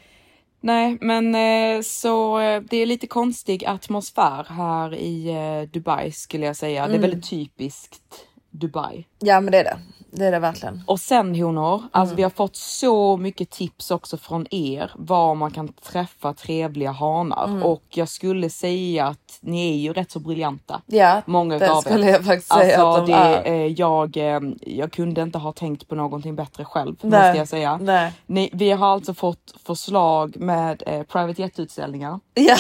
Nej, 0.61 0.97
men 1.01 1.35
eh, 1.35 1.81
så 1.81 2.39
eh, 2.39 2.61
det 2.61 2.77
är 2.77 2.85
lite 2.85 3.07
konstig 3.07 3.65
atmosfär 3.65 4.43
här 4.49 4.93
i 4.93 5.29
eh, 5.29 5.69
Dubai 5.69 6.11
skulle 6.11 6.45
jag 6.45 6.55
säga. 6.55 6.83
Mm. 6.83 6.91
Det 6.91 6.97
är 6.97 7.09
väldigt 7.09 7.29
typiskt 7.29 8.25
Dubai. 8.59 9.05
Ja 9.19 9.39
men 9.41 9.51
det 9.51 9.57
är 9.59 9.63
det. 9.63 9.77
Det 10.11 10.25
är 10.25 10.31
det 10.31 10.39
verkligen. 10.39 10.83
Och 10.87 10.99
sen 10.99 11.35
honor, 11.35 11.77
Mm. 11.77 11.89
alltså 11.91 12.15
vi 12.15 12.23
har 12.23 12.29
fått 12.29 12.55
så 12.55 13.17
mycket 13.17 13.49
tips 13.49 13.91
också 13.91 14.17
från 14.17 14.45
er 14.53 14.91
var 14.95 15.35
man 15.35 15.51
kan 15.51 15.67
träffa 15.73 16.33
trevliga 16.33 16.91
hanar 16.91 17.45
Mm. 17.47 17.63
och 17.63 17.83
jag 17.89 18.09
skulle 18.09 18.49
säga 18.49 19.05
att 19.07 19.37
ni 19.41 19.71
är 19.71 19.75
ju 19.77 19.93
rätt 19.93 20.11
så 20.11 20.19
briljanta. 20.19 20.81
Ja, 20.85 21.21
Många 21.25 21.59
det 21.59 21.81
skulle 21.81 22.05
er. 22.07 22.11
jag 22.11 22.25
faktiskt 22.25 22.53
säga 22.53 22.81
alltså, 22.83 23.01
att 23.01 23.07
de 23.07 23.11
det, 23.11 23.17
är. 23.19 23.45
eh, 23.53 23.67
jag, 23.67 24.17
eh, 24.17 24.39
jag 24.61 24.91
kunde 24.91 25.21
inte 25.21 25.37
ha 25.37 25.51
tänkt 25.53 25.87
på 25.87 25.95
någonting 25.95 26.35
bättre 26.35 26.65
själv 26.65 26.95
Nej, 27.01 27.11
måste 27.27 27.37
jag 27.37 27.47
säga. 27.47 27.77
nej. 27.81 28.11
Ni, 28.25 28.49
vi 28.53 28.71
har 28.71 28.87
alltså 28.87 29.13
fått 29.13 29.53
förslag 29.65 30.37
med 30.39 30.83
eh, 30.85 31.03
private 31.03 31.41
jet-utställningar. 31.41 32.19
Ja. 32.33 32.55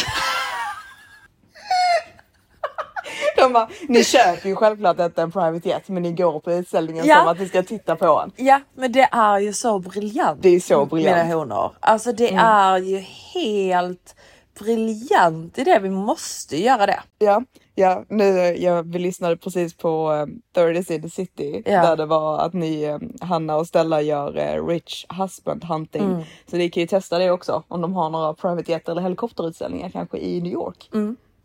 De 3.47 3.53
bara, 3.53 3.69
ni 3.87 4.03
köper 4.03 4.49
ju 4.49 4.55
självklart 4.55 4.99
inte 4.99 5.21
en 5.21 5.31
private 5.31 5.69
jet 5.69 5.87
men 5.89 6.03
ni 6.03 6.11
går 6.11 6.39
på 6.39 6.51
utställningen 6.51 7.05
Ja. 7.05 7.15
som 7.19 7.27
att 7.27 7.39
ni 7.39 7.47
ska 7.47 7.63
titta 7.63 7.95
på 7.95 8.05
en. 8.05 8.31
ja 8.45 8.61
men 8.75 8.91
det 8.91 9.09
är 9.11 9.39
ju 9.39 9.53
så 9.53 9.79
briljant. 9.79 10.39
Det 10.41 10.49
är 10.49 10.59
så 10.59 10.85
briljant. 10.85 11.15
Mm. 11.15 11.27
Mina 11.27 11.39
honor. 11.39 11.71
Alltså 11.79 12.11
det 12.11 12.33
är 12.33 12.77
ju 12.77 12.97
helt 13.33 14.15
briljant 14.59 15.57
i 15.57 15.63
det. 15.63 15.79
Vi 15.79 15.89
måste 15.89 16.57
göra 16.61 16.85
det. 16.85 16.99
Ja, 17.19 17.43
ja 17.75 18.03
nu, 18.09 18.25
jag, 18.59 18.83
vi 18.91 18.99
lyssnade 18.99 19.37
precis 19.37 19.73
på 19.77 20.11
um, 20.11 20.41
30 20.55 20.93
in 20.93 21.01
the 21.01 21.09
city 21.09 21.61
Ja. 21.65 21.81
där 21.81 21.95
det 21.95 22.05
var 22.05 22.39
att 22.39 22.53
ni, 22.53 22.89
um, 22.89 23.13
Hanna 23.21 23.55
och 23.55 23.67
Stella 23.67 24.01
gör 24.01 24.37
eh, 24.37 24.67
rich 24.67 25.05
husband 25.19 25.63
hunting. 25.63 26.03
Mm. 26.03 26.23
Så 26.51 26.57
ni 26.57 26.69
kan 26.69 26.81
ju 26.81 26.87
testa 26.87 27.17
det 27.17 27.31
också 27.31 27.63
om 27.67 27.81
de 27.81 27.93
har 27.93 28.09
några 28.09 28.33
private 28.33 28.71
jet 28.71 28.89
eller 28.89 29.01
helikopterutställningar 29.01 29.89
kanske 29.89 30.17
i 30.17 30.41
New 30.41 30.53
York. 30.53 30.89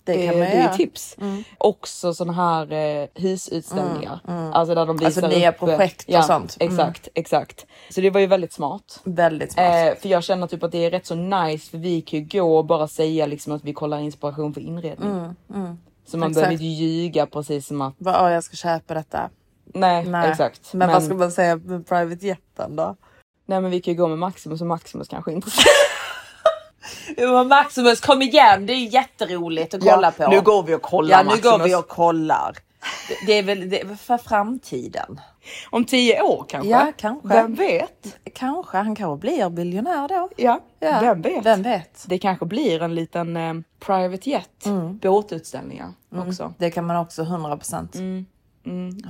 Det, 0.05 0.13
Det, 0.13 0.27
kan 0.27 0.39
man 0.39 0.49
det 0.49 0.55
är 0.55 0.77
tips. 0.77 1.17
Också 1.59 2.15
sådana 2.15 2.33
här 2.33 2.73
eh, 2.73 3.09
husutställningar. 3.15 4.21
Alltså 4.55 4.75
där 4.75 4.87
de 4.87 4.97
visar 4.97 5.23
Alltså 5.23 5.39
nya 5.39 5.51
upp, 5.51 5.59
projekt 5.59 6.03
och 6.09 6.11
ja, 6.15 6.23
sånt. 6.23 6.57
Mm. 6.61 6.73
Exakt, 6.75 7.09
exakt. 7.15 7.67
Så 7.91 8.01
det 8.01 8.11
var 8.11 8.21
ju 8.21 8.27
väldigt 8.27 8.53
smart. 8.53 9.01
Väldigt 9.05 9.53
smart. 9.53 9.67
Eh, 9.67 10.01
för 10.01 10.09
jag 10.09 10.25
känner 10.25 10.47
typ 10.47 10.63
att 10.63 10.73
det 10.73 10.85
är 10.85 10.91
rätt 10.91 11.07
så 11.07 11.15
nice 11.15 11.71
för 11.71 11.79
vi 11.79 12.01
kan 12.01 12.19
ju 12.21 12.25
gå 12.41 12.59
och 12.59 12.65
bara 12.65 12.89
säga 12.89 13.27
liksom 13.27 13.53
att 13.53 13.65
vi 13.65 13.73
kollar 13.73 13.99
inspiration 13.99 14.55
för 14.55 14.61
inredning. 14.61 15.11
Så 15.11 15.15
man 15.15 15.37
Mm, 15.57 15.77
Exakt. 16.07 16.35
behöver 16.35 16.53
inte 16.53 16.65
ljuga 16.65 17.27
precis 17.27 17.67
som 17.67 17.81
att 17.81 17.95
"Åh, 18.07 18.33
jag 18.33 18.45
ska 18.45 18.57
köpa 18.57 18.95
detta. 18.95 19.31
nej, 19.65 20.05
Nej. 20.05 20.31
exakt. 20.31 20.73
Men, 20.75 20.89
vad 20.89 21.03
ska 21.03 21.15
man 21.15 21.33
säga 21.33 21.57
med 21.57 21.87
private 21.89 22.27
jeten 22.27 22.77
då? 22.77 22.97
Nej 23.47 23.61
men 23.61 23.71
vi 23.71 23.81
kan 23.81 23.95
ju 23.95 23.99
gå 24.01 24.09
med 24.09 24.19
Maximus 24.19 24.61
och 24.61 24.67
Maximus 24.67 25.09
kanske. 25.09 25.33
Jo, 25.33 25.41
Maximus, 27.49 28.01
kom 28.01 28.23
igen, 28.23 28.67
det 28.67 28.73
är 28.73 28.95
jätteroligt 28.95 29.75
att 29.75 29.81
kolla 29.81 30.11
på. 30.11 30.31
Nu 30.31 30.41
går 30.41 30.63
vi 30.63 30.75
och 30.75 30.83
kollar 30.83 31.11
Ja, 31.11 31.23
nu 31.23 31.25
Maximus. 31.25 31.59
går 31.59 31.65
vi 31.65 31.75
och 31.75 31.89
kollar. 31.89 32.57
Det, 33.27 33.33
är 33.39 33.43
väl 33.43 33.71
det 33.71 33.81
är 33.81 33.95
för 33.95 34.19
framtiden. 34.19 35.21
Om 35.71 35.85
tio 35.85 36.23
år 36.23 36.45
kanske? 36.49 36.69
Ja, 36.71 36.93
kanske. 36.97 37.29
Vem 37.29 37.55
vet? 37.55 38.17
Kanske, 38.35 38.77
han 38.77 38.97
kanske 38.97 39.21
blir 39.21 39.51
biljonär 39.51 40.09
då. 40.09 40.29
Ja, 40.37 40.61
Ja, 40.79 41.01
vem 41.01 41.23
vet? 41.23 41.47
Vem 41.47 41.63
vet? 41.63 42.05
Det 42.07 42.19
kanske 42.19 42.47
blir 42.47 42.83
en 42.83 42.95
liten 42.95 43.37
eh, 43.37 43.55
private 43.81 44.31
jet, 44.31 44.65
båtutställningar 45.01 45.93
också. 46.17 46.55
Det 46.59 46.71
kan 46.71 46.87
man 46.87 46.97
också 46.97 47.23
100 47.23 47.57
procent. 47.57 47.95
Mm, 47.95 48.27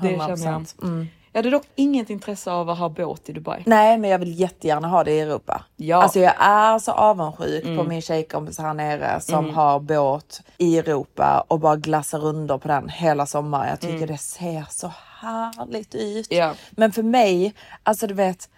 det 0.02 0.18
känner 0.18 0.46
jag. 0.52 0.66
Mm. 0.82 1.06
Jag 1.32 1.38
hade 1.38 1.50
dock 1.50 1.66
inget 1.74 2.10
intresse 2.10 2.50
av 2.52 2.70
att 2.70 2.78
ha 2.78 2.88
båt 2.88 3.28
i 3.28 3.32
Dubai. 3.32 3.62
Nej, 3.66 3.98
men 3.98 4.10
jag 4.10 4.18
vill 4.18 4.40
jättegärna 4.40 4.88
ha 4.88 5.04
det 5.04 5.12
i 5.12 5.20
Europa. 5.20 5.64
Ja. 5.76 5.96
Mm. 5.96 6.02
Alltså 6.02 6.18
jag 6.18 6.34
är 6.38 6.78
så 6.78 6.92
avundsjuk 6.92 7.64
på 7.64 7.84
min 7.84 8.02
tjejkompis 8.02 8.58
här 8.58 8.74
nere 8.74 9.20
som 9.20 9.50
har 9.54 9.80
båt 9.80 10.42
i 10.58 10.78
Europa 10.78 11.44
och 11.48 11.60
bara 11.60 11.76
glassar 11.76 12.18
runder 12.18 12.58
på 12.58 12.68
den 12.68 12.88
hela 12.88 13.26
sommaren. 13.26 13.68
Jag 13.68 13.80
tycker 13.80 14.06
det 14.06 14.18
ser 14.18 14.64
så 14.70 14.92
härligt 15.20 15.94
ut. 15.94 16.32
Mm. 16.32 16.44
Ja. 16.46 16.54
Men 16.70 16.92
för 16.92 17.02
mig, 17.02 17.54
alltså 17.82 18.06
du 18.06 18.14
vet, 18.14 18.48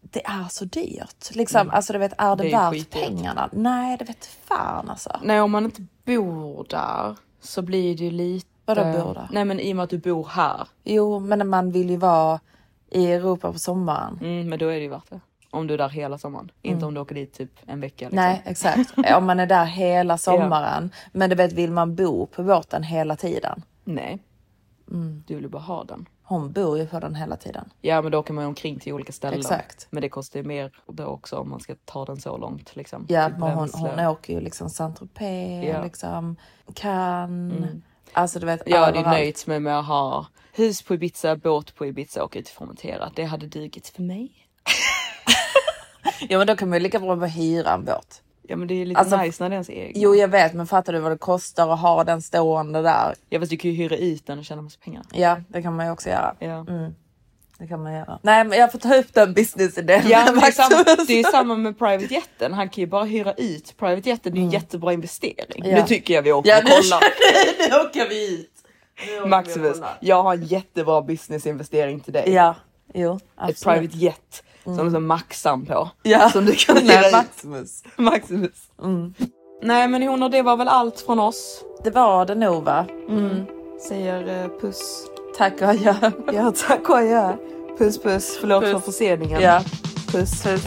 det 0.00 0.26
är 0.26 0.46
så 0.50 0.64
dyrt. 0.64 1.30
Liksom, 1.34 1.70
Alltså 1.70 1.92
du 1.92 1.98
vet, 1.98 2.12
är 2.18 2.36
det, 2.36 2.44
Mm. 2.44 2.50
Det 2.50 2.56
är 2.56 2.60
värt 2.60 2.72
skitdyrt. 2.72 3.02
pengarna? 3.06 3.48
Nej, 3.52 3.96
det 3.96 4.04
vet 4.04 4.24
fan 4.44 4.90
alltså. 4.90 5.10
Nej, 5.22 5.40
om 5.40 5.50
man 5.50 5.64
inte 5.64 5.82
bor 6.04 6.66
där 6.70 7.16
så 7.40 7.62
blir 7.62 7.96
det 7.96 8.04
ju 8.04 8.10
lite... 8.10 8.48
Vadå 8.66 8.82
bor 8.82 9.14
där? 9.14 9.28
Nej, 9.30 9.44
men 9.44 9.60
i 9.60 9.72
och 9.72 9.76
med 9.76 9.82
att 9.84 9.90
du 9.90 9.98
bor 9.98 10.24
här. 10.30 10.68
Jo, 10.84 11.18
men 11.20 11.48
man 11.48 11.70
vill 11.70 11.90
ju 11.90 11.96
vara 11.96 12.40
i 12.90 13.12
Europa 13.12 13.52
på 13.52 13.58
sommaren. 13.58 14.18
Mm, 14.22 14.48
men 14.48 14.58
då 14.58 14.66
är 14.66 14.74
det 14.76 14.82
ju 14.82 14.88
värt 14.88 15.10
det. 15.10 15.20
Om 15.50 15.66
du 15.66 15.74
är 15.74 15.78
där 15.78 15.88
hela 15.88 16.18
sommaren. 16.18 16.50
Inte 16.62 16.86
om 16.86 16.94
du 16.94 17.00
åker 17.00 17.14
dit 17.14 17.32
typ 17.32 17.50
en 17.66 17.80
vecka. 17.80 18.04
Liksom. 18.04 18.16
Nej, 18.16 18.42
exakt. 18.44 18.94
Om 19.16 19.26
man 19.26 19.40
är 19.40 19.46
där 19.46 19.64
hela 19.64 20.18
sommaren. 20.18 20.90
Men 21.12 21.30
du 21.30 21.36
vet, 21.36 21.52
vill 21.52 21.72
man 21.72 21.94
bo 21.94 22.26
på 22.26 22.42
båten 22.42 22.82
hela 22.82 23.16
tiden? 23.16 23.62
Nej. 23.84 24.18
Du 25.26 25.34
vill 25.34 25.42
ju 25.44 25.48
bara 25.48 25.62
ha 25.62 25.84
den. 25.84 26.08
Hon 26.22 26.52
bor 26.52 26.78
ju 26.78 26.86
på 26.86 27.00
den 27.00 27.14
hela 27.14 27.36
tiden. 27.36 27.70
Ja, 27.80 28.02
men 28.02 28.12
då 28.12 28.18
åker 28.18 28.34
man 28.34 28.44
ju 28.44 28.48
omkring 28.48 28.78
till 28.78 28.92
olika 28.92 29.12
ställen. 29.12 29.38
Exakt. 29.40 29.86
Men 29.90 30.00
det 30.00 30.08
kostar 30.08 30.40
ju 30.40 30.46
mer 30.46 30.72
då 30.86 31.04
också 31.04 31.36
om 31.36 31.50
man 31.50 31.60
ska 31.60 31.74
ta 31.84 32.04
den 32.04 32.20
så 32.20 32.36
långt. 32.36 32.76
Liksom. 32.76 33.06
Ja, 33.08 33.28
men 33.28 33.42
hon, 33.42 33.68
hon 33.72 34.06
åker 34.06 34.34
ju 34.34 34.40
liksom 34.40 34.68
Saint-Tropez, 34.68 35.64
Ja. 35.64 35.82
liksom 35.82 36.36
Cannes. 36.74 37.70
Alltså 38.16 38.38
du 38.38 38.46
vet, 38.46 38.62
Jag 38.66 38.78
hade 38.80 38.98
ju 38.98 39.04
nöjt 39.04 39.46
mig 39.46 39.60
med 39.60 39.78
att 39.78 39.86
ha 39.86 40.26
hus 40.52 40.82
på 40.82 40.94
Ibiza, 40.94 41.36
båt 41.36 41.74
på 41.74 41.86
Ibiza 41.86 42.24
och 42.24 42.34
ut 42.36 42.44
till 42.44 42.54
Formentera. 42.54 43.10
Det 43.14 43.24
hade 43.24 43.46
dugit 43.46 43.88
för 43.88 44.02
mig. 44.02 44.32
Ja, 46.28 46.38
men 46.38 46.46
då 46.46 46.56
kan 46.56 46.68
man 46.68 46.78
ju 46.78 46.82
lika 46.82 46.98
bra 46.98 47.16
bara 47.16 47.26
hyra 47.26 47.70
en 47.70 47.84
båt. 47.84 48.22
Ja, 48.42 48.56
men 48.56 48.68
det 48.68 48.74
är 48.74 48.86
lite 48.86 49.00
Alltså, 49.00 49.16
nice 49.16 49.42
när 49.42 49.50
det 49.50 49.52
är 49.52 49.56
ens 49.56 49.68
egen. 49.68 49.92
Jo, 50.02 50.14
jag 50.14 50.28
vet, 50.28 50.54
men 50.54 50.66
fattar 50.66 50.92
du 50.92 50.98
vad 50.98 51.12
det 51.12 51.18
kostar 51.18 51.68
att 51.72 51.80
ha 51.80 52.04
den 52.04 52.22
stående 52.22 52.82
där? 52.82 53.14
Ja, 53.28 53.40
fast 53.40 53.50
du 53.50 53.56
kan 53.56 53.70
ju 53.70 53.76
hyra 53.76 53.96
ut 53.96 54.26
den 54.26 54.38
och 54.38 54.44
tjäna 54.44 54.62
massa 54.62 54.78
pengar. 54.84 55.02
Ja, 55.12 55.40
det 55.48 55.62
kan 55.62 55.76
man 55.76 55.86
ju 55.86 55.92
också 55.92 56.08
göra. 56.08 56.34
Ja. 56.38 56.66
Det 57.58 57.66
kan 57.66 57.82
man 57.82 57.92
göra. 57.94 58.18
Nej, 58.22 58.44
men 58.44 58.58
jag 58.58 58.72
får 58.72 58.78
ta 58.78 58.94
upp 58.94 59.14
den 59.14 59.32
businessidén. 59.34 60.02
Ja, 60.08 60.32
det, 60.32 60.46
är 60.46 60.50
samma, 60.52 61.04
det 61.06 61.20
är 61.20 61.30
samma 61.30 61.54
med 61.54 61.78
private 61.78 62.14
jeten. 62.14 62.52
Han 62.52 62.68
kan 62.68 62.80
ju 62.82 62.86
bara 62.86 63.04
hyra 63.04 63.32
ut 63.32 63.76
private 63.76 64.08
jeten. 64.08 64.32
Det 64.34 64.38
är 64.38 64.42
en 64.42 64.50
jättebra 64.50 64.92
investering. 64.92 65.60
Mm. 65.64 65.70
Ja. 65.70 65.76
Nu 65.76 65.82
tycker 65.88 66.14
jag 66.14 66.22
vi 66.22 66.32
åker 66.32 66.50
Ja, 66.50 66.58
och 66.58 66.64
kollar. 66.64 67.00
nu 67.70 67.88
åker 67.88 68.08
vi 68.08 68.34
ut. 68.34 68.50
Nu 68.98 69.02
åker 69.04 69.18
vi 69.18 69.20
och 69.22 69.28
Maximus, 69.28 69.76
jag 70.00 70.22
har 70.22 70.34
en 70.34 70.44
jättebra 70.44 71.02
businessinvestering 71.02 72.00
till 72.00 72.12
dig. 72.12 72.32
Ja, 72.32 72.54
jo, 72.94 73.14
Ett 73.16 73.22
absolut. 73.36 73.62
private 73.80 73.98
jet 73.98 74.42
som 74.64 74.94
är 74.94 75.00
maxan 75.00 75.66
på. 75.66 75.90
Ja. 76.02 76.30
Som 76.30 76.44
du 76.46 76.52
kan 76.52 76.76
hyra. 76.82 77.10
Maximus. 77.12 77.82
Maximus. 77.96 78.70
Nej 79.62 79.88
men 79.88 80.02
honor, 80.02 80.28
det 80.28 80.42
var 80.42 80.56
väl 80.56 80.68
allt 80.68 81.00
från 81.00 81.18
oss. 81.18 81.64
Det 81.84 81.90
var 81.90 82.26
det 82.26 82.34
nog 82.34 82.64
va? 82.64 82.86
Säger 83.88 84.42
eh, 84.44 84.50
puss. 84.60 85.06
Tack 85.36 85.52
och 85.62 85.68
adjö. 85.68 85.94
Ja 86.32 86.52
tack 86.68 86.88
och 86.88 86.96
adjö. 86.96 87.36
Puss 87.78 88.02
puss, 88.02 88.38
förlåt 88.40 88.64
Puss. 88.64 88.72
för 88.72 88.80
förseningen. 88.80 89.40
Ja. 89.40 89.62
Puss. 90.12 90.42
Puss. 90.42 90.62